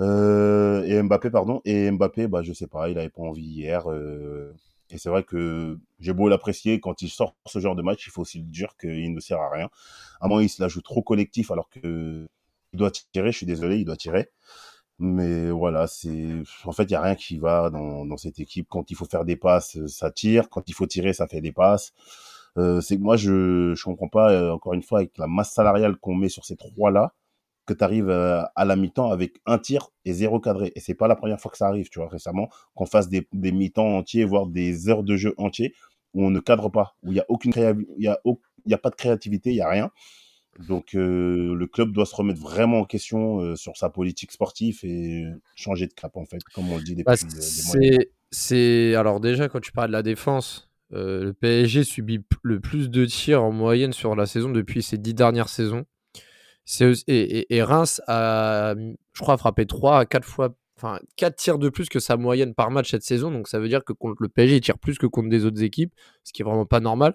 Euh, 0.00 0.82
et 0.84 1.02
Mbappé, 1.02 1.30
pardon. 1.30 1.62
Et 1.64 1.90
Mbappé, 1.90 2.28
bah, 2.28 2.42
je 2.42 2.52
sais 2.52 2.66
pas, 2.66 2.90
il 2.90 2.98
avait 2.98 3.08
pas 3.08 3.22
envie 3.22 3.42
hier. 3.42 3.90
euh, 3.90 4.54
et 4.90 4.98
c'est 4.98 5.08
vrai 5.08 5.24
que 5.24 5.78
j'ai 5.98 6.12
beau 6.12 6.28
l'apprécier, 6.28 6.78
quand 6.80 7.02
il 7.02 7.08
sort 7.08 7.34
ce 7.46 7.58
genre 7.58 7.74
de 7.74 7.82
match, 7.82 8.06
il 8.06 8.10
faut 8.10 8.22
aussi 8.22 8.38
le 8.38 8.44
dire 8.44 8.76
qu'il 8.76 9.12
ne 9.12 9.20
sert 9.20 9.40
à 9.40 9.50
rien. 9.50 9.68
À 10.20 10.28
moins 10.28 10.42
il 10.42 10.48
se 10.48 10.62
la 10.62 10.68
joue 10.68 10.80
trop 10.80 11.02
collectif 11.02 11.50
alors 11.50 11.68
que 11.68 12.26
il 12.76 12.78
doit 12.78 12.90
tirer, 12.90 13.32
je 13.32 13.38
suis 13.38 13.46
désolé, 13.46 13.78
il 13.78 13.84
doit 13.84 13.96
tirer. 13.96 14.30
Mais 14.98 15.50
voilà, 15.50 15.86
c'est 15.86 16.42
en 16.64 16.72
fait, 16.72 16.84
il 16.84 16.88
n'y 16.90 16.94
a 16.96 17.02
rien 17.02 17.14
qui 17.16 17.38
va 17.38 17.70
dans, 17.70 18.16
cette 18.16 18.40
équipe. 18.40 18.66
Quand 18.70 18.90
il 18.90 18.96
faut 18.96 19.04
faire 19.06 19.24
des 19.24 19.36
passes, 19.36 19.78
ça 19.88 20.10
tire. 20.10 20.48
Quand 20.50 20.68
il 20.68 20.74
faut 20.74 20.86
tirer, 20.86 21.12
ça 21.12 21.26
fait 21.28 21.40
des 21.40 21.52
passes. 21.52 21.92
Euh, 22.58 22.80
c'est 22.80 22.96
que 22.96 23.02
moi, 23.02 23.16
je 23.16 23.74
je 23.76 23.84
comprends 23.84 24.08
pas, 24.08 24.32
euh, 24.32 24.52
encore 24.52 24.74
une 24.74 24.82
fois, 24.82 25.00
avec 25.00 25.18
la 25.18 25.26
masse 25.26 25.52
salariale 25.52 25.96
qu'on 25.98 26.14
met 26.14 26.28
sur 26.30 26.44
ces 26.46 26.56
trois-là, 26.56 27.14
que 27.66 27.74
tu 27.74 27.84
arrives 27.84 28.10
à 28.10 28.64
la 28.64 28.76
mi-temps 28.76 29.10
avec 29.12 29.40
un 29.46 29.58
tir 29.58 29.88
et 30.04 30.12
zéro 30.14 30.40
cadré. 30.40 30.72
Et 30.76 30.80
c'est 30.80 30.94
pas 30.94 31.08
la 31.08 31.16
première 31.16 31.40
fois 31.40 31.50
que 31.50 31.58
ça 31.58 31.68
arrive, 31.68 31.88
tu 31.90 31.98
vois, 31.98 32.08
récemment, 32.08 32.48
qu'on 32.74 32.86
fasse 32.86 33.08
des, 33.08 33.28
des 33.32 33.52
mi-temps 33.52 33.96
entiers, 33.98 34.24
voire 34.24 34.46
des 34.46 34.88
heures 34.88 35.02
de 35.02 35.16
jeu 35.16 35.34
entiers, 35.38 35.74
où 36.14 36.24
on 36.26 36.30
ne 36.30 36.40
cadre 36.40 36.70
pas, 36.70 36.96
où 37.02 37.12
il 37.12 37.16
y 37.16 37.20
a 37.20 37.26
aucune 37.28 37.52
y 37.98 38.08
a, 38.08 38.18
y 38.66 38.74
a 38.74 38.78
pas 38.78 38.90
de 38.90 38.96
créativité, 38.96 39.50
il 39.50 39.56
y 39.56 39.60
a 39.60 39.68
rien. 39.68 39.90
Donc 40.68 40.94
euh, 40.94 41.54
le 41.54 41.66
club 41.66 41.92
doit 41.92 42.06
se 42.06 42.14
remettre 42.14 42.40
vraiment 42.40 42.80
en 42.80 42.84
question 42.84 43.40
euh, 43.40 43.56
sur 43.56 43.76
sa 43.76 43.90
politique 43.90 44.32
sportive 44.32 44.80
et 44.84 45.24
changer 45.54 45.86
de 45.86 45.92
cap 45.92 46.16
en 46.16 46.24
fait, 46.24 46.42
comme 46.54 46.70
on 46.70 46.78
le 46.78 46.82
dit 46.82 46.94
depuis 46.94 47.04
Bah, 47.04 47.16
des 47.16 47.88
mois. 47.88 48.04
c'est, 48.30 48.94
alors 48.94 49.20
déjà 49.20 49.48
quand 49.48 49.60
tu 49.60 49.72
parles 49.72 49.88
de 49.88 49.92
la 49.92 50.02
défense, 50.02 50.70
euh, 50.92 51.24
le 51.24 51.32
PSG 51.32 51.84
subit 51.84 52.20
le 52.42 52.60
plus 52.60 52.90
de 52.90 53.04
tirs 53.04 53.42
en 53.42 53.52
moyenne 53.52 53.92
sur 53.92 54.14
la 54.14 54.26
saison 54.26 54.50
depuis 54.50 54.82
ces 54.82 54.98
dix 54.98 55.14
dernières 55.14 55.48
saisons. 55.48 55.84
Et 57.06 57.62
Reims 57.62 58.00
a, 58.08 58.74
je 58.76 59.20
crois, 59.20 59.36
frappé 59.36 59.66
3 59.66 60.00
à 60.00 60.04
4 60.06 60.24
fois, 60.24 60.56
enfin 60.76 60.98
4 61.16 61.36
tirs 61.36 61.58
de 61.58 61.68
plus 61.68 61.88
que 61.88 62.00
sa 62.00 62.16
moyenne 62.16 62.54
par 62.54 62.70
match 62.70 62.90
cette 62.90 63.04
saison. 63.04 63.30
Donc 63.30 63.46
ça 63.46 63.60
veut 63.60 63.68
dire 63.68 63.84
que 63.84 63.92
contre 63.92 64.20
le 64.20 64.28
PSG, 64.28 64.56
il 64.56 64.60
tire 64.60 64.78
plus 64.78 64.98
que 64.98 65.06
contre 65.06 65.28
des 65.28 65.44
autres 65.44 65.62
équipes, 65.62 65.92
ce 66.24 66.32
qui 66.32 66.42
est 66.42 66.44
vraiment 66.44 66.66
pas 66.66 66.80
normal. 66.80 67.14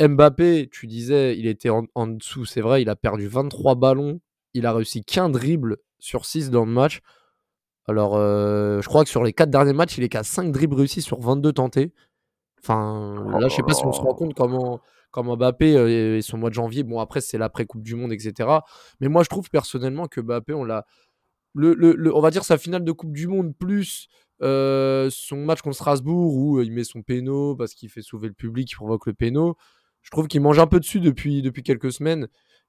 Mbappé, 0.00 0.68
tu 0.72 0.86
disais, 0.86 1.36
il 1.38 1.46
était 1.46 1.70
en, 1.70 2.06
dessous, 2.06 2.44
c'est 2.44 2.60
vrai, 2.60 2.82
il 2.82 2.88
a 2.88 2.96
perdu 2.96 3.28
23 3.28 3.74
ballons, 3.74 4.20
il 4.54 4.66
a 4.66 4.72
réussi 4.72 5.04
qu'un 5.04 5.28
dribble 5.28 5.76
sur 5.98 6.24
6 6.24 6.50
dans 6.50 6.64
le 6.64 6.72
match. 6.72 7.00
Alors, 7.86 8.14
je 8.14 8.86
crois 8.86 9.04
que 9.04 9.10
sur 9.10 9.22
les 9.22 9.32
4 9.32 9.50
derniers 9.50 9.72
matchs, 9.72 9.98
il 9.98 10.04
est 10.04 10.08
qu'à 10.08 10.22
5 10.22 10.52
dribbles 10.52 10.76
réussis 10.76 11.02
sur 11.02 11.20
22 11.20 11.52
tentés. 11.52 11.92
Enfin, 12.62 13.38
là, 13.38 13.48
je 13.48 13.56
sais 13.56 13.62
pas 13.62 13.72
si 13.72 13.84
on 13.84 13.92
se 13.92 14.00
rend 14.00 14.14
compte 14.14 14.34
comment, 14.34 14.80
comment 15.10 15.36
Mbappé 15.36 15.76
euh, 15.76 16.16
et 16.16 16.22
son 16.22 16.38
mois 16.38 16.50
de 16.50 16.54
janvier. 16.54 16.82
Bon, 16.82 17.00
après, 17.00 17.20
c'est 17.20 17.38
l'après-Coupe 17.38 17.82
du 17.82 17.94
Monde, 17.94 18.12
etc. 18.12 18.48
Mais 19.00 19.08
moi, 19.08 19.22
je 19.22 19.28
trouve 19.28 19.48
personnellement 19.50 20.06
que 20.06 20.20
Mbappé, 20.20 20.52
on 20.52 20.64
l'a. 20.64 20.86
On 21.56 22.20
va 22.20 22.30
dire 22.30 22.44
sa 22.44 22.58
finale 22.58 22.84
de 22.84 22.92
Coupe 22.92 23.12
du 23.12 23.26
Monde 23.26 23.56
plus 23.56 24.08
euh, 24.40 25.08
son 25.10 25.38
match 25.38 25.62
contre 25.62 25.74
Strasbourg 25.76 26.36
où 26.36 26.58
euh, 26.58 26.64
il 26.64 26.70
met 26.70 26.84
son 26.84 27.02
péno 27.02 27.56
parce 27.56 27.74
qu'il 27.74 27.90
fait 27.90 28.02
sauver 28.02 28.28
le 28.28 28.34
public, 28.34 28.70
il 28.70 28.76
provoque 28.76 29.06
le 29.06 29.14
péno. 29.14 29.56
Je 30.02 30.10
trouve 30.10 30.26
qu'il 30.28 30.40
mange 30.40 30.58
un 30.58 30.66
peu 30.66 30.80
dessus 30.80 31.00
depuis, 31.00 31.42
depuis 31.42 31.62
quelques 31.62 31.92
semaines. 31.92 32.28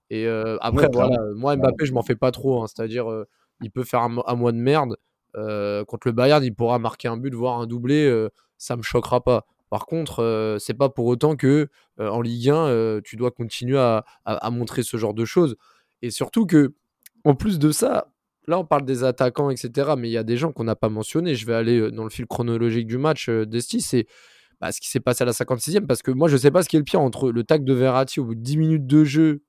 Et 0.09 0.27
euh, 0.27 0.57
après, 0.61 0.83
Ouais, 0.85 0.89
voilà, 0.93 1.15
clairement. 1.15 1.35
moi, 1.35 1.55
Mbappé, 1.55 1.85
je 1.85 1.93
m'en 1.93 2.01
fais 2.03 2.15
pas 2.15 2.31
trop. 2.31 2.61
hein. 2.61 2.67
C'est-à-dire, 2.67 3.09
euh, 3.09 3.25
il 3.61 3.71
peut 3.71 3.83
faire 3.83 4.01
un, 4.01 4.09
mo- 4.09 4.23
un 4.27 4.35
mois 4.35 4.51
de 4.51 4.57
merde. 4.57 4.97
Euh, 5.37 5.85
contre 5.85 6.07
le 6.07 6.11
Bayern, 6.11 6.43
il 6.43 6.53
pourra 6.53 6.77
marquer 6.79 7.07
un 7.07 7.15
but, 7.17 7.33
voire 7.33 7.59
un 7.59 7.67
doublé. 7.67 8.05
euh, 8.05 8.29
ça 8.57 8.75
me 8.75 8.81
choquera 8.83 9.23
pas. 9.23 9.45
Par 9.69 9.85
contre, 9.85 10.19
euh, 10.21 10.59
c'est 10.59 10.73
pas 10.73 10.89
pour 10.89 11.05
autant 11.05 11.35
que 11.37 11.69
euh, 11.99 12.09
en 12.09 12.19
Ligue 12.21 12.49
1, 12.49 12.55
euh, 12.67 13.01
tu 13.03 13.15
dois 13.15 13.31
continuer 13.31 13.77
à, 13.79 14.03
à- 14.25 14.35
à 14.45 14.49
montrer 14.51 14.83
ce 14.83 14.97
genre 14.97 15.13
de 15.13 15.23
choses. 15.23 15.55
Et 16.01 16.09
surtout 16.11 16.45
que, 16.45 16.73
en 17.23 17.33
plus 17.35 17.57
de 17.57 17.71
ça, 17.71 18.11
là 18.47 18.59
on 18.59 18.65
parle 18.65 18.83
des 18.83 19.03
attaquants, 19.05 19.49
etc. 19.49 19.95
Mais 19.97 20.09
il 20.09 20.11
y 20.11 20.17
a 20.17 20.23
des 20.23 20.35
gens 20.35 20.51
qu'on 20.51 20.65
n'a 20.65 20.75
pas 20.75 20.89
mentionnés. 20.89 21.35
Je 21.35 21.45
vais 21.45 21.53
aller 21.53 21.79
euh, 21.79 21.89
dans 21.91 22.03
le 22.03 22.09
fil 22.09 22.25
chronologique 22.27 22.85
du 22.87 22.97
match 22.97 23.29
euh, 23.29 23.45
d'Esti, 23.45 23.79
c'est 23.79 24.07
bah, 24.61 24.71
ce 24.71 24.79
qui 24.79 24.87
s'est 24.87 24.99
passé 24.99 25.23
à 25.23 25.25
la 25.25 25.31
56e. 25.33 25.87
Parce 25.87 26.03
que 26.03 26.11
moi, 26.11 26.27
je 26.27 26.37
sais 26.37 26.51
pas 26.51 26.61
ce 26.61 26.69
qui 26.69 26.75
est 26.75 26.79
le 26.79 26.85
pire 26.85 27.01
entre 27.01 27.31
le 27.31 27.43
tac 27.43 27.65
de 27.65 27.73
Verratti 27.73 28.19
au 28.19 28.25
bout 28.25 28.35
de 28.35 28.41
10 28.41 28.57
minutes 28.57 28.87
de 28.87 29.03
jeu, 29.03 29.41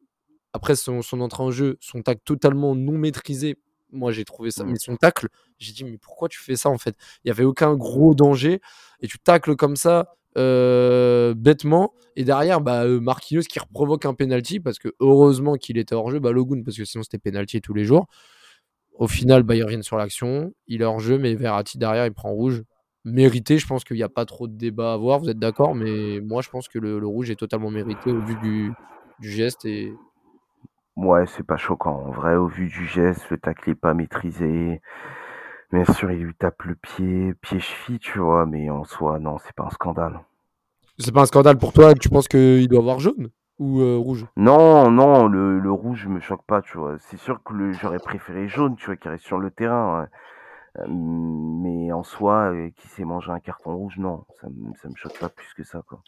après 0.55 0.75
son, 0.75 1.03
son 1.03 1.21
entrée 1.21 1.43
en 1.43 1.51
jeu, 1.51 1.77
son 1.81 2.03
tac 2.03 2.25
totalement 2.25 2.75
non 2.75 2.93
maîtrisé. 2.93 3.59
Moi, 3.93 4.11
j'ai 4.11 4.25
trouvé 4.25 4.51
ça. 4.51 4.65
Mm. 4.65 4.71
Mais 4.71 4.79
son 4.79 4.97
tacle, 4.97 5.29
j'ai 5.59 5.73
dit, 5.73 5.85
mais 5.85 5.99
pourquoi 5.99 6.29
tu 6.29 6.41
fais 6.41 6.57
ça 6.57 6.71
en 6.71 6.79
fait? 6.79 6.97
Il 7.19 7.29
n'y 7.29 7.31
avait 7.31 7.45
aucun 7.45 7.75
gros 7.75 8.15
danger. 8.15 8.61
Et 9.01 9.07
tu 9.07 9.19
tacles 9.19 9.55
comme 9.55 9.77
ça, 9.77 10.15
euh, 10.39 11.35
bêtement. 11.35 11.93
Et 12.17 12.25
derrière, 12.25 12.63
bah, 12.63 12.85
euh, 12.85 12.99
Marquinhos 13.01 13.43
qui 13.43 13.59
provoque 13.73 14.07
un 14.07 14.15
penalty 14.15 14.61
parce 14.61 14.79
que 14.79 14.89
heureusement 15.01 15.57
qu'il 15.57 15.77
était 15.77 15.95
hors 15.95 16.11
jeu, 16.11 16.21
bah, 16.21 16.33
Logun, 16.33 16.63
parce 16.63 16.77
que 16.77 16.85
sinon 16.87 17.03
c'était 17.03 17.19
penalty 17.19 17.61
tous 17.61 17.75
les 17.75 17.85
jours. 17.85 18.07
Au 18.95 19.09
final, 19.09 19.43
bah, 19.43 19.57
ils 19.57 19.63
reviennent 19.63 19.83
sur 19.83 19.99
l'action. 19.99 20.55
Il 20.67 20.81
est 20.81 20.85
hors 20.85 21.01
jeu, 21.01 21.19
mais 21.19 21.35
Verratti 21.35 21.77
derrière, 21.77 22.07
il 22.07 22.13
prend 22.13 22.31
rouge. 22.31 22.63
Mérité, 23.05 23.59
je 23.59 23.67
pense 23.67 23.83
qu'il 23.85 23.97
n'y 23.97 24.03
a 24.05 24.09
pas 24.09 24.25
trop 24.27 24.47
de 24.49 24.57
débat 24.57 24.93
à 24.93 24.95
avoir, 24.95 25.19
vous 25.19 25.29
êtes 25.29 25.39
d'accord, 25.39 25.75
mais 25.75 26.21
moi 26.23 26.41
je 26.43 26.49
pense 26.51 26.69
que 26.69 26.79
le, 26.79 27.01
le 27.01 27.07
rouge 27.07 27.31
est 27.31 27.37
totalement 27.37 27.71
mérité 27.71 28.13
au 28.13 28.21
vu 28.21 28.37
du, 28.37 28.77
du 29.19 29.31
geste. 29.31 29.65
Et 29.65 30.01
Ouais, 30.97 31.27
c'est 31.27 31.43
pas 31.43 31.59
choquant. 31.59 31.97
En 32.07 32.11
vrai, 32.13 32.35
au 32.35 32.47
vu 32.47 32.67
du 32.69 32.87
geste, 32.87 33.29
le 33.29 33.37
tacle 33.37 33.69
est 33.69 33.75
pas 33.75 33.93
maîtrisé. 33.93 34.81
Bien 35.73 35.85
sûr, 35.87 36.11
il 36.13 36.25
lui 36.25 36.35
tape 36.35 36.63
le 36.65 36.77
pied, 36.77 37.35
pied-cheville, 37.35 37.99
tu 38.01 38.21
vois, 38.21 38.47
mais 38.47 38.71
en 38.71 38.85
soi, 38.85 39.19
non, 39.19 39.39
c'est 39.39 39.55
pas 39.55 39.65
un 39.65 39.71
scandale. 39.71 40.21
c'est 40.99 41.13
pas 41.13 41.23
un 41.23 41.27
scandale 41.27 41.59
pour 41.59 41.73
toi, 41.75 41.93
tu 41.95 42.09
penses 42.09 42.29
qu'il 42.29 42.67
doit 42.69 42.81
avoir 42.81 42.99
jaune 43.01 43.31
ou 43.59 43.81
euh, 43.81 43.97
rouge? 43.99 44.27
Non, 44.37 44.91
non, 44.91 45.27
le, 45.27 45.59
le 45.59 45.73
rouge 45.73 46.07
me 46.07 46.21
choque 46.21 46.45
pas, 46.47 46.61
tu 46.63 46.77
vois. 46.79 46.99
C'est 46.99 47.17
sûr 47.17 47.43
que 47.43 47.73
j'aurais 47.73 48.01
préféré 48.01 48.47
jaune, 48.49 48.77
tu 48.77 48.87
vois, 48.87 48.97
qui 48.97 49.09
reste 49.09 49.25
sur 49.25 49.39
le 49.39 49.51
terrain. 49.51 50.07
hein. 50.79 50.87
Mais 51.93 51.99
en 51.99 52.03
soi, 52.05 52.53
euh, 52.55 52.71
qui 52.75 52.89
s'est 52.89 53.05
mangé 53.05 53.31
un 53.31 53.39
carton 53.39 53.77
rouge, 53.77 53.99
non, 53.99 54.25
ça 54.41 54.49
me, 54.49 54.75
ça 54.81 54.89
me 54.89 54.95
choque 54.97 55.19
pas 55.19 55.29
plus 55.29 55.53
que 55.55 55.63
ça, 55.63 55.83
quoi. 55.87 56.01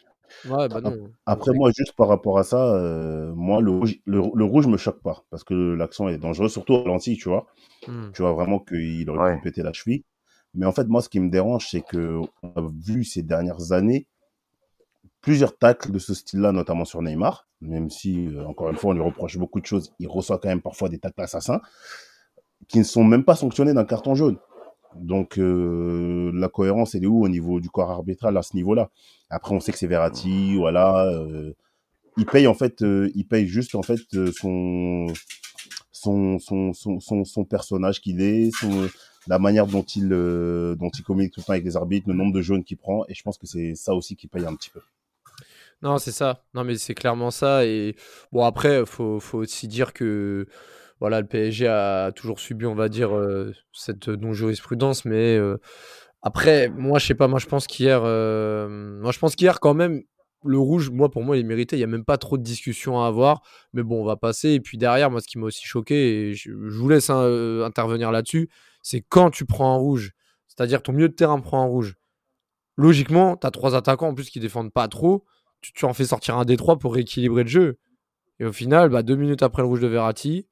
Ouais, 0.43 0.67
bah 0.67 0.81
non. 0.81 0.95
Après, 1.27 1.53
moi, 1.53 1.69
juste 1.77 1.93
par 1.95 2.07
rapport 2.07 2.39
à 2.39 2.43
ça, 2.43 2.73
euh, 2.75 3.31
moi, 3.35 3.61
le 3.61 3.69
rouge, 3.71 3.99
le, 4.05 4.19
le 4.33 4.43
rouge 4.43 4.65
me 4.65 4.77
choque 4.77 5.01
pas 5.01 5.23
parce 5.29 5.43
que 5.43 5.53
l'action 5.53 6.09
est 6.09 6.17
dangereuse, 6.17 6.51
surtout 6.51 6.73
au 6.73 6.83
ralenti, 6.83 7.17
tu 7.17 7.29
vois. 7.29 7.45
Hmm. 7.87 8.11
Tu 8.13 8.21
vois 8.23 8.33
vraiment 8.33 8.59
qu'il 8.59 9.09
aurait 9.09 9.23
Ouais. 9.23 9.35
pu 9.37 9.41
péter 9.43 9.63
la 9.63 9.73
cheville. 9.73 10.03
Mais 10.55 10.65
en 10.65 10.73
fait, 10.73 10.87
moi, 10.87 11.01
ce 11.01 11.09
qui 11.09 11.19
me 11.19 11.29
dérange, 11.29 11.69
c'est 11.69 11.81
que 11.81 12.21
on 12.43 12.49
a 12.55 12.69
vu 12.85 13.03
ces 13.05 13.23
dernières 13.23 13.73
années 13.73 14.07
plusieurs 15.21 15.57
tacles 15.57 15.91
de 15.91 15.99
ce 15.99 16.13
style-là, 16.13 16.51
notamment 16.51 16.85
sur 16.85 17.01
Neymar, 17.01 17.47
même 17.61 17.89
si, 17.89 18.27
euh, 18.27 18.45
encore 18.45 18.69
une 18.69 18.77
fois, 18.77 18.91
on 18.91 18.93
lui 18.93 19.01
reproche 19.01 19.37
beaucoup 19.37 19.59
de 19.59 19.65
choses, 19.65 19.93
il 19.99 20.07
reçoit 20.07 20.37
quand 20.37 20.49
même 20.49 20.61
parfois 20.61 20.89
des 20.89 20.99
tacles 20.99 21.21
assassins, 21.21 21.61
qui 22.67 22.79
ne 22.79 22.83
sont 22.83 23.03
même 23.03 23.23
pas 23.23 23.35
sanctionnés 23.35 23.73
d'un 23.73 23.85
carton 23.85 24.15
jaune. 24.15 24.37
Donc, 24.99 25.37
euh, 25.37 26.31
la 26.33 26.47
cohérence, 26.47 26.95
elle 26.95 27.03
est 27.03 27.07
où 27.07 27.23
au 27.23 27.29
niveau 27.29 27.59
du 27.59 27.69
corps 27.69 27.91
arbitral 27.91 28.37
à 28.37 28.41
ce 28.41 28.55
niveau-là? 28.55 28.89
Après, 29.29 29.53
on 29.53 29.59
sait 29.59 29.71
que 29.71 29.77
c'est 29.77 29.87
Verratti, 29.87 30.55
voilà. 30.55 31.05
euh, 31.07 31.53
il 32.17 32.25
paye, 32.25 32.47
en 32.47 32.53
fait, 32.53 32.81
euh, 32.81 33.11
il 33.15 33.27
paye 33.27 33.47
juste, 33.47 33.75
en 33.75 33.81
fait, 33.83 33.99
son, 34.39 35.07
son, 35.91 36.39
son, 36.39 36.73
son, 36.73 36.99
son, 36.99 37.25
son 37.25 37.45
personnage 37.45 38.01
qu'il 38.01 38.21
est, 38.21 38.51
la 39.27 39.39
manière 39.39 39.67
dont 39.67 39.83
il, 39.83 40.09
dont 40.09 40.89
il 40.97 41.03
communique 41.03 41.33
tout 41.33 41.41
le 41.41 41.45
temps 41.45 41.53
avec 41.53 41.65
les 41.65 41.75
arbitres, 41.75 42.07
le 42.07 42.13
nombre 42.13 42.33
de 42.33 42.41
jaunes 42.41 42.63
qu'il 42.63 42.77
prend, 42.77 43.03
et 43.07 43.13
je 43.13 43.23
pense 43.23 43.37
que 43.37 43.47
c'est 43.47 43.75
ça 43.75 43.93
aussi 43.93 44.15
qui 44.15 44.27
paye 44.27 44.45
un 44.45 44.55
petit 44.55 44.69
peu. 44.69 44.81
Non, 45.81 45.97
c'est 45.97 46.13
ça. 46.13 46.43
Non, 46.53 46.63
mais 46.63 46.77
c'est 46.77 46.95
clairement 46.95 47.31
ça. 47.31 47.65
Et 47.65 47.95
bon, 48.31 48.43
après, 48.43 48.85
faut, 48.85 49.19
faut 49.19 49.39
aussi 49.39 49.67
dire 49.67 49.93
que 49.93 50.47
voilà, 50.99 51.21
le 51.21 51.27
PSG 51.27 51.67
a 51.67 52.11
toujours 52.11 52.39
subi, 52.39 52.65
on 52.65 52.75
va 52.75 52.89
dire, 52.89 53.15
euh, 53.15 53.53
cette 53.73 54.07
non-jurisprudence. 54.07 55.05
Mais 55.05 55.37
euh, 55.37 55.57
après, 56.21 56.69
moi, 56.69 56.99
je 56.99 57.07
sais 57.07 57.15
pas. 57.15 57.27
Moi, 57.27 57.39
je 57.39 57.47
pense 57.47 57.67
qu'hier, 57.67 58.01
euh, 58.03 58.99
moi, 59.01 59.11
je 59.11 59.19
pense 59.19 59.35
qu'hier, 59.35 59.59
quand 59.59 59.73
même, 59.73 60.01
le 60.43 60.57
rouge, 60.59 60.89
moi, 60.91 61.09
pour 61.09 61.23
moi, 61.23 61.37
il 61.37 61.41
est 61.41 61.43
mérité. 61.43 61.75
Il 61.75 61.79
y 61.79 61.83
a 61.83 61.87
même 61.87 62.05
pas 62.05 62.17
trop 62.17 62.37
de 62.37 62.43
discussion 62.43 63.01
à 63.01 63.07
avoir. 63.07 63.41
Mais 63.73 63.83
bon, 63.83 64.01
on 64.01 64.05
va 64.05 64.15
passer. 64.15 64.51
Et 64.51 64.59
puis 64.59 64.77
derrière, 64.77 65.11
moi, 65.11 65.21
ce 65.21 65.27
qui 65.27 65.37
m'a 65.37 65.47
aussi 65.47 65.65
choqué, 65.65 66.29
et 66.29 66.33
je, 66.33 66.51
vous 66.51 66.89
laisse 66.89 67.09
hein, 67.09 67.61
intervenir 67.63 68.11
là-dessus, 68.11 68.49
c'est 68.81 69.01
quand 69.01 69.31
tu 69.31 69.45
prends 69.45 69.73
un 69.73 69.77
rouge. 69.77 70.11
C'est-à-dire 70.47 70.83
ton 70.83 70.93
milieu 70.93 71.09
de 71.09 71.13
terrain 71.13 71.39
prend 71.41 71.61
un 71.61 71.67
rouge. 71.67 71.95
Logiquement, 72.77 73.35
tu 73.37 73.47
as 73.47 73.51
trois 73.51 73.75
attaquants 73.75 74.09
en 74.09 74.13
plus 74.13 74.29
qui 74.29 74.39
défendent 74.39 74.71
pas 74.71 74.87
trop 74.87 75.25
tu, 75.65 75.73
tu 75.73 75.85
en 75.85 75.93
fais 75.93 76.05
sortir 76.05 76.37
un 76.37 76.45
des 76.45 76.57
trois 76.57 76.77
pour 76.77 76.93
rééquilibrer 76.93 77.43
le 77.43 77.49
jeu. 77.49 77.79
Et 78.39 78.45
au 78.45 78.51
final, 78.51 78.89
bah, 78.89 79.03
deux 79.03 79.15
minutes 79.15 79.43
après 79.43 79.61
le 79.61 79.67
rouge 79.67 79.79
de 79.79 79.87
Verratti, 79.87 80.47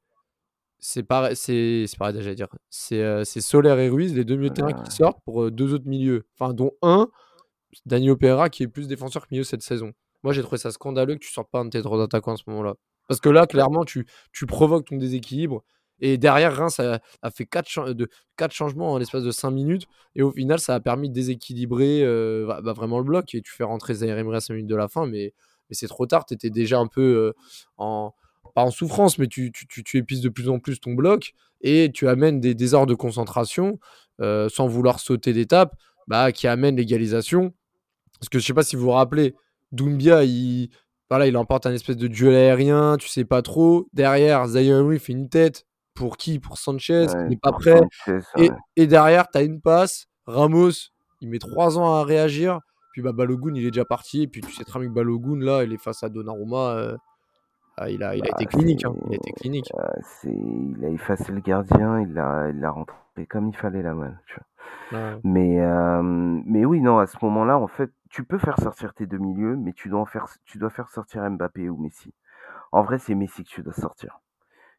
c'est 0.86 1.02
pareil, 1.02 1.34
c'est 1.34 1.86
c'est 1.86 1.98
pareil, 1.98 2.14
j'allais 2.20 2.34
dire. 2.34 2.48
C'est 2.68 3.02
euh, 3.02 3.24
Solaire 3.24 3.78
et 3.78 3.88
Ruiz, 3.88 4.14
les 4.14 4.22
deux 4.24 4.36
milieux 4.36 4.50
de 4.50 4.54
terrain 4.54 4.74
qui 4.74 4.90
sortent 4.94 5.18
pour 5.24 5.44
euh, 5.44 5.50
deux 5.50 5.72
autres 5.72 5.88
milieux. 5.88 6.26
Enfin, 6.38 6.52
dont 6.52 6.72
un, 6.82 7.08
Danilo 7.86 8.16
Pereira, 8.16 8.50
qui 8.50 8.64
est 8.64 8.68
plus 8.68 8.86
défenseur 8.86 9.22
que 9.22 9.28
milieu 9.30 9.44
cette 9.44 9.62
saison. 9.62 9.92
Moi, 10.22 10.34
j'ai 10.34 10.42
trouvé 10.42 10.58
ça 10.58 10.70
scandaleux 10.70 11.14
que 11.14 11.20
tu 11.20 11.32
sortes 11.32 11.50
pas 11.50 11.60
un 11.60 11.64
de 11.64 11.70
tes 11.70 11.80
trois 11.80 12.02
attaquants 12.02 12.34
à 12.34 12.36
ce 12.36 12.42
moment-là. 12.48 12.74
Parce 13.08 13.18
que 13.18 13.30
là, 13.30 13.46
clairement, 13.46 13.86
tu, 13.86 14.06
tu 14.32 14.44
provoques 14.44 14.84
ton 14.84 14.96
déséquilibre. 14.98 15.64
Et 16.00 16.18
derrière, 16.18 16.54
Reims 16.54 16.78
a, 16.80 17.00
a 17.22 17.30
fait 17.30 17.46
quatre, 17.46 17.68
cha- 17.68 17.94
de, 17.94 18.08
quatre 18.36 18.52
changements 18.52 18.92
en 18.92 18.98
l'espace 18.98 19.22
de 19.22 19.30
5 19.30 19.52
minutes. 19.52 19.86
Et 20.14 20.22
au 20.22 20.32
final, 20.32 20.60
ça 20.60 20.74
a 20.74 20.80
permis 20.80 21.08
de 21.08 21.14
déséquilibrer 21.14 22.02
euh, 22.02 22.44
bah, 22.46 22.60
bah, 22.62 22.74
vraiment 22.74 22.98
le 22.98 23.04
bloc. 23.04 23.34
Et 23.34 23.40
tu 23.40 23.52
fais 23.52 23.64
rentrer 23.64 23.94
Zaire 23.94 24.18
à 24.18 24.40
5 24.40 24.52
minutes 24.52 24.68
de 24.68 24.76
la 24.76 24.88
fin. 24.88 25.06
Mais, 25.06 25.32
mais 25.70 25.74
c'est 25.74 25.88
trop 25.88 26.04
tard. 26.04 26.26
Tu 26.26 26.34
étais 26.34 26.50
déjà 26.50 26.78
un 26.78 26.88
peu 26.88 27.00
euh, 27.00 27.32
en. 27.78 28.12
Pas 28.54 28.62
en 28.62 28.70
souffrance, 28.70 29.18
mais 29.18 29.26
tu, 29.26 29.50
tu, 29.52 29.66
tu, 29.66 29.82
tu 29.84 29.98
épices 29.98 30.20
de 30.20 30.28
plus 30.28 30.48
en 30.48 30.58
plus 30.58 30.80
ton 30.80 30.94
bloc. 30.94 31.32
Et 31.60 31.90
tu 31.92 32.08
amènes 32.08 32.40
des 32.40 32.54
désordres 32.54 32.90
de 32.90 32.94
concentration 32.94 33.78
euh, 34.20 34.48
sans 34.48 34.66
vouloir 34.66 35.00
sauter 35.00 35.32
d'étape 35.32 35.74
bah, 36.06 36.30
qui 36.30 36.46
amènent 36.46 36.76
l'égalisation. 36.76 37.52
Parce 38.20 38.28
que 38.28 38.38
je 38.38 38.44
sais 38.46 38.54
pas 38.54 38.62
si 38.62 38.76
vous 38.76 38.82
vous 38.84 38.90
rappelez, 38.90 39.34
Doumbia, 39.72 40.24
il, 40.24 40.68
voilà, 41.10 41.26
il 41.26 41.36
emporte 41.36 41.66
un 41.66 41.72
espèce 41.72 41.96
de 41.96 42.06
duel 42.06 42.34
aérien, 42.34 42.96
tu 42.98 43.08
sais 43.08 43.24
pas 43.24 43.42
trop. 43.42 43.88
Derrière, 43.92 44.44
Emery 44.56 44.98
fait 44.98 45.12
une 45.12 45.28
tête. 45.28 45.66
Pour 45.94 46.16
qui? 46.16 46.38
Pour 46.40 46.58
Sanchez, 46.58 47.06
qui 47.08 47.16
n'est 47.30 47.36
pas 47.36 47.52
prêt. 47.52 47.80
Sanchez, 48.04 48.20
Et, 48.36 48.50
ouais. 48.50 48.56
et 48.76 48.86
derrière, 48.86 49.28
tu 49.30 49.38
as 49.38 49.42
une 49.42 49.60
passe. 49.60 50.06
Ramos, 50.26 50.72
il 51.20 51.28
met 51.28 51.38
trois 51.38 51.78
ans 51.78 51.94
à 51.94 52.02
réagir. 52.04 52.58
Puis 52.92 53.00
bah, 53.00 53.12
Balogun, 53.12 53.54
il 53.54 53.64
est 53.64 53.70
déjà 53.70 53.84
parti. 53.84 54.22
Et 54.22 54.26
puis 54.26 54.40
tu 54.40 54.52
sais 54.52 54.64
très 54.64 54.80
bien 54.80 54.88
que 54.88 54.94
Balogun, 54.94 55.38
là, 55.38 55.62
il 55.64 55.72
est 55.72 55.78
face 55.78 56.02
à 56.02 56.08
Donnarumma. 56.08 56.76
euh, 56.76 56.96
ah, 57.76 57.90
il, 57.90 58.02
a, 58.02 58.14
il 58.16 58.22
a 58.22 58.30
Bah, 58.30 58.36
été 58.40 58.46
clinique. 58.46 58.84
hein, 58.84 58.94
Il 59.06 59.12
a 59.12 59.16
été 59.16 59.32
clinique. 59.32 59.70
Euh, 59.78 59.88
c'est- 60.02 60.28
il 60.32 60.84
a 60.84 60.88
effacé 60.88 61.32
le 61.32 61.40
gardien, 61.40 62.00
il 62.00 62.12
l'a 62.14 62.48
il 62.50 62.60
l'a 62.60 62.70
rentré 62.70 62.96
comme 63.28 63.48
il 63.48 63.56
fallait 63.56 63.82
la 63.82 63.94
main. 63.94 64.14
Tu 64.26 64.34
vois. 64.90 65.00
Ouais. 65.00 65.20
Mais, 65.24 65.60
euh, 65.60 66.02
mais 66.02 66.64
oui, 66.64 66.80
non, 66.80 66.98
à 66.98 67.06
ce 67.06 67.16
moment-là, 67.22 67.58
en 67.58 67.66
fait, 67.68 67.90
tu 68.10 68.24
peux 68.24 68.38
faire 68.38 68.58
sortir 68.60 68.94
tes 68.94 69.06
deux 69.06 69.18
milieux, 69.18 69.56
mais 69.56 69.72
tu 69.72 69.88
dois, 69.88 70.00
en 70.00 70.04
faire, 70.04 70.26
tu 70.44 70.58
dois 70.58 70.70
faire 70.70 70.88
sortir 70.90 71.28
Mbappé 71.30 71.68
ou 71.68 71.76
Messi. 71.76 72.12
En 72.72 72.82
vrai, 72.82 72.98
c'est 72.98 73.14
Messi 73.14 73.44
que 73.44 73.48
tu 73.50 73.62
dois 73.62 73.72
sortir. 73.72 74.20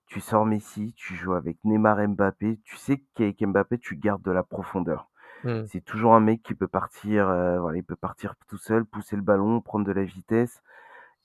Tu 0.07 0.19
sors 0.21 0.45
Messi, 0.45 0.93
tu 0.95 1.15
joues 1.15 1.33
avec 1.33 1.57
Neymar 1.63 1.97
Mbappé. 2.07 2.59
Tu 2.63 2.75
sais 2.77 3.03
qu'avec 3.15 3.41
Mbappé, 3.41 3.79
tu 3.79 3.95
gardes 3.97 4.21
de 4.23 4.31
la 4.31 4.43
profondeur. 4.43 5.09
Hmm. 5.43 5.65
C'est 5.67 5.81
toujours 5.83 6.13
un 6.15 6.19
mec 6.19 6.41
qui 6.43 6.55
peut 6.55 6.67
partir, 6.67 7.27
euh, 7.29 7.59
voilà, 7.59 7.77
il 7.77 7.83
peut 7.83 7.95
partir 7.95 8.35
tout 8.47 8.57
seul, 8.57 8.85
pousser 8.85 9.15
le 9.15 9.21
ballon, 9.21 9.61
prendre 9.61 9.85
de 9.85 9.91
la 9.91 10.03
vitesse, 10.03 10.61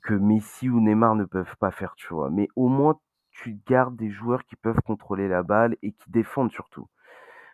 que 0.02 0.14
Messi 0.14 0.68
ou 0.68 0.80
Neymar 0.80 1.14
ne 1.14 1.24
peuvent 1.24 1.56
pas 1.58 1.70
faire, 1.70 1.94
tu 1.96 2.12
vois. 2.12 2.30
Mais 2.30 2.48
au 2.56 2.68
moins, 2.68 2.98
tu 3.30 3.58
gardes 3.66 3.96
des 3.96 4.10
joueurs 4.10 4.44
qui 4.44 4.56
peuvent 4.56 4.80
contrôler 4.84 5.28
la 5.28 5.42
balle 5.42 5.76
et 5.82 5.92
qui 5.92 6.10
défendent 6.10 6.52
surtout. 6.52 6.88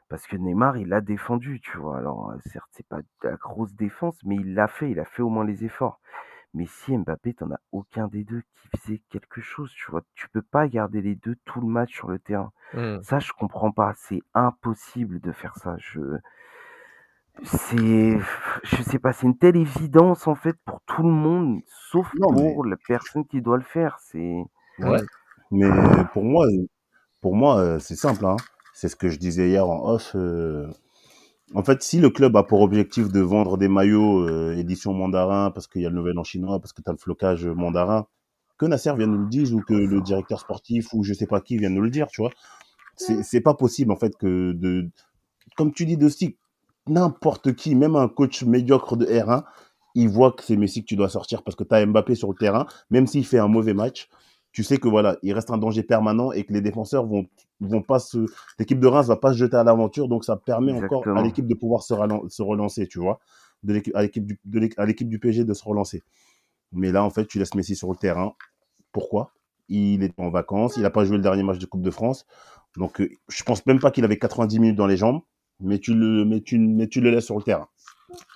Parce 0.08 0.26
que 0.26 0.36
Neymar, 0.36 0.76
il 0.76 0.92
a 0.92 1.00
défendu, 1.00 1.60
tu 1.60 1.76
vois. 1.78 1.98
Alors, 1.98 2.30
euh, 2.30 2.36
certes, 2.46 2.68
c'est 2.70 2.86
pas 2.86 3.00
la 3.22 3.36
grosse 3.36 3.74
défense, 3.74 4.18
mais 4.24 4.36
il 4.36 4.54
l'a 4.54 4.68
fait, 4.68 4.90
il 4.90 5.00
a 5.00 5.04
fait 5.04 5.22
au 5.22 5.28
moins 5.28 5.44
les 5.44 5.64
efforts. 5.64 6.00
Mais 6.54 6.66
si 6.66 6.96
Mbappé, 6.96 7.34
t'en 7.34 7.50
as 7.50 7.60
aucun 7.72 8.08
des 8.08 8.24
deux 8.24 8.42
qui 8.54 8.68
faisait 8.78 9.02
quelque 9.10 9.40
chose, 9.40 9.70
tu 9.72 9.90
vois. 9.90 10.02
Tu 10.14 10.28
peux 10.28 10.42
pas 10.42 10.68
garder 10.68 11.02
les 11.02 11.14
deux 11.14 11.36
tout 11.44 11.60
le 11.60 11.66
match 11.66 11.92
sur 11.92 12.08
le 12.08 12.18
terrain. 12.18 12.52
Mmh. 12.72 13.02
Ça, 13.02 13.18
je 13.18 13.32
comprends 13.32 13.72
pas. 13.72 13.92
C'est 13.96 14.22
impossible 14.32 15.20
de 15.20 15.32
faire 15.32 15.56
ça. 15.56 15.76
Je, 15.78 16.00
c'est, 17.44 18.18
je 18.64 18.82
sais 18.82 18.98
pas, 18.98 19.12
c'est 19.12 19.26
une 19.26 19.36
telle 19.36 19.56
évidence 19.56 20.26
en 20.26 20.34
fait 20.34 20.56
pour 20.64 20.80
tout 20.86 21.02
le 21.02 21.10
monde, 21.10 21.60
sauf 21.90 22.10
Non, 22.18 22.32
mais- 22.32 22.52
pour 22.54 22.64
la 22.64 22.76
personne 22.88 23.26
qui 23.26 23.40
doit 23.42 23.56
le 23.58 23.62
faire. 23.64 23.98
C'est, 24.00 24.42
Ouais. 24.78 25.00
Mais 25.50 25.68
pour 26.12 26.22
moi, 26.24 26.46
pour 27.22 27.34
moi, 27.34 27.58
euh, 27.60 27.78
c'est 27.78 27.94
simple. 27.96 28.26
Hein. 28.26 28.36
C'est 28.74 28.88
ce 28.88 28.96
que 28.96 29.08
je 29.08 29.18
disais 29.18 29.48
hier 29.48 29.66
en 29.68 29.88
off. 29.88 30.12
euh, 30.14 30.66
En 31.54 31.62
fait, 31.62 31.82
si 31.82 32.00
le 32.00 32.10
club 32.10 32.36
a 32.36 32.42
pour 32.42 32.60
objectif 32.60 33.08
de 33.10 33.20
vendre 33.20 33.56
des 33.56 33.68
maillots 33.68 34.28
euh, 34.28 34.56
édition 34.56 34.92
mandarin 34.92 35.50
parce 35.52 35.66
qu'il 35.68 35.80
y 35.82 35.86
a 35.86 35.88
le 35.90 35.94
nouvel 35.94 36.18
an 36.18 36.24
chinois, 36.24 36.58
parce 36.60 36.72
que 36.72 36.82
tu 36.82 36.90
as 36.90 36.92
le 36.92 36.98
flocage 36.98 37.46
mandarin, 37.46 38.06
que 38.58 38.66
Nasser 38.66 38.92
vienne 38.96 39.12
nous 39.12 39.22
le 39.22 39.28
dire 39.28 39.54
ou 39.54 39.60
que 39.62 39.72
le 39.74 40.00
directeur 40.00 40.40
sportif 40.40 40.92
ou 40.92 41.04
je 41.04 41.14
sais 41.14 41.26
pas 41.26 41.40
qui 41.40 41.56
vienne 41.56 41.74
nous 41.74 41.82
le 41.82 41.90
dire, 41.90 42.08
tu 42.08 42.20
vois. 42.20 42.32
C'est 42.96 43.22
c'est 43.22 43.40
pas 43.40 43.54
possible 43.54 43.92
en 43.92 43.96
fait 43.96 44.16
que 44.16 44.52
de, 44.52 44.90
comme 45.56 45.72
tu 45.72 45.86
dis 45.86 45.96
de 45.96 46.08
stick, 46.08 46.36
n'importe 46.88 47.54
qui, 47.54 47.74
même 47.74 47.96
un 47.96 48.08
coach 48.08 48.42
médiocre 48.44 48.96
de 48.96 49.06
R1, 49.06 49.44
il 49.94 50.08
voit 50.08 50.32
que 50.32 50.42
c'est 50.42 50.56
Messi 50.56 50.82
que 50.82 50.86
tu 50.86 50.96
dois 50.96 51.08
sortir 51.08 51.42
parce 51.42 51.56
que 51.56 51.64
tu 51.64 51.74
as 51.74 51.84
Mbappé 51.84 52.14
sur 52.14 52.28
le 52.28 52.36
terrain, 52.36 52.66
même 52.90 53.06
s'il 53.06 53.24
fait 53.26 53.38
un 53.38 53.48
mauvais 53.48 53.74
match, 53.74 54.08
tu 54.52 54.62
sais 54.62 54.78
que 54.78 54.88
voilà, 54.88 55.16
il 55.22 55.32
reste 55.34 55.50
un 55.50 55.58
danger 55.58 55.82
permanent 55.82 56.32
et 56.32 56.44
que 56.44 56.52
les 56.52 56.62
défenseurs 56.62 57.06
vont 57.06 57.26
vont 57.60 57.82
pas 57.82 57.98
se 57.98 58.26
l'équipe 58.58 58.80
de 58.80 58.86
Reims 58.86 59.06
va 59.06 59.16
pas 59.16 59.32
se 59.32 59.38
jeter 59.38 59.56
à 59.56 59.64
l'aventure 59.64 60.08
donc 60.08 60.24
ça 60.24 60.36
permet 60.36 60.72
encore 60.72 61.06
à 61.08 61.22
l'équipe 61.22 61.46
de 61.46 61.54
pouvoir 61.54 61.82
se, 61.82 61.92
relancer, 62.42 62.86
tu 62.86 62.98
vois, 62.98 63.20
de 63.62 63.74
l'équipe 63.74 63.94
à 63.94 64.02
l'équipe 64.02 64.24
du 64.26 64.38
de 64.44 64.58
l'équipe- 64.58 64.78
à 64.78 64.86
l'équipe 64.86 65.08
du 65.08 65.18
PSG 65.18 65.44
de 65.44 65.54
se 65.54 65.64
relancer. 65.64 66.02
Mais 66.72 66.92
là 66.92 67.02
en 67.04 67.10
fait, 67.10 67.26
tu 67.26 67.38
laisses 67.38 67.54
Messi 67.54 67.76
sur 67.76 67.90
le 67.90 67.96
terrain. 67.96 68.34
Pourquoi? 68.92 69.32
Il 69.68 70.02
est 70.02 70.18
en 70.18 70.30
vacances, 70.30 70.76
il 70.76 70.84
a 70.84 70.90
pas 70.90 71.04
joué 71.04 71.16
le 71.16 71.22
dernier 71.22 71.42
match 71.42 71.58
de 71.58 71.66
Coupe 71.66 71.82
de 71.82 71.90
France. 71.90 72.26
Donc 72.76 73.00
euh, 73.00 73.10
je 73.28 73.42
pense 73.44 73.64
même 73.66 73.80
pas 73.80 73.90
qu'il 73.90 74.04
avait 74.04 74.18
90 74.18 74.58
minutes 74.58 74.76
dans 74.76 74.86
les 74.86 74.96
jambes, 74.96 75.20
mais 75.60 75.78
tu 75.78 75.94
le 75.94 76.24
mais 76.24 76.40
tu 76.40 76.58
mais 76.58 76.88
tu 76.88 77.00
le 77.00 77.10
laisses 77.10 77.26
sur 77.26 77.36
le 77.36 77.42
terrain. 77.42 77.68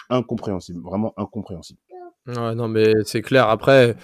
Incompréhensible, 0.09 0.81
vraiment 0.83 1.15
incompréhensible. 1.17 1.79
Ouais, 2.27 2.55
non, 2.55 2.69
mais 2.69 2.93
c'est 3.05 3.23
clair. 3.23 3.49
Après, 3.49 3.97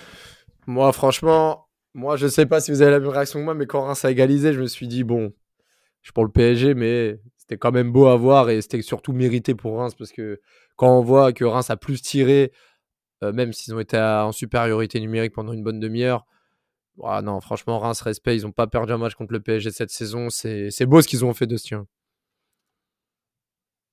moi, 0.66 0.92
franchement, 0.92 1.68
moi, 1.94 2.16
je 2.16 2.26
sais 2.26 2.46
pas 2.46 2.60
si 2.60 2.70
vous 2.70 2.82
avez 2.82 2.92
la 2.92 3.00
même 3.00 3.08
réaction 3.08 3.40
que 3.40 3.44
moi, 3.44 3.54
mais 3.54 3.66
quand 3.66 3.82
Reims 3.82 4.04
a 4.04 4.10
égalisé, 4.10 4.52
je 4.52 4.60
me 4.60 4.66
suis 4.66 4.88
dit, 4.88 5.04
bon, 5.04 5.32
je 6.02 6.08
suis 6.08 6.12
pour 6.12 6.24
le 6.24 6.30
PSG, 6.30 6.74
mais 6.74 7.20
c'était 7.36 7.58
quand 7.58 7.72
même 7.72 7.92
beau 7.92 8.06
à 8.06 8.16
voir 8.16 8.50
et 8.50 8.60
c'était 8.62 8.82
surtout 8.82 9.12
mérité 9.12 9.54
pour 9.54 9.78
Reims 9.78 9.94
parce 9.94 10.12
que 10.12 10.40
quand 10.76 10.98
on 10.98 11.02
voit 11.02 11.32
que 11.32 11.44
Reims 11.44 11.70
a 11.70 11.76
plus 11.76 12.00
tiré, 12.00 12.52
euh, 13.22 13.32
même 13.32 13.52
s'ils 13.52 13.74
ont 13.74 13.80
été 13.80 13.98
en 13.98 14.32
supériorité 14.32 15.00
numérique 15.00 15.32
pendant 15.34 15.52
une 15.52 15.62
bonne 15.62 15.80
demi-heure, 15.80 16.26
non, 16.98 17.40
franchement, 17.40 17.78
Reims, 17.78 18.00
respect, 18.00 18.36
ils 18.36 18.42
n'ont 18.42 18.52
pas 18.52 18.66
perdu 18.66 18.92
un 18.92 18.98
match 18.98 19.14
contre 19.14 19.32
le 19.32 19.40
PSG 19.40 19.70
cette 19.70 19.90
saison. 19.90 20.30
C'est 20.30 20.70
c'est 20.70 20.86
beau 20.86 21.02
ce 21.02 21.08
qu'ils 21.08 21.24
ont 21.24 21.34
fait 21.34 21.46
de 21.46 21.56
ce 21.56 21.64
tien. 21.64 21.86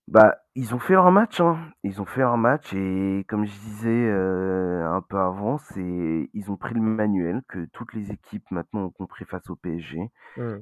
Bah, 0.08 0.38
ils 0.56 0.76
ont 0.76 0.80
fait 0.80 0.94
leur 0.94 1.12
match, 1.12 1.40
hein. 1.40 1.58
Ils 1.84 2.02
ont 2.02 2.06
fait 2.06 2.22
leur 2.22 2.38
match 2.38 2.74
et 2.74 3.26
comme 3.30 3.46
je 3.46 3.52
disais 3.54 3.90
euh, 3.90 4.86
un 4.92 5.02
peu 5.02 5.18
avant, 5.18 5.58
c'est, 5.58 6.30
ils 6.34 6.52
ont 6.52 6.58
pris 6.58 6.74
le 6.76 6.82
manuel 6.82 7.42
que 7.48 7.66
toutes 7.74 7.94
les 7.94 8.12
équipes 8.12 8.50
maintenant 8.52 8.82
ont 8.86 8.90
compris 8.92 9.26
face 9.26 9.50
au 9.50 9.56
PSG. 9.56 10.12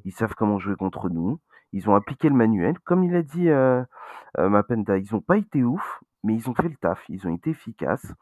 Ils 0.06 0.12
savent 0.14 0.36
comment 0.36 0.60
jouer 0.60 0.76
contre 0.76 1.10
nous. 1.10 1.40
Ils 1.74 1.90
ont 1.90 1.96
appliqué 1.96 2.30
le 2.30 2.36
manuel. 2.36 2.78
Comme 2.82 3.04
il 3.04 3.16
a 3.16 3.24
dit 3.24 3.50
euh, 3.50 3.84
euh, 4.38 4.50
Mapenda, 4.50 4.98
ils 4.98 5.08
n'ont 5.14 5.22
pas 5.22 5.38
été 5.38 5.64
ouf, 5.64 6.02
mais 6.24 6.36
ils 6.36 6.50
ont 6.50 6.54
fait 6.56 6.70
le 6.70 6.76
taf. 6.76 7.04
Ils 7.10 7.28
ont 7.28 7.34
été 7.36 7.50
efficaces. 7.52 8.14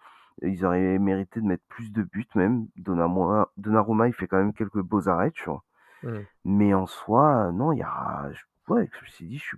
Ils 0.41 0.65
auraient 0.65 0.99
mérité 0.99 1.41
de 1.41 1.45
mettre 1.45 1.63
plus 1.67 1.91
de 1.91 2.03
buts 2.03 2.27
même. 2.36 2.67
Donnarumma, 2.77 3.49
Donnarumma 3.58 4.08
il 4.08 4.13
fait 4.13 4.27
quand 4.27 4.38
même 4.38 4.53
quelques 4.53 4.82
beaux 4.82 5.10
arrêts, 5.10 5.32
tu 5.32 5.45
vois. 5.49 5.63
Mm. 6.03 6.19
Mais 6.45 6.73
en 6.73 6.86
soi, 6.88 7.51
non, 7.53 7.73
il 7.73 7.79
y 7.79 7.84
a... 7.84 8.29
je- 8.32 8.43
Ouais, 8.69 8.88
je 8.93 9.01
me 9.03 9.10
suis 9.10 9.25
dit, 9.27 9.38
je 9.39 9.43
suis... 9.43 9.58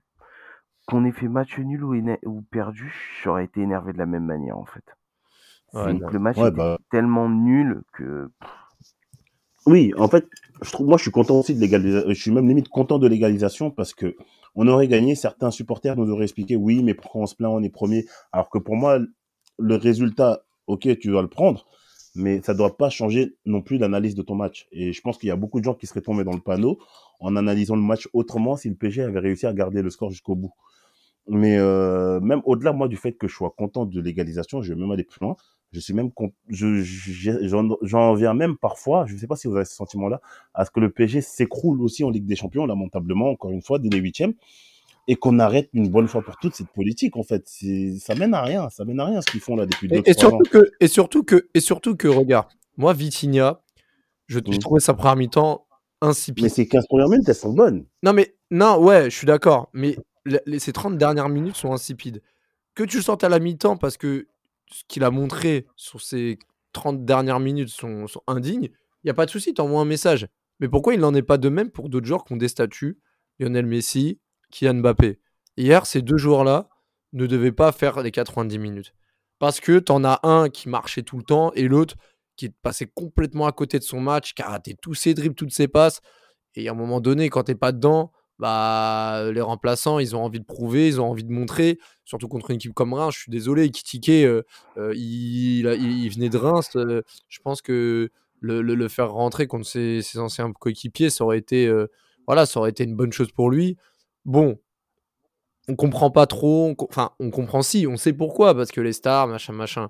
qu'on 0.87 1.05
ait 1.05 1.11
fait 1.11 1.27
match 1.27 1.57
nul 1.59 1.83
ou, 1.83 2.41
perdu, 2.51 2.93
j'aurais 3.23 3.45
été 3.45 3.61
énervé 3.61 3.93
de 3.93 3.97
la 3.97 4.05
même 4.05 4.25
manière, 4.25 4.57
en 4.57 4.65
fait. 4.65 4.83
Ouais, 5.73 5.93
le 5.93 6.19
match 6.19 6.37
Ouais, 6.37 6.49
était 6.49 6.57
bah. 6.57 6.77
tellement 6.89 7.29
nul 7.29 7.81
que... 7.93 8.29
Oui, 9.65 9.93
en 9.97 10.07
fait, 10.07 10.27
je 10.61 10.71
trouve, 10.71 10.87
moi, 10.87 10.97
je 10.97 11.03
suis 11.03 11.11
content 11.11 11.39
aussi 11.39 11.55
de 11.55 11.59
l'égalisation. 11.59 12.09
Je 12.09 12.19
suis 12.19 12.31
même 12.31 12.47
limite 12.47 12.67
content 12.67 12.99
de 12.99 13.07
l'égalisation 13.07 13.69
parce 13.69 13.93
que 13.93 14.15
on 14.55 14.67
aurait 14.67 14.87
gagné. 14.87 15.15
Certains 15.15 15.51
supporters 15.51 15.95
nous 15.95 16.09
auraient 16.09 16.23
expliqué, 16.23 16.55
oui, 16.55 16.83
mais 16.83 16.93
pourquoi 16.93 17.21
on 17.21 17.25
se 17.27 17.35
plaint, 17.35 17.51
on 17.51 17.63
est 17.63 17.69
premier? 17.69 18.05
Alors 18.31 18.49
que 18.49 18.57
pour 18.57 18.75
moi, 18.75 18.99
le 19.59 19.75
résultat, 19.75 20.41
ok, 20.67 20.97
tu 20.97 21.09
dois 21.09 21.21
le 21.21 21.27
prendre, 21.27 21.67
mais 22.15 22.41
ça 22.41 22.53
doit 22.53 22.75
pas 22.75 22.89
changer 22.89 23.35
non 23.45 23.61
plus 23.61 23.77
l'analyse 23.77 24.15
de 24.15 24.23
ton 24.23 24.35
match. 24.35 24.67
Et 24.71 24.93
je 24.93 25.01
pense 25.01 25.17
qu'il 25.17 25.29
y 25.29 25.31
a 25.31 25.35
beaucoup 25.35 25.59
de 25.59 25.65
gens 25.65 25.75
qui 25.75 25.85
seraient 25.85 26.01
tombés 26.01 26.23
dans 26.23 26.33
le 26.33 26.41
panneau 26.41 26.79
en 27.21 27.35
analysant 27.37 27.75
le 27.75 27.81
match 27.81 28.09
autrement 28.13 28.57
si 28.57 28.67
le 28.69 28.75
PSG 28.75 29.03
avait 29.03 29.19
réussi 29.19 29.45
à 29.45 29.53
garder 29.53 29.81
le 29.81 29.89
score 29.89 30.09
jusqu'au 30.09 30.35
bout. 30.35 30.51
Mais 31.27 31.57
euh, 31.57 32.19
même 32.19 32.41
au-delà, 32.45 32.73
moi, 32.73 32.87
du 32.87 32.97
fait 32.97 33.13
que 33.13 33.27
je 33.27 33.33
sois 33.35 33.51
content 33.55 33.85
de 33.85 34.01
l'égalisation, 34.01 34.61
je 34.61 34.73
vais 34.73 34.79
même 34.79 34.91
aller 34.91 35.03
plus 35.03 35.19
loin. 35.21 35.35
Je 35.71 35.79
suis 35.79 35.93
même 35.93 36.09
je 36.49 36.81
je- 36.81 37.47
j'en 37.47 37.69
j'en 37.81 38.13
viens 38.15 38.33
même 38.33 38.57
parfois, 38.57 39.05
je 39.07 39.13
ne 39.13 39.19
sais 39.19 39.27
pas 39.27 39.37
si 39.37 39.47
vous 39.47 39.55
avez 39.55 39.63
ce 39.65 39.75
sentiment-là, 39.75 40.19
à 40.53 40.65
ce 40.65 40.71
que 40.71 40.81
le 40.81 40.89
PSG 40.89 41.21
s'écroule 41.21 41.81
aussi 41.81 42.03
en 42.03 42.09
Ligue 42.09 42.25
des 42.25 42.35
Champions, 42.35 42.65
lamentablement, 42.65 43.29
encore 43.29 43.51
une 43.51 43.61
fois, 43.61 43.79
dès 43.79 43.87
les 43.87 43.99
huitièmes, 43.99 44.33
et 45.07 45.15
qu'on 45.15 45.39
arrête 45.39 45.69
une 45.73 45.89
bonne 45.89 46.07
fois 46.07 46.23
pour 46.23 46.35
toutes 46.37 46.55
cette 46.55 46.71
politique, 46.73 47.15
en 47.15 47.23
fait. 47.23 47.47
Ça 47.99 48.15
mène 48.15 48.33
à 48.33 48.41
rien, 48.41 48.69
ça 48.69 48.83
mène 48.83 48.99
à 48.99 49.05
rien 49.05 49.21
ce 49.21 49.31
qu'ils 49.31 49.39
font 49.41 49.55
là 49.55 49.65
depuis 49.65 49.87
deux, 49.87 49.97
Et, 50.05 50.09
et 50.09 50.13
ans. 50.13 50.19
surtout 50.19 50.45
que, 50.51 50.71
et 50.81 50.87
surtout 50.87 51.23
que, 51.23 51.47
et 51.53 51.59
surtout 51.61 51.95
que, 51.95 52.07
regarde, 52.09 52.47
moi, 52.77 52.93
Vitinha, 52.93 53.61
je- 54.27 54.39
j'ai 54.45 54.57
Mm. 54.57 54.59
trouvé 54.59 54.79
sa 54.81 54.93
première 54.93 55.15
mi-temps 55.15 55.65
insipide. 56.01 56.43
Mais 56.43 56.49
ces 56.49 56.67
15 56.67 56.87
premières 56.87 57.07
minutes, 57.09 57.29
elles 57.29 57.35
sont 57.35 57.53
bonnes. 57.53 57.85
Non, 58.03 58.13
mais 58.13 58.35
non, 58.49 58.77
ouais, 58.83 59.09
je 59.09 59.15
suis 59.15 59.27
d'accord. 59.27 59.69
Mais 59.73 59.95
les- 60.25 60.59
ces 60.59 60.73
30 60.73 60.97
dernières 60.97 61.29
minutes 61.29 61.55
sont 61.55 61.71
insipides. 61.73 62.21
Que 62.75 62.83
tu 62.83 62.97
le 62.97 63.03
sortes 63.03 63.23
à 63.23 63.29
la 63.29 63.39
mi-temps 63.39 63.77
parce 63.77 63.97
que 63.97 64.27
ce 64.71 64.83
qu'il 64.87 65.03
a 65.03 65.11
montré 65.11 65.65
sur 65.75 66.01
ces 66.01 66.39
30 66.73 67.05
dernières 67.05 67.39
minutes 67.39 67.69
sont, 67.69 68.07
sont 68.07 68.21
indignes, 68.27 68.69
il 69.03 69.07
n'y 69.07 69.11
a 69.11 69.13
pas 69.13 69.25
de 69.25 69.31
souci, 69.31 69.53
t'envoies 69.53 69.81
un 69.81 69.85
message. 69.85 70.27
Mais 70.59 70.69
pourquoi 70.69 70.93
il 70.93 70.99
n'en 70.99 71.13
est 71.13 71.23
pas 71.23 71.37
de 71.37 71.49
même 71.49 71.71
pour 71.71 71.89
d'autres 71.89 72.05
joueurs 72.05 72.23
qui 72.23 72.33
ont 72.33 72.37
des 72.37 72.47
statuts? 72.47 72.99
Lionel 73.39 73.65
Messi, 73.65 74.19
Kylian 74.51 74.75
Mbappé. 74.75 75.19
Hier, 75.57 75.85
ces 75.85 76.01
deux 76.01 76.17
joueurs-là 76.17 76.69
ne 77.13 77.25
devaient 77.25 77.51
pas 77.51 77.71
faire 77.71 78.01
les 78.01 78.11
90 78.11 78.59
minutes. 78.59 78.93
Parce 79.39 79.59
que 79.59 79.79
t'en 79.79 80.03
as 80.03 80.19
un 80.23 80.49
qui 80.49 80.69
marchait 80.69 81.01
tout 81.01 81.17
le 81.17 81.23
temps 81.23 81.51
et 81.53 81.67
l'autre 81.67 81.95
qui 82.35 82.45
est 82.47 82.53
passé 82.61 82.87
complètement 82.93 83.45
à 83.45 83.51
côté 83.51 83.77
de 83.79 83.83
son 83.83 83.99
match, 83.99 84.33
qui 84.33 84.41
a 84.41 84.47
raté 84.49 84.75
tous 84.81 84.93
ses 84.93 85.13
dribbles, 85.13 85.35
toutes 85.35 85.51
ses 85.53 85.67
passes. 85.67 86.01
Et 86.55 86.67
à 86.67 86.71
un 86.71 86.75
moment 86.75 86.99
donné, 87.01 87.29
quand 87.29 87.43
t'es 87.43 87.55
pas 87.55 87.71
dedans, 87.71 88.11
bah, 88.39 89.29
les 89.31 89.41
remplaçants, 89.41 89.99
ils 89.99 90.15
ont 90.15 90.23
envie 90.23 90.39
de 90.39 90.45
prouver, 90.45 90.87
ils 90.87 90.99
ont 90.99 91.09
envie 91.09 91.23
de 91.23 91.31
montrer, 91.31 91.77
surtout 92.05 92.27
contre 92.27 92.49
une 92.49 92.55
équipe 92.55 92.73
comme 92.73 92.93
Reims. 92.93 93.13
Je 93.15 93.19
suis 93.21 93.31
désolé, 93.31 93.69
Kitike, 93.69 94.09
euh, 94.09 94.41
euh, 94.77 94.93
il, 94.95 95.65
il- 95.67 96.09
venait 96.09 96.29
de 96.29 96.37
Reims. 96.37 96.69
euh, 96.75 97.03
je 97.29 97.39
pense 97.43 97.61
que 97.61 98.09
le, 98.39 98.61
le- 98.63 98.87
faire 98.89 99.11
rentrer 99.11 99.45
contre 99.45 99.67
ses, 99.67 100.01
ses 100.01 100.17
anciens 100.17 100.51
coéquipiers, 100.53 101.11
ça 101.11 101.23
aurait 101.23 101.37
été, 101.37 101.71
voilà, 102.25 102.47
ça 102.47 102.59
aurait 102.59 102.71
été 102.71 102.83
une 102.83 102.95
bonne 102.95 103.13
chose 103.13 103.31
pour 103.31 103.51
lui. 103.51 103.77
Bon, 104.25 104.57
on 105.67 105.75
comprend 105.75 106.09
pas 106.11 106.25
trop, 106.25 106.67
on 106.69 106.75
enfin, 106.89 107.11
on 107.19 107.29
comprend 107.29 107.61
si, 107.61 107.85
on 107.87 107.95
sait 107.97 108.13
pourquoi, 108.13 108.55
parce 108.55 108.71
que 108.71 108.81
les 108.81 108.93
stars, 108.93 109.27
machin, 109.27 109.53
machin. 109.53 109.89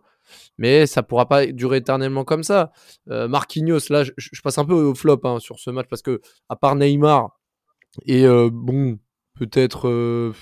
Mais 0.58 0.86
ça 0.88 1.04
pourra 1.04 1.28
pas 1.28 1.46
durer 1.46 1.78
éternellement 1.78 2.24
comme 2.24 2.44
ça. 2.44 2.72
Euh, 3.10 3.28
Marquinhos, 3.28 3.80
là, 3.90 4.04
je, 4.04 4.12
je 4.18 4.42
passe 4.42 4.58
un 4.58 4.66
peu 4.66 4.74
au 4.74 4.96
flop 4.96 5.22
hein, 5.24 5.40
sur 5.40 5.60
ce 5.60 5.70
match 5.70 5.88
parce 5.90 6.02
que, 6.02 6.22
à 6.50 6.56
part 6.56 6.76
Neymar, 6.76 7.38
et 8.06 8.26
euh, 8.26 8.50
bon, 8.52 9.00
peut-être, 9.38 9.88
euh, 9.88 10.34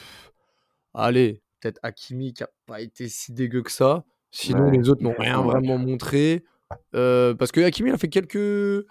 allez, 0.94 1.42
peut-être 1.60 1.80
Hakimi 1.84 2.34
qui 2.34 2.44
a 2.44 2.50
pas 2.66 2.82
été 2.82 3.10
si 3.10 3.34
dégueu 3.34 3.62
que 3.64 3.72
ça. 3.72 4.04
Sinon, 4.32 4.66
Ouais, 4.66 4.78
les 4.78 4.90
autres 4.90 5.02
n'ont 5.02 5.16
rien 5.18 5.42
vraiment 5.42 5.78
montré. 5.78 6.44
Euh, 6.96 7.34
parce 7.34 7.52
que 7.52 7.62
Hakimi, 7.62 7.90
il 7.90 7.94
a 7.94 7.98
fait 7.98 8.10
quelques. 8.10 8.86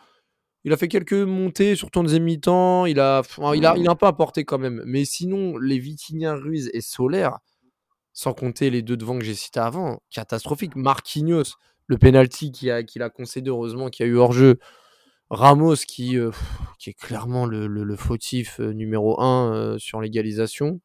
Il 0.64 0.72
a 0.72 0.76
fait 0.76 0.88
quelques 0.88 1.12
montées, 1.12 1.76
surtout 1.76 2.00
en 2.00 2.02
deuxième 2.02 2.24
mi-temps. 2.24 2.84
Il 2.86 2.98
a, 2.98 3.22
il, 3.54 3.64
a, 3.64 3.76
il 3.76 3.88
a 3.88 3.92
un 3.92 3.94
peu 3.94 4.06
apporté 4.06 4.44
quand 4.44 4.58
même. 4.58 4.82
Mais 4.84 5.04
sinon, 5.04 5.56
les 5.56 5.78
Vitinha, 5.78 6.34
Ruiz 6.34 6.68
et 6.74 6.80
Solaire, 6.80 7.38
sans 8.18 8.34
compter 8.34 8.68
les 8.70 8.82
deux 8.82 8.96
devant 8.96 9.16
que 9.16 9.24
j'ai 9.24 9.36
cités 9.36 9.60
avant, 9.60 10.02
catastrophique. 10.10 10.74
Marquinhos, 10.74 11.54
le 11.86 11.98
penalty 11.98 12.50
qu'il 12.50 12.68
a, 12.72 12.78
a 13.04 13.10
concédé, 13.10 13.48
heureusement 13.48 13.90
qu'il 13.90 14.04
y 14.04 14.08
a 14.08 14.12
eu 14.12 14.16
hors-jeu. 14.16 14.58
Ramos, 15.30 15.76
qui, 15.86 16.18
euh, 16.18 16.30
pff, 16.30 16.42
qui 16.80 16.90
est 16.90 16.94
clairement 16.98 17.46
le, 17.46 17.68
le- 17.68 17.84
le 17.84 17.94
fautif 17.96 18.58
euh, 18.58 18.72
numéro 18.72 19.20
1 19.20 19.76
sur 19.78 20.00
l'égalisation. 20.00 20.80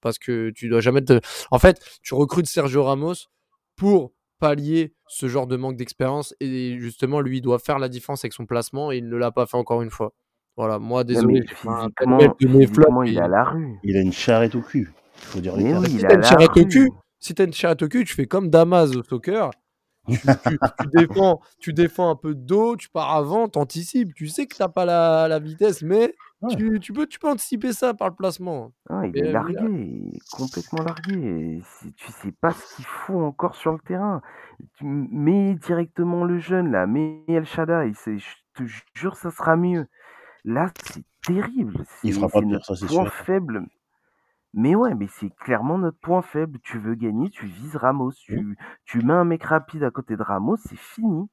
Parce 0.00 0.18
que 0.18 0.48
tu 0.54 0.70
dois 0.70 0.80
jamais 0.80 1.02
te. 1.02 1.20
En 1.50 1.58
fait, 1.58 1.84
tu 2.02 2.14
recrutes 2.14 2.46
Sergio 2.46 2.82
Ramos 2.82 3.26
pour 3.76 4.12
pallier 4.38 4.94
ce 5.06 5.28
genre 5.28 5.46
de 5.46 5.56
manque 5.58 5.76
d'expérience. 5.76 6.34
Et 6.40 6.78
justement, 6.78 7.20
lui, 7.20 7.38
il 7.38 7.40
doit 7.42 7.58
faire 7.58 7.78
la 7.78 7.90
différence 7.90 8.24
avec 8.24 8.32
son 8.32 8.46
placement 8.46 8.90
et 8.90 8.96
il 8.96 9.06
ne 9.10 9.16
l'a 9.18 9.32
pas 9.32 9.44
fait 9.44 9.58
encore 9.58 9.82
une 9.82 9.90
fois. 9.90 10.14
Voilà, 10.56 10.78
moi, 10.78 11.02
Non, 11.02 11.08
désolé. 11.08 11.40
mais 12.18 12.28
de 12.40 12.48
mes 12.48 12.66
flops 12.66 12.88
il 13.06 13.20
à 13.20 13.28
la 13.28 13.44
rue. 13.44 13.78
Il 13.82 13.98
a 13.98 14.00
une 14.00 14.12
charrette 14.14 14.54
au 14.54 14.62
cul. 14.62 14.90
Il 15.20 15.24
faut 15.24 15.40
dire 15.40 15.56
les 15.56 15.76
oui, 15.76 15.90
si 15.90 15.98
t'as 16.00 16.14
à 16.14 16.46
une 16.56 16.88
si 17.20 17.34
t'as 17.34 17.44
une 17.44 17.52
charrette 17.52 17.82
au 17.82 17.88
cul, 17.88 18.04
tu 18.04 18.14
fais 18.14 18.26
comme 18.26 18.48
Damas 18.48 18.96
au 18.96 19.02
soccer. 19.02 19.50
Tu, 20.08 20.16
défends, 20.94 21.40
tu 21.58 21.72
défends 21.72 22.10
un 22.10 22.16
peu 22.16 22.34
de 22.34 22.40
dos, 22.40 22.76
tu 22.76 22.88
pars 22.88 23.14
avant, 23.14 23.48
anticipes. 23.54 24.14
Tu 24.14 24.28
sais 24.28 24.46
que 24.46 24.56
tu 24.56 24.62
n'as 24.62 24.68
pas 24.68 24.84
la, 24.84 25.28
la, 25.28 25.38
vitesse, 25.38 25.82
mais 25.82 26.14
tu, 26.56 26.80
tu, 26.80 26.92
peux, 26.92 27.06
tu 27.06 27.18
peux 27.18 27.28
anticiper 27.28 27.72
ça 27.72 27.92
par 27.92 28.08
le 28.08 28.14
placement. 28.14 28.72
Ah, 28.88 29.06
il 29.06 29.16
est 29.18 29.30
largué, 29.30 30.18
complètement 30.32 30.82
largué. 30.82 31.62
Tu 31.96 32.12
sais 32.12 32.32
pas 32.32 32.52
ce 32.52 32.76
qu'il 32.76 32.86
faut 32.86 33.20
encore 33.20 33.54
sur 33.54 33.72
le 33.72 33.78
terrain. 33.80 34.22
Tu 34.78 34.84
mets 34.84 35.54
directement 35.54 36.24
le 36.24 36.38
jeune 36.38 36.72
là, 36.72 36.86
mets 36.86 37.22
El 37.28 37.44
Shaddai. 37.44 37.92
Je 37.92 38.18
te 38.54 38.62
jure, 38.94 39.16
ça 39.16 39.30
sera 39.30 39.56
mieux. 39.56 39.86
Là, 40.44 40.72
c'est 40.82 41.04
terrible. 41.26 41.84
Il 42.02 42.14
fera 42.14 42.28
pas 42.28 42.40
pire, 42.40 42.64
ça 42.64 42.74
c'est 42.74 42.88
sûr. 42.88 43.12
faible. 43.12 43.66
Mais 44.52 44.74
ouais, 44.74 44.94
mais 44.94 45.06
c'est 45.08 45.30
clairement 45.36 45.78
notre 45.78 45.98
point 45.98 46.22
faible. 46.22 46.58
Tu 46.62 46.78
veux 46.78 46.94
gagner, 46.94 47.30
tu 47.30 47.46
vises 47.46 47.76
Ramos. 47.76 48.12
Tu, 48.12 48.56
tu 48.84 48.98
mets 48.98 49.12
un 49.12 49.24
mec 49.24 49.44
rapide 49.44 49.84
à 49.84 49.90
côté 49.90 50.16
de 50.16 50.22
Ramos, 50.22 50.56
c'est 50.56 50.78
fini. 50.78 51.28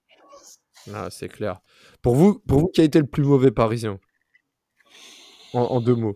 Ah, 0.93 1.07
c'est 1.09 1.27
clair. 1.27 1.59
Pour 2.01 2.15
vous, 2.15 2.39
pour 2.47 2.59
vous, 2.59 2.67
qui 2.67 2.81
a 2.81 2.83
été 2.83 2.99
le 2.99 3.07
plus 3.07 3.23
mauvais 3.23 3.51
parisien? 3.51 3.99
En, 5.53 5.81
deux 5.81 5.95
mots. 5.95 6.15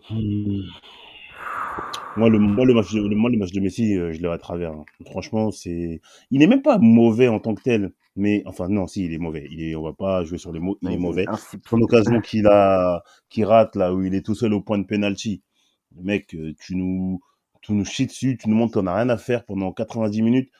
Moi, 2.16 2.28
le, 2.28 2.38
moi, 2.38 2.64
le 2.64 2.74
match, 2.74 2.92
le 2.92 3.38
match 3.38 3.50
de 3.50 3.60
Messi, 3.60 3.96
euh, 3.96 4.12
je 4.12 4.20
l'ai 4.20 4.28
à 4.28 4.38
travers. 4.38 4.72
Hein. 4.72 4.84
Franchement, 5.06 5.50
c'est, 5.50 6.00
il 6.30 6.38
n'est 6.38 6.46
même 6.46 6.62
pas 6.62 6.78
mauvais 6.78 7.26
en 7.28 7.40
tant 7.40 7.54
que 7.54 7.62
tel. 7.62 7.92
Mais 8.14 8.42
enfin 8.44 8.68
non, 8.68 8.86
si 8.86 9.06
il 9.06 9.14
est 9.14 9.18
mauvais. 9.18 9.48
Il 9.50 9.62
est, 9.62 9.74
on 9.74 9.82
va 9.82 9.94
pas 9.94 10.22
jouer 10.22 10.36
sur 10.36 10.52
les 10.52 10.60
mots. 10.60 10.76
Il 10.82 10.92
est 10.92 10.98
mauvais. 10.98 11.24
Son 11.66 11.80
occasion 11.80 12.20
qu'il 12.20 12.46
a, 12.46 13.02
qu'il 13.30 13.46
rate 13.46 13.74
là 13.74 13.94
où 13.94 14.02
il 14.02 14.14
est 14.14 14.24
tout 14.24 14.34
seul 14.34 14.52
au 14.52 14.60
point 14.60 14.78
de 14.78 14.84
penalty. 14.86 15.42
Mec, 16.00 16.34
euh, 16.34 16.54
tu 16.60 16.76
nous, 16.76 17.20
tu 17.62 17.72
nous 17.72 17.84
chies 17.84 18.06
dessus, 18.06 18.36
tu 18.36 18.48
nous 18.48 18.56
montres 18.56 18.74
qu'on 18.74 18.84
n'a 18.84 18.94
rien 18.94 19.08
à 19.08 19.18
faire 19.18 19.44
pendant 19.44 19.72
90 19.72 20.22
minutes. 20.22 20.50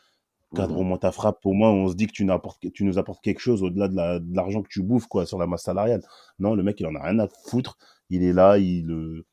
Cadre 0.55 0.79
au 0.79 0.83
moins 0.83 0.99
ta 0.99 1.13
frappe, 1.13 1.41
pour 1.41 1.55
moi, 1.55 1.71
on 1.71 1.89
se 1.89 1.95
dit 1.95 2.07
que 2.07 2.13
tu, 2.13 2.27
tu 2.73 2.85
nous 2.85 2.99
apportes 2.99 3.23
quelque 3.23 3.39
chose 3.39 3.63
au-delà 3.63 3.89
de 3.89 4.35
l'argent 4.35 4.63
que 4.63 4.69
tu 4.69 4.83
bouffes 4.83 5.07
quoi 5.07 5.25
sur 5.25 5.39
la 5.39 5.47
masse 5.47 5.63
salariale. 5.63 6.03
Non, 6.39 6.55
le 6.55 6.63
mec, 6.63 6.79
il 6.79 6.87
en 6.87 6.95
a 6.95 7.03
rien 7.03 7.19
à 7.21 7.29
foutre. 7.47 7.79
Il 8.11 8.23
est 8.23 8.35
là, 8.35 8.59
il, 8.59 8.91
euh, 8.91 9.25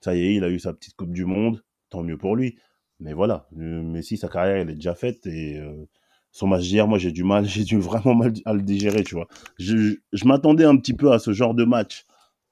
ça 0.00 0.14
y 0.14 0.20
est, 0.20 0.34
il 0.34 0.44
a 0.44 0.50
eu 0.50 0.58
sa 0.58 0.74
petite 0.74 0.94
Coupe 0.94 1.12
du 1.12 1.24
Monde. 1.24 1.64
Tant 1.88 2.02
mieux 2.02 2.18
pour 2.18 2.36
lui. 2.36 2.58
Mais 3.00 3.14
voilà, 3.14 3.48
Messi, 3.52 4.16
sa 4.18 4.28
carrière, 4.28 4.56
elle 4.56 4.70
est 4.70 4.74
déjà 4.74 4.94
faite 4.94 5.26
et 5.26 5.58
euh, 5.58 5.86
son 6.30 6.46
match 6.46 6.62
d'hier, 6.62 6.86
moi, 6.86 6.98
j'ai 6.98 7.12
du 7.12 7.24
mal, 7.24 7.44
j'ai 7.46 7.64
dû 7.64 7.78
vraiment 7.78 8.14
mal 8.14 8.32
à 8.44 8.52
le 8.52 8.62
digérer, 8.62 9.02
tu 9.02 9.14
vois. 9.14 9.28
Je, 9.58 9.96
je 10.12 10.24
m'attendais 10.26 10.64
un 10.64 10.76
petit 10.76 10.94
peu 10.94 11.12
à 11.12 11.18
ce 11.18 11.32
genre 11.32 11.54
de 11.54 11.64
match 11.64 12.04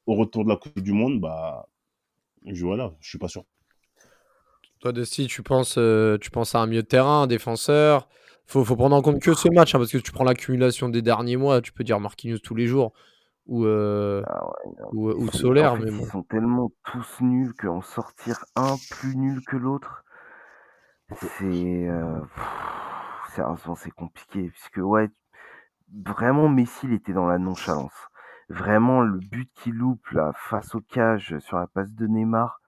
au 0.06 0.14
retour 0.14 0.44
de 0.44 0.50
la 0.50 0.56
Coupe 0.56 0.80
du 0.80 0.92
Monde, 0.92 1.20
bah, 1.20 1.68
je, 2.44 2.64
voilà, 2.64 2.92
je 3.00 3.08
suis 3.08 3.18
pas 3.18 3.28
sûr. 3.28 3.44
Toi, 4.80 4.92
Dusty, 4.92 5.26
tu 5.26 5.42
penses, 5.42 5.76
euh, 5.78 6.18
tu 6.18 6.30
penses 6.30 6.54
à 6.54 6.60
un 6.60 6.66
milieu 6.66 6.82
de 6.82 6.86
terrain, 6.88 7.22
un 7.22 7.26
défenseur 7.26 8.08
faut, 8.46 8.64
faut 8.64 8.76
prendre 8.76 8.96
en 8.96 9.02
compte 9.02 9.20
que 9.20 9.34
ce 9.34 9.48
match, 9.48 9.74
hein, 9.74 9.78
parce 9.78 9.90
que 9.90 9.98
tu 9.98 10.12
prends 10.12 10.24
l'accumulation 10.24 10.88
des 10.88 11.02
derniers 11.02 11.36
mois, 11.36 11.60
tu 11.60 11.72
peux 11.72 11.84
dire 11.84 12.00
Marquinhos 12.00 12.38
tous 12.38 12.54
les 12.54 12.66
jours, 12.66 12.92
ou, 13.46 13.64
euh, 13.64 14.22
ah 14.26 14.46
ou, 14.92 15.10
ou, 15.10 15.30
Solaire. 15.30 15.76
mais 15.76 15.90
Ils 15.90 16.06
sont 16.06 16.22
tellement 16.22 16.70
tous 16.84 17.20
nuls 17.20 17.54
qu'en 17.54 17.80
sortir 17.80 18.44
un 18.56 18.76
plus 18.90 19.16
nul 19.16 19.40
que 19.46 19.56
l'autre, 19.56 20.04
c'est 21.18 21.88
euh, 21.88 22.20
c'est 23.76 23.90
compliqué, 23.90 24.50
puisque 24.50 24.78
ouais, 24.78 25.08
vraiment 25.92 26.48
Messi, 26.48 26.86
il 26.86 26.92
était 26.92 27.12
dans 27.12 27.26
la 27.26 27.38
nonchalance. 27.38 27.92
Vraiment, 28.48 29.00
le 29.00 29.18
but 29.18 29.50
qu'il 29.54 29.74
loupe 29.74 30.06
là, 30.10 30.32
face 30.34 30.74
au 30.74 30.80
cage 30.80 31.38
sur 31.38 31.58
la 31.58 31.66
passe 31.66 31.92
de 31.94 32.06
Neymar, 32.06 32.60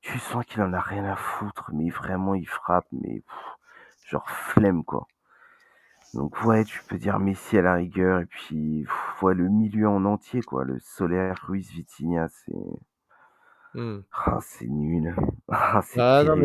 tu 0.00 0.18
sens 0.18 0.44
qu'il 0.44 0.62
en 0.62 0.72
a 0.72 0.80
rien 0.80 1.04
à 1.04 1.16
foutre, 1.16 1.70
mais 1.72 1.90
vraiment 1.90 2.34
il 2.34 2.48
frappe, 2.48 2.86
mais 2.92 3.22
genre 4.06 4.28
flemme 4.28 4.84
quoi. 4.84 5.06
Donc 6.14 6.42
ouais, 6.44 6.64
tu 6.64 6.80
peux 6.88 6.96
dire 6.96 7.18
Messi 7.18 7.58
à 7.58 7.62
la 7.62 7.74
rigueur, 7.74 8.20
et 8.20 8.26
puis 8.26 8.86
ouais, 9.20 9.34
le 9.34 9.48
milieu 9.48 9.88
en 9.88 10.04
entier 10.04 10.40
quoi, 10.40 10.64
le 10.64 10.78
Solaire, 10.80 11.38
Ruiz, 11.46 11.70
Vitinha, 11.70 12.28
c'est 12.28 13.80
mmh. 13.80 13.98
ah, 14.12 14.38
c'est 14.40 14.68
nul. 14.68 15.14
Ah, 15.50 15.80
ah 15.96 16.24
non, 16.24 16.36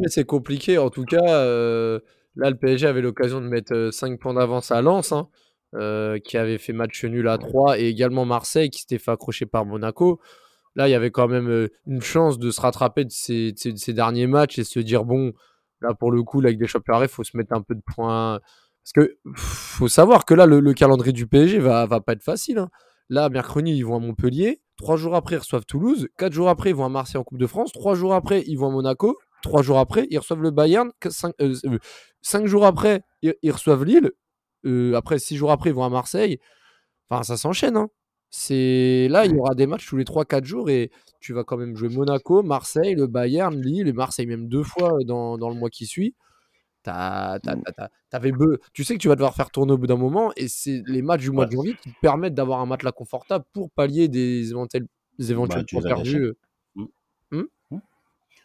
mais 0.00 0.08
c'est 0.08 0.24
compliqué. 0.24 0.78
En 0.78 0.88
tout 0.88 1.04
cas, 1.04 1.22
euh, 1.22 2.00
là, 2.34 2.48
le 2.48 2.56
PSG 2.56 2.86
avait 2.86 3.02
l'occasion 3.02 3.42
de 3.42 3.46
mettre 3.46 3.90
5 3.92 4.12
euh, 4.12 4.16
points 4.16 4.32
d'avance 4.32 4.70
à 4.70 4.80
Lens. 4.80 5.12
Hein. 5.12 5.28
Euh, 5.74 6.18
qui 6.18 6.36
avait 6.36 6.58
fait 6.58 6.74
match 6.74 7.02
nul 7.02 7.26
à 7.28 7.38
3, 7.38 7.78
et 7.78 7.88
également 7.88 8.26
Marseille 8.26 8.68
qui 8.68 8.80
s'était 8.80 8.98
fait 8.98 9.10
accrocher 9.10 9.46
par 9.46 9.64
Monaco. 9.64 10.20
Là, 10.76 10.86
il 10.86 10.90
y 10.90 10.94
avait 10.94 11.10
quand 11.10 11.28
même 11.28 11.48
euh, 11.48 11.68
une 11.86 12.02
chance 12.02 12.38
de 12.38 12.50
se 12.50 12.60
rattraper 12.60 13.06
de 13.06 13.10
ces, 13.10 13.54
derniers 13.88 14.26
matchs 14.26 14.58
et 14.58 14.64
se 14.64 14.80
dire 14.80 15.06
bon, 15.06 15.32
là 15.80 15.94
pour 15.94 16.12
le 16.12 16.22
coup, 16.22 16.40
avec 16.40 16.58
des 16.58 16.66
championnats, 16.66 17.04
il 17.04 17.08
faut 17.08 17.24
se 17.24 17.38
mettre 17.38 17.54
un 17.54 17.62
peu 17.62 17.74
de 17.74 17.80
points. 17.80 18.38
Parce 18.84 18.92
que 18.92 19.16
faut 19.34 19.88
savoir 19.88 20.26
que 20.26 20.34
là, 20.34 20.44
le, 20.44 20.74
calendrier 20.74 21.14
du 21.14 21.26
PSG 21.26 21.58
va, 21.58 21.86
va 21.86 22.00
pas 22.00 22.12
être 22.12 22.22
facile. 22.22 22.58
Hein. 22.58 22.68
Là, 23.08 23.30
mercredi, 23.30 23.72
ils 23.72 23.82
vont 23.82 23.96
à 23.96 23.98
Montpellier. 23.98 24.60
Trois 24.76 24.96
jours 24.96 25.14
après, 25.14 25.36
ils 25.36 25.38
reçoivent 25.38 25.64
Toulouse. 25.64 26.08
Quatre 26.18 26.34
jours 26.34 26.50
après, 26.50 26.68
ils 26.70 26.76
vont 26.76 26.84
à 26.84 26.90
Marseille 26.90 27.18
en 27.18 27.24
Coupe 27.24 27.38
de 27.38 27.46
France. 27.46 27.72
Trois 27.72 27.94
jours 27.94 28.12
après, 28.12 28.42
ils 28.46 28.56
vont 28.56 28.68
à 28.68 28.72
Monaco. 28.72 29.16
Trois 29.42 29.62
jours 29.62 29.78
après, 29.78 30.06
ils 30.10 30.18
reçoivent 30.18 30.42
le 30.42 30.50
Bayern. 30.50 30.90
Euh, 31.40 31.54
cinq 32.20 32.46
jours 32.46 32.66
après, 32.66 33.02
ils 33.22 33.52
reçoivent 33.52 33.84
Lille. 33.84 34.12
Euh, 34.64 34.94
après, 34.94 35.18
six 35.18 35.36
jours 35.36 35.50
après, 35.50 35.70
ils 35.70 35.74
vont 35.74 35.84
à 35.84 35.90
Marseille. 35.90 36.38
Enfin, 37.08 37.22
ça 37.22 37.36
s'enchaîne. 37.36 37.76
Hein. 37.76 37.88
C'est 38.30 39.08
là, 39.10 39.26
il 39.26 39.32
y 39.32 39.38
aura 39.38 39.54
des 39.54 39.66
matchs 39.66 39.86
tous 39.86 39.98
les 39.98 40.04
3-4 40.04 40.44
jours 40.44 40.70
et 40.70 40.90
tu 41.20 41.34
vas 41.34 41.44
quand 41.44 41.58
même 41.58 41.76
jouer 41.76 41.90
Monaco, 41.90 42.42
Marseille, 42.42 42.94
le 42.94 43.06
Bayern, 43.06 43.54
Lille 43.60 43.88
et 43.88 43.92
Marseille 43.92 44.26
même 44.26 44.48
deux 44.48 44.62
fois 44.62 44.94
dans, 45.04 45.36
dans 45.36 45.50
le 45.50 45.54
mois 45.54 45.68
qui 45.68 45.84
suit. 45.84 46.14
As, 46.86 47.38
avais 48.10 48.32
tu 48.72 48.84
sais 48.84 48.94
que 48.94 48.98
tu 48.98 49.08
vas 49.08 49.14
devoir 49.14 49.34
faire 49.34 49.50
tourner 49.50 49.72
au 49.72 49.78
bout 49.78 49.86
d'un 49.86 49.96
moment 49.96 50.32
et 50.36 50.48
c'est 50.48 50.82
les 50.86 51.02
matchs 51.02 51.20
du 51.20 51.30
mois 51.30 51.46
de 51.46 51.52
janvier 51.52 51.76
qui 51.80 51.92
te 51.92 52.00
permettent 52.00 52.34
d'avoir 52.34 52.60
un 52.60 52.66
match 52.66 52.82
là 52.82 52.90
confortable 52.90 53.44
pour 53.52 53.70
pallier 53.70 54.08
des 54.08 54.50
éventuels, 54.50 54.86
des 55.18 55.30
éventuels 55.30 55.64
bah, 55.72 55.80
perdus. 55.82 56.22
Euh. 56.22 56.36
Mmh. 56.74 56.84
Mmh. 57.32 57.42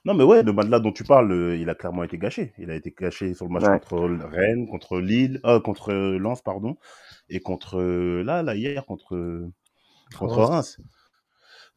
Non, 0.07 0.13
mais 0.13 0.23
ouais, 0.23 0.41
le 0.41 0.53
match 0.53 0.69
là 0.69 0.79
dont 0.79 0.93
tu 0.93 1.03
parles, 1.03 1.29
euh, 1.33 1.57
il 1.57 1.69
a 1.69 1.75
clairement 1.75 2.05
été 2.05 2.17
gâché. 2.17 2.53
Il 2.57 2.71
a 2.71 2.75
été 2.75 2.95
gâché 2.97 3.33
sur 3.33 3.45
le 3.45 3.51
match 3.51 3.65
contre 3.65 4.07
Rennes, 4.31 4.65
contre 4.65 5.01
Lille, 5.01 5.41
euh, 5.45 5.59
contre 5.59 5.91
Lens, 5.93 6.41
pardon, 6.41 6.77
et 7.27 7.41
contre 7.41 7.81
là, 7.81 8.41
là 8.41 8.55
hier 8.55 8.85
contre 8.85 9.49
contre 10.17 10.43
Reims. 10.43 10.79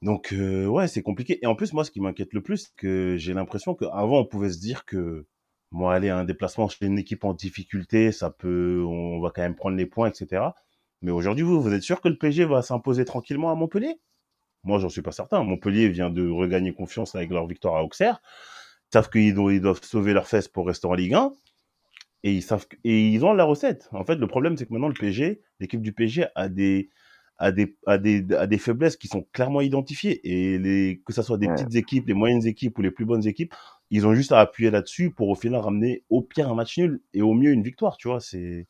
Donc 0.01 0.33
euh, 0.33 0.65
ouais, 0.67 0.87
c'est 0.87 1.03
compliqué. 1.03 1.41
Et 1.43 1.47
en 1.47 1.57
plus, 1.57 1.73
moi, 1.73 1.83
ce 1.83 1.91
qui 1.91 2.01
m'inquiète 2.01 2.33
le 2.33 2.41
plus, 2.41 2.59
c'est 2.59 2.77
que 2.77 3.17
j'ai 3.19 3.35
l'impression 3.35 3.75
qu'avant, 3.75 4.21
on 4.21 4.25
pouvait 4.25 4.51
se 4.51 4.61
dire 4.61 4.85
que 4.85 5.27
moi, 5.73 5.93
aller 5.93 6.09
à 6.09 6.17
un 6.17 6.25
déplacement 6.25 6.69
chez 6.69 6.87
une 6.87 7.01
équipe 7.01 7.25
en 7.25 7.35
difficulté, 7.35 8.13
ça 8.13 8.31
peut, 8.31 8.85
on 8.87 9.21
va 9.21 9.33
quand 9.35 9.43
même 9.43 9.57
prendre 9.57 9.77
les 9.77 9.87
points, 9.87 10.09
etc. 10.09 10.45
Mais 11.03 11.11
aujourd'hui, 11.11 11.43
vous, 11.43 11.61
vous 11.61 11.73
êtes 11.73 11.83
sûr 11.83 12.01
que 12.01 12.09
le 12.09 12.17
PSG 12.17 12.45
va 12.45 12.63
s'imposer 12.63 13.05
tranquillement 13.05 13.51
à 13.51 13.57
Montpellier? 13.57 13.99
Moi, 14.65 14.79
j'en 14.79 14.89
suis 14.89 15.03
pas 15.03 15.13
certain. 15.13 15.43
Montpellier 15.43 15.89
vient 15.89 16.11
de 16.11 16.29
regagner 16.29 16.73
confiance 16.73 17.15
avec 17.15 17.31
leur 17.31 17.47
victoire 17.47 17.77
à 17.77 17.85
Auxerre. 17.85 18.21
Ils 18.91 18.95
savent 18.95 19.11
qu'ils 19.11 19.35
doivent, 19.35 19.81
sauver 19.83 20.13
leurs 20.13 20.27
fesses 20.27 20.49
pour 20.49 20.67
rester 20.67 20.87
en 20.87 20.95
Ligue 20.95 21.15
1. 21.15 21.33
Et 22.23 22.35
ils 22.35 22.43
savent 22.43 22.67
et 22.85 23.09
ils 23.09 23.25
ont 23.25 23.33
la 23.33 23.45
recette. 23.45 23.89
En 23.93 24.05
fait, 24.05 24.17
le 24.17 24.27
problème, 24.27 24.57
c'est 24.57 24.67
que 24.67 24.73
maintenant, 24.73 24.89
le 24.89 24.95
PSG, 24.95 25.41
l'équipe 25.59 25.81
du 25.81 25.95
PSG 25.95 26.27
a 26.35 26.51
des, 26.51 26.91
a 27.39 27.51
des, 27.51 27.79
a 27.87 27.97
des, 27.97 28.27
a 28.35 28.47
des 28.47 28.59
faiblesses 28.59 28.97
qui 28.97 29.09
sont 29.09 29.27
clairement 29.33 29.63
identifiées. 29.63 30.21
Et 30.29 30.59
les, 30.59 31.01
que 31.07 31.15
ce 31.15 31.23
soit 31.23 31.39
des 31.39 31.49
petites 31.49 31.75
équipes, 31.77 32.07
les 32.09 32.15
moyennes 32.15 32.47
équipes 32.47 32.77
ou 32.79 32.83
les 32.83 32.91
plus 32.91 33.07
bonnes 33.07 33.27
équipes, 33.27 33.55
ils 33.91 34.07
ont 34.07 34.15
juste 34.15 34.33
à 34.33 34.41
appuyer 34.41 34.71
là-dessus 34.71 35.11
pour 35.11 35.31
au 35.31 35.35
final 35.35 35.63
ramener 35.63 36.05
au 36.11 36.21
pire 36.21 36.51
un 36.51 36.55
match 36.55 36.77
nul 36.77 37.01
et 37.15 37.23
au 37.23 37.33
mieux 37.33 37.53
une 37.53 37.63
victoire, 37.63 37.97
tu 37.97 38.09
vois. 38.09 38.21
C'est, 38.21 38.69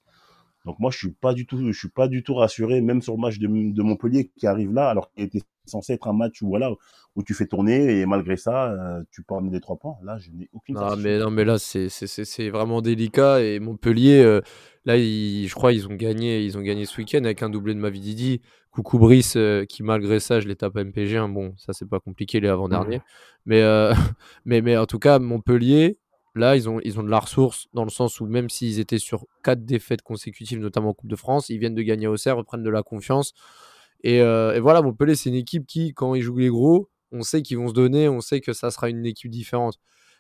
donc 0.65 0.79
moi, 0.79 0.93
je 0.93 0.99
suis 0.99 1.11
pas 1.11 1.35
du 1.35 1.47
tout, 1.47 1.73
je 1.73 1.79
suis 1.79 1.89
pas 1.89 2.07
du 2.07 2.23
tout 2.23 2.35
rassuré, 2.35 2.81
même 2.81 3.03
sur 3.03 3.15
le 3.15 3.21
match 3.21 3.39
de, 3.39 3.47
de 3.49 3.83
Montpellier 3.83 4.31
qui 4.37 4.47
arrive 4.47 4.73
là, 4.73 4.89
alors 4.89 5.11
qu'il 5.11 5.25
était 5.25 5.43
censé 5.65 5.93
être 5.95 6.09
un 6.09 6.13
match 6.13 6.43
où 6.43 6.49
voilà 6.49 6.71
où 7.17 7.23
tu 7.23 7.35
fais 7.35 7.47
tourner 7.47 8.01
et 8.01 8.07
malgré 8.07 8.37
ça, 8.37 8.71
euh, 8.71 9.03
tu 9.11 9.23
peux 9.23 9.35
amener 9.35 9.51
des 9.51 9.61
trois 9.61 9.77
points. 9.77 9.97
Là, 10.03 10.19
je 10.19 10.31
n'ai 10.31 10.49
aucune. 10.53 10.77
Non 10.77 10.97
mais 10.97 11.19
non 11.19 11.31
mais 11.31 11.45
là 11.45 11.59
c'est 11.59 11.89
c'est 11.89 12.51
vraiment 12.51 12.83
délicat 12.83 13.43
et 13.43 13.59
Montpellier, 13.59 14.23
euh, 14.23 14.41
là, 14.85 14.97
je 14.97 15.53
crois 15.55 15.73
ils 15.73 15.89
ont 15.89 15.95
gagné, 15.95 16.43
ils 16.45 16.57
ont 16.57 16.63
gagné 16.63 16.87
ce 16.87 16.97
week-end 16.99 17.25
avec 17.25 17.43
un 17.43 17.51
doublé 17.51 17.75
de 17.75 17.81
Mavididi. 17.81 18.41
Coucou 18.71 19.01
Brice, 19.01 19.35
euh, 19.37 19.65
qui 19.65 19.83
malgré 19.83 20.21
ça, 20.21 20.39
je 20.39 20.47
les 20.47 20.55
tape 20.55 20.77
à 20.77 20.85
MPG. 20.85 21.17
Hein. 21.17 21.29
Bon, 21.29 21.55
ça 21.57 21.73
c'est 21.73 21.89
pas 21.89 21.99
compliqué 21.99 22.39
les 22.39 22.49
avant-derniers, 22.49 23.01
mais 23.45 23.63
mais 24.45 24.63
mais 24.63 24.77
en 24.77 24.87
tout 24.87 24.99
cas 24.99 25.19
Montpellier, 25.19 25.99
Là, 26.37 26.55
ils 26.55 26.69
ont, 26.69 26.81
ils 26.85 26.99
ont 27.01 27.03
de 27.03 27.11
la 27.11 27.19
ressource 27.19 27.67
dans 27.75 27.83
le 27.83 27.91
sens 27.91 28.21
où 28.21 28.27
même 28.27 28.49
s'ils 28.49 28.79
étaient 28.79 28.99
sur 28.99 29.27
quatre 29.43 29.65
défaites 29.65 30.03
consécutives, 30.03 30.61
notamment 30.61 30.91
en 30.91 30.95
Coupe 30.95 31.11
de 31.11 31.17
France, 31.17 31.49
ils 31.49 31.59
viennent 31.59 31.75
de 31.75 31.83
gagner 31.83 32.07
au 32.07 32.13
Auxerre, 32.13 32.37
reprennent 32.37 32.63
de 32.63 32.71
la 32.71 32.85
confiance. 32.85 33.35
Et, 34.03 34.21
euh, 34.23 34.55
et 34.55 34.61
voilà, 34.61 34.83
Montpellier, 34.83 35.15
c'est 35.15 35.31
une 35.31 35.37
équipe 35.37 35.67
qui, 35.67 35.93
quand 35.93 36.15
ils 36.15 36.23
jouent 36.23 36.39
les 36.39 36.49
gros, 36.49 36.89
on 37.13 37.23
sait 37.23 37.43
qu'ils 37.43 37.59
vont 37.59 37.69
se 37.69 37.75
donner, 37.75 38.09
on 38.09 38.21
sait 38.21 38.41
que 38.41 38.53
ça 38.53 38.71
sera 38.71 38.89
une 38.89 39.05
équipe 39.05 39.31
différente. 39.31 39.79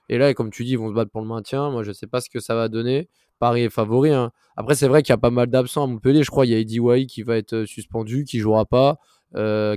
Et 0.08 0.18
là, 0.18 0.34
comme 0.34 0.50
tu 0.50 0.64
dis, 0.64 0.72
ils 0.72 0.78
vont 0.78 0.88
se 0.88 0.94
battre 0.94 1.10
pour 1.10 1.20
le 1.20 1.28
maintien. 1.28 1.70
Moi, 1.70 1.84
je 1.84 1.90
ne 1.90 1.94
sais 1.94 2.08
pas 2.08 2.20
ce 2.20 2.28
que 2.28 2.40
ça 2.40 2.54
va 2.56 2.68
donner. 2.68 3.08
Paris 3.38 3.62
est 3.62 3.70
favori. 3.70 4.10
Hein. 4.10 4.32
Après, 4.56 4.74
c'est 4.74 4.88
vrai 4.88 5.02
qu'il 5.02 5.12
y 5.12 5.14
a 5.14 5.18
pas 5.18 5.30
mal 5.30 5.48
d'absents 5.48 5.84
à 5.84 5.86
Montpellier. 5.86 6.24
Je 6.24 6.30
crois 6.30 6.44
qu'il 6.44 6.52
y 6.52 6.56
a 6.56 6.58
Eddie 6.58 6.80
Wai 6.80 7.06
qui 7.06 7.22
va 7.22 7.36
être 7.36 7.54
euh, 7.54 7.66
suspendu, 7.66 8.24
qui 8.24 8.40
jouera 8.40 8.66
pas. 8.66 8.98
Euh, 9.36 9.76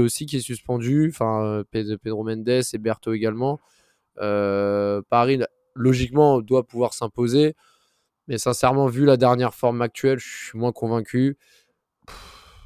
aussi 0.00 0.24
qui 0.24 0.36
est 0.36 0.40
suspendu. 0.40 1.10
Enfin, 1.12 1.44
euh, 1.44 1.64
Pedro 1.70 2.24
Mendes 2.24 2.48
et 2.48 2.78
Berto 2.78 3.12
également. 3.12 3.60
Paris 4.16 5.40
logiquement, 5.74 6.40
doit 6.40 6.66
pouvoir 6.66 6.94
s'imposer. 6.94 7.54
Mais 8.26 8.38
sincèrement, 8.38 8.86
vu 8.86 9.04
la 9.04 9.18
dernière 9.18 9.54
forme 9.54 9.82
actuelle, 9.82 10.18
je 10.18 10.46
suis 10.46 10.58
moins 10.58 10.72
convaincu. 10.72 11.36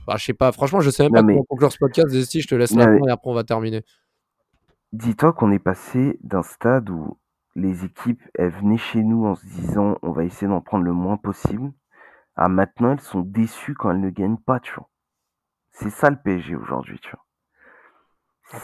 Bah, 0.08 0.14
je 0.16 0.24
sais 0.24 0.32
pas, 0.32 0.52
franchement, 0.52 0.80
je 0.80 0.88
sais 0.88 1.02
même 1.02 1.12
pas 1.12 1.20
comment 1.20 1.44
conclure 1.44 1.70
ce 1.70 1.76
podcast. 1.76 2.08
Je 2.10 2.46
te 2.48 2.54
laisse 2.54 2.74
la 2.74 2.86
main 2.86 3.06
et 3.06 3.10
après 3.10 3.30
on 3.30 3.34
va 3.34 3.44
terminer. 3.44 3.84
Dis-toi 4.94 5.34
qu'on 5.34 5.52
est 5.52 5.58
passé 5.58 6.18
d'un 6.22 6.42
stade 6.42 6.88
où 6.88 7.18
les 7.54 7.84
équipes, 7.84 8.22
elles 8.32 8.48
venaient 8.48 8.78
chez 8.78 9.02
nous 9.02 9.26
en 9.26 9.34
se 9.34 9.44
disant 9.44 9.98
on 10.00 10.12
va 10.12 10.24
essayer 10.24 10.46
d'en 10.46 10.62
prendre 10.62 10.84
le 10.84 10.94
moins 10.94 11.18
possible, 11.18 11.72
à 12.36 12.48
maintenant 12.48 12.92
elles 12.92 13.02
sont 13.02 13.20
déçues 13.20 13.74
quand 13.74 13.90
elles 13.90 14.00
ne 14.00 14.08
gagnent 14.08 14.38
pas, 14.38 14.60
tu 14.60 14.72
vois. 14.76 14.88
C'est 15.72 15.90
ça 15.90 16.08
le 16.08 16.16
PSG 16.16 16.56
aujourd'hui, 16.56 16.98
tu 17.00 17.10
vois. 17.10 17.26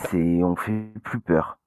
C'est, 0.09 0.43
on 0.43 0.57
fait 0.57 0.95
plus 1.03 1.21
peur. 1.21 1.59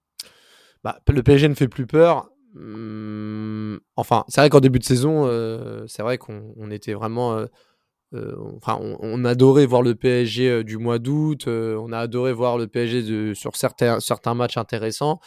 Bah, 0.84 0.98
le 1.08 1.22
PSG 1.22 1.50
ne 1.50 1.54
fait 1.54 1.68
plus 1.68 1.86
peur. 1.86 2.32
Hum, 2.56 3.80
enfin, 3.96 4.26
c'est 4.28 4.42
vrai 4.42 4.50
qu'en 4.50 4.60
début 4.60 4.80
de 4.80 4.86
saison, 4.86 5.28
euh, 5.28 5.86
c'est 5.86 6.02
vrai 6.02 6.18
qu'on 6.18 6.72
était 6.72 6.96
vraiment. 6.96 7.34
Euh, 7.36 7.46
euh, 8.14 8.36
enfin, 8.56 8.80
on, 8.82 9.26
adorait 9.26 9.66
voir 9.66 9.82
le 9.82 9.96
PSG 9.96 10.64
du 10.64 10.78
mois 10.78 11.00
d'août. 11.00 11.48
on 11.48 11.92
a 11.92 12.00
adoré 12.00 12.34
voir 12.34 12.58
le 12.58 12.68
PSG 12.68 13.34
sur 13.36 13.56
certains, 13.56 14.34
matchs 14.34 14.58
intéressants. 14.58 15.20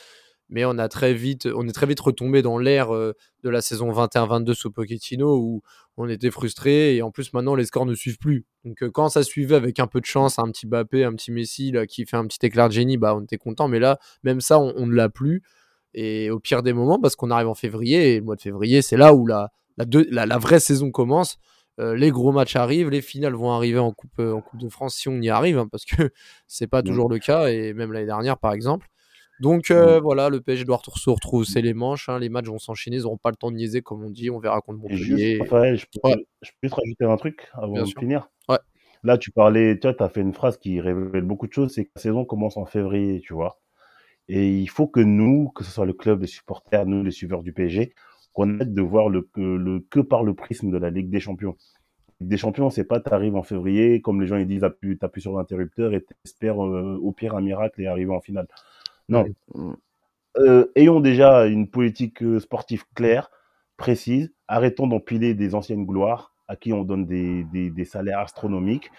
Mais 0.48 0.64
on, 0.64 0.78
a 0.78 0.88
très 0.88 1.14
vite, 1.14 1.46
on 1.54 1.68
est 1.68 1.72
très 1.72 1.86
vite 1.86 2.00
retombé 2.00 2.42
dans 2.42 2.58
l'ère 2.58 2.90
de 2.90 3.14
la 3.48 3.60
saison 3.60 3.92
21-22 3.92 4.54
sous 4.54 4.72
Pochettino 4.72 5.36
où 5.36 5.62
on 5.96 6.08
était 6.08 6.32
frustré 6.32 6.96
et 6.96 7.02
en 7.02 7.12
plus 7.12 7.32
maintenant 7.32 7.54
les 7.54 7.66
scores 7.66 7.86
ne 7.86 7.94
suivent 7.94 8.18
plus. 8.18 8.46
Donc 8.64 8.82
quand 8.90 9.10
ça 9.10 9.22
suivait 9.22 9.54
avec 9.54 9.78
un 9.78 9.86
peu 9.86 10.00
de 10.00 10.06
chance, 10.06 10.40
un 10.40 10.50
petit 10.50 10.66
Bappé, 10.66 11.04
un 11.04 11.14
petit 11.14 11.30
Messi 11.30 11.70
là, 11.70 11.86
qui 11.86 12.04
fait 12.04 12.16
un 12.16 12.26
petit 12.26 12.44
éclair 12.44 12.68
de 12.68 12.72
génie, 12.72 12.96
bah 12.96 13.14
on 13.14 13.22
était 13.22 13.38
content. 13.38 13.68
Mais 13.68 13.78
là, 13.78 13.98
même 14.24 14.40
ça, 14.40 14.58
on 14.58 14.86
ne 14.86 14.94
l'a 14.94 15.08
plus. 15.08 15.42
Et 15.94 16.30
au 16.30 16.38
pire 16.38 16.62
des 16.62 16.72
moments, 16.72 17.00
parce 17.00 17.16
qu'on 17.16 17.30
arrive 17.30 17.48
en 17.48 17.54
février, 17.54 18.14
et 18.14 18.18
le 18.18 18.24
mois 18.24 18.36
de 18.36 18.40
février, 18.40 18.82
c'est 18.82 18.96
là 18.96 19.14
où 19.14 19.26
la, 19.26 19.50
vraie 20.38 20.60
saison 20.60 20.90
commence. 20.90 21.36
Euh, 21.80 21.96
les 21.96 22.10
gros 22.10 22.30
matchs 22.30 22.56
arrivent, 22.56 22.90
les 22.90 23.00
finales 23.00 23.34
vont 23.34 23.50
arriver 23.52 23.78
en 23.78 23.92
Coupe, 23.92 24.18
euh, 24.18 24.34
en 24.34 24.42
coupe 24.42 24.60
de 24.60 24.68
France 24.68 24.96
si 24.96 25.08
on 25.08 25.18
y 25.20 25.30
arrive, 25.30 25.58
hein, 25.58 25.66
parce 25.70 25.84
que 25.86 25.96
c'est 26.46 26.66
pas 26.66 26.82
toujours 26.82 27.08
le 27.08 27.18
cas, 27.18 27.48
et 27.48 27.72
même 27.72 27.92
l'année 27.92 28.06
dernière 28.06 28.38
par 28.38 28.52
exemple. 28.52 28.86
Donc 29.40 29.70
euh, 29.70 30.00
voilà, 30.00 30.28
le 30.28 30.42
PSG 30.42 30.66
doit 30.66 30.82
se 30.84 31.08
retrousser 31.08 31.62
les 31.62 31.72
manches, 31.72 32.10
hein, 32.10 32.18
les 32.18 32.28
matchs 32.28 32.46
vont 32.46 32.58
s'enchaîner, 32.58 32.98
ils 32.98 33.02
n'auront 33.04 33.16
pas 33.16 33.30
le 33.30 33.36
temps 33.36 33.50
de 33.50 33.56
niaiser 33.56 33.80
comme 33.80 34.04
on 34.04 34.10
dit, 34.10 34.28
on 34.28 34.38
verra 34.38 34.60
contre 34.60 34.80
Montpellier. 34.80 35.36
je, 35.36 35.38
peux, 35.38 36.16
je, 36.42 36.50
peux, 36.60 36.68
rajouter 36.68 37.04
un 37.06 37.16
truc 37.16 37.48
avant 37.54 37.72
de 37.72 37.84
finir. 37.86 38.28
Là, 39.02 39.16
tu 39.16 39.30
parlais, 39.30 39.78
tu 39.78 39.88
as 39.88 40.08
fait 40.10 40.20
une 40.20 40.34
phrase 40.34 40.58
qui 40.58 40.78
révèle 40.78 41.24
beaucoup 41.24 41.46
de 41.46 41.52
choses, 41.54 41.72
c'est 41.72 41.86
que 41.86 41.90
la 41.96 42.02
saison 42.02 42.26
commence 42.26 42.58
en 42.58 42.66
février, 42.66 43.22
tu 43.22 43.32
vois. 43.32 43.58
Et 44.28 44.58
il 44.58 44.68
faut 44.68 44.86
que 44.86 45.00
nous, 45.00 45.50
que 45.54 45.64
ce 45.64 45.70
soit 45.70 45.86
le 45.86 45.94
club, 45.94 46.20
les 46.20 46.26
supporters, 46.26 46.84
nous, 46.84 47.02
les 47.02 47.10
suiveurs 47.10 47.42
du 47.42 47.54
PSG, 47.54 47.94
qu'on 48.32 48.60
aide 48.60 48.74
de 48.74 48.82
voir 48.82 49.08
le, 49.08 49.28
le, 49.36 49.80
que 49.90 50.00
par 50.00 50.22
le 50.22 50.34
prisme 50.34 50.70
de 50.70 50.78
la 50.78 50.90
Ligue 50.90 51.10
des 51.10 51.20
Champions. 51.20 51.56
Ligue 52.20 52.30
des 52.30 52.36
Champions, 52.36 52.70
c'est 52.70 52.84
pas 52.84 53.00
t'arrives 53.00 53.36
en 53.36 53.42
février, 53.42 54.00
comme 54.00 54.20
les 54.20 54.26
gens 54.26 54.36
ils 54.36 54.46
disent, 54.46 54.60
t'appuies, 54.60 54.98
appuies 55.00 55.22
sur 55.22 55.36
l'interrupteur 55.36 55.94
et 55.94 56.04
t'espères 56.04 56.64
euh, 56.64 56.98
au 57.02 57.12
pire 57.12 57.34
un 57.34 57.40
miracle 57.40 57.80
et 57.80 57.86
arriver 57.86 58.12
en 58.12 58.20
finale. 58.20 58.46
Non. 59.08 59.24
Euh, 60.36 60.70
ayons 60.76 61.00
déjà 61.00 61.46
une 61.46 61.68
politique 61.68 62.22
euh, 62.22 62.38
sportive 62.38 62.84
claire, 62.94 63.30
précise. 63.76 64.32
Arrêtons 64.46 64.86
d'empiler 64.86 65.34
des 65.34 65.54
anciennes 65.54 65.86
gloires 65.86 66.34
à 66.46 66.56
qui 66.56 66.72
on 66.72 66.84
donne 66.84 67.06
des, 67.06 67.44
des, 67.44 67.70
des 67.70 67.84
salaires 67.84 68.20
astronomiques 68.20 68.90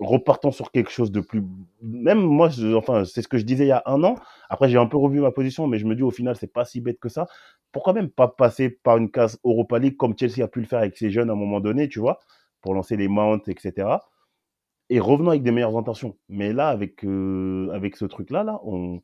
repartons 0.00 0.50
sur 0.50 0.72
quelque 0.72 0.90
chose 0.90 1.12
de 1.12 1.20
plus. 1.20 1.44
Même 1.82 2.20
moi, 2.20 2.50
enfin, 2.74 3.04
c'est 3.04 3.22
ce 3.22 3.28
que 3.28 3.38
je 3.38 3.44
disais 3.44 3.64
il 3.64 3.68
y 3.68 3.72
a 3.72 3.82
un 3.86 4.02
an. 4.02 4.16
Après, 4.48 4.68
j'ai 4.68 4.78
un 4.78 4.86
peu 4.86 4.96
revu 4.96 5.20
ma 5.20 5.30
position, 5.30 5.66
mais 5.66 5.78
je 5.78 5.86
me 5.86 5.94
dis 5.94 6.02
au 6.02 6.10
final, 6.10 6.36
c'est 6.36 6.52
pas 6.52 6.64
si 6.64 6.80
bête 6.80 6.98
que 6.98 7.08
ça. 7.08 7.26
Pourquoi 7.72 7.92
même 7.92 8.10
pas 8.10 8.28
passer 8.28 8.70
par 8.70 8.96
une 8.96 9.10
case 9.10 9.38
Europa 9.44 9.78
League 9.78 9.96
comme 9.96 10.16
Chelsea 10.18 10.42
a 10.44 10.48
pu 10.48 10.60
le 10.60 10.66
faire 10.66 10.80
avec 10.80 10.96
ses 10.96 11.10
jeunes 11.10 11.30
à 11.30 11.34
un 11.34 11.36
moment 11.36 11.60
donné, 11.60 11.88
tu 11.88 12.00
vois, 12.00 12.20
pour 12.60 12.74
lancer 12.74 12.96
les 12.96 13.08
mounts, 13.08 13.40
etc. 13.46 13.88
Et 14.90 15.00
revenons 15.00 15.30
avec 15.30 15.42
des 15.42 15.52
meilleures 15.52 15.76
intentions. 15.78 16.16
Mais 16.28 16.52
là, 16.52 16.68
avec 16.68 17.04
euh, 17.04 17.70
avec 17.72 17.96
ce 17.96 18.04
truc-là, 18.04 18.42
là, 18.44 18.60
on, 18.64 19.00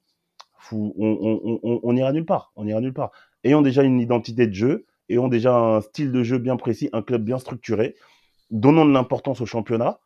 on, 0.73 0.93
on, 0.99 1.61
on, 1.63 1.81
on 1.83 1.97
ira 1.97 2.13
nulle 2.13 2.27
part. 2.27 2.53
On 2.57 2.67
ira 2.67 2.81
nulle 2.81 2.95
part. 2.95 3.13
Ayons 3.45 3.63
déjà 3.63 3.83
une 3.83 4.01
identité 4.01 4.47
de 4.47 4.53
jeu, 4.55 4.87
ayons 5.09 5.29
déjà 5.29 5.57
un 5.57 5.81
style 5.81 6.13
de 6.13 6.23
jeu 6.23 6.39
bien 6.39 6.57
précis, 6.57 6.89
un 6.93 7.03
club 7.03 7.25
bien 7.25 7.39
structuré. 7.39 7.95
Donnons 8.51 8.85
de 8.87 8.93
l'importance 8.93 9.41
au 9.41 9.47
championnat 9.47 10.01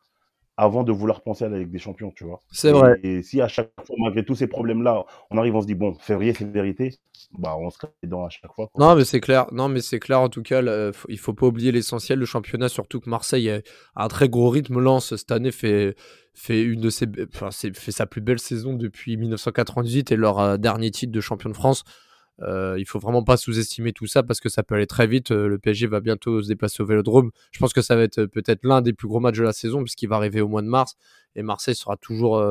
avant 0.57 0.83
de 0.83 0.91
vouloir 0.91 1.21
penser 1.21 1.45
à 1.45 1.49
la 1.49 1.59
Ligue 1.59 1.71
des 1.71 1.79
Champions, 1.79 2.11
tu 2.15 2.23
vois. 2.23 2.39
C'est 2.51 2.71
vrai. 2.71 2.99
Et 3.03 3.23
si 3.23 3.41
à 3.41 3.47
chaque 3.47 3.71
fois, 3.85 3.95
malgré 3.99 4.23
tous 4.23 4.35
ces 4.35 4.47
problèmes-là, 4.47 5.05
on 5.29 5.37
arrive, 5.37 5.55
on 5.55 5.61
se 5.61 5.67
dit, 5.67 5.75
bon, 5.75 5.95
février, 5.95 6.33
c'est 6.33 6.45
vérité, 6.45 6.99
bah, 7.37 7.55
on 7.57 7.69
se 7.69 7.77
crée 7.77 7.89
dans 8.03 8.25
à 8.25 8.29
chaque 8.29 8.53
fois. 8.53 8.69
Non, 8.77 8.95
mais 8.95 9.05
c'est 9.05 9.21
clair. 9.21 9.47
Non, 9.51 9.69
mais 9.69 9.81
c'est 9.81 9.99
clair, 9.99 10.19
en 10.19 10.29
tout 10.29 10.43
cas, 10.43 10.61
il 10.61 10.91
il 11.07 11.17
faut 11.17 11.33
pas 11.33 11.47
oublier 11.47 11.71
l'essentiel, 11.71 12.19
le 12.19 12.25
championnat, 12.25 12.69
surtout 12.69 12.99
que 12.99 13.09
Marseille 13.09 13.49
a 13.49 13.61
un 13.95 14.07
très 14.07 14.29
gros 14.29 14.49
rythme. 14.49 14.79
Lance, 14.79 15.15
cette 15.15 15.31
année, 15.31 15.51
fait, 15.51 15.95
fait, 16.33 16.61
une 16.61 16.81
de 16.81 16.89
ses, 16.89 17.07
enfin, 17.33 17.49
fait 17.51 17.91
sa 17.91 18.05
plus 18.05 18.21
belle 18.21 18.39
saison 18.39 18.73
depuis 18.73 19.17
1998 19.17 20.11
et 20.11 20.15
leur 20.15 20.39
euh, 20.39 20.57
dernier 20.57 20.91
titre 20.91 21.11
de 21.11 21.21
champion 21.21 21.49
de 21.49 21.55
France. 21.55 21.83
Euh, 22.41 22.75
il 22.79 22.85
faut 22.85 22.99
vraiment 22.99 23.23
pas 23.23 23.37
sous-estimer 23.37 23.93
tout 23.93 24.07
ça 24.07 24.23
parce 24.23 24.39
que 24.39 24.49
ça 24.49 24.63
peut 24.63 24.75
aller 24.75 24.87
très 24.87 25.07
vite. 25.07 25.31
Euh, 25.31 25.47
le 25.47 25.59
PSG 25.59 25.87
va 25.87 25.99
bientôt 25.99 26.41
se 26.41 26.47
déplacer 26.47 26.81
au 26.81 26.85
Vélodrome. 26.85 27.31
Je 27.51 27.59
pense 27.59 27.73
que 27.73 27.81
ça 27.81 27.95
va 27.95 28.03
être 28.03 28.19
euh, 28.19 28.27
peut-être 28.27 28.63
l'un 28.63 28.81
des 28.81 28.93
plus 28.93 29.07
gros 29.07 29.19
matchs 29.19 29.37
de 29.37 29.43
la 29.43 29.53
saison 29.53 29.83
puisqu'il 29.83 30.07
va 30.07 30.15
arriver 30.15 30.41
au 30.41 30.47
mois 30.47 30.61
de 30.61 30.67
mars 30.67 30.95
et 31.35 31.43
Marseille 31.43 31.75
sera 31.75 31.97
toujours 31.97 32.43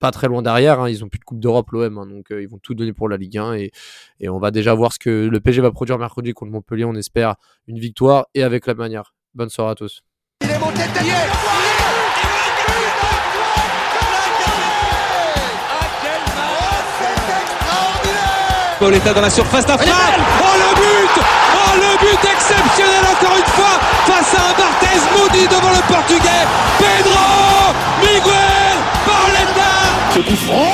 pas 0.00 0.10
très 0.10 0.26
loin 0.26 0.42
derrière. 0.42 0.80
Hein. 0.80 0.88
Ils 0.88 1.04
ont 1.04 1.08
plus 1.08 1.18
de 1.18 1.24
Coupe 1.24 1.40
d'Europe 1.40 1.70
l'OM, 1.70 1.98
hein, 1.98 2.06
donc 2.06 2.26
ils 2.30 2.48
vont 2.48 2.58
tout 2.58 2.74
donner 2.74 2.92
pour 2.92 3.08
la 3.08 3.16
Ligue 3.16 3.38
1 3.38 3.54
et, 3.54 3.70
et, 4.18 4.28
on 4.28 4.38
va 4.38 4.50
déjà 4.50 4.74
voir 4.74 4.92
ce 4.92 4.98
que 4.98 5.28
le 5.28 5.40
PSG 5.40 5.60
va 5.60 5.70
produire 5.70 5.98
mercredi 5.98 6.32
contre 6.32 6.52
Montpellier. 6.52 6.84
On 6.84 6.94
espère 6.94 7.36
une 7.68 7.78
victoire 7.78 8.26
et 8.34 8.42
avec 8.42 8.66
la 8.66 8.74
manière. 8.74 9.14
Bonne 9.34 9.50
soirée 9.50 9.72
à 9.72 9.74
tous. 9.76 10.02
Pauletta 18.80 19.12
dans 19.12 19.20
la 19.20 19.28
surface 19.28 19.66
d'affaire. 19.66 19.94
Oh 20.40 20.56
le 20.56 20.74
but. 20.74 21.22
Oh 21.54 21.76
le 21.76 21.98
but 22.00 22.30
exceptionnel 22.32 23.04
encore 23.12 23.36
une 23.36 23.52
fois 23.52 23.78
face 24.06 24.34
à 24.34 24.48
un 24.48 24.54
Barthez 24.56 25.00
maudit 25.14 25.46
devant 25.48 25.68
le 25.68 25.82
portugais. 25.92 26.46
Pedro 26.78 27.74
Miguel 28.00 28.76
Pauletta 29.04 29.72
Ce 30.14 30.20
coup 30.20 30.36
franc. 30.46 30.72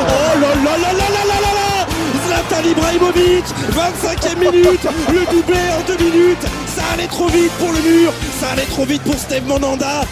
Oh 0.00 0.38
là 0.38 0.48
là 0.48 0.76
là 0.76 0.92
là 0.92 1.08
là 1.08 1.24
là 1.24 1.40
là 1.40 1.52
là. 1.54 1.86
Zlatan 2.26 2.68
Ibrahimovic 2.68 3.44
25e 3.72 4.38
minute. 4.38 4.86
Le 5.08 5.24
doublé 5.34 5.60
en 5.78 5.80
deux 5.86 6.04
minutes. 6.04 6.46
Ça 6.76 6.82
allait 6.92 7.06
trop 7.06 7.28
vite 7.28 7.52
pour 7.52 7.72
le 7.72 7.80
mur. 7.80 8.12
Ça 8.38 8.50
allait 8.52 8.66
trop 8.66 8.84
vite 8.84 9.02
pour 9.02 9.14
Steve 9.14 9.46
Monanda 9.46 10.02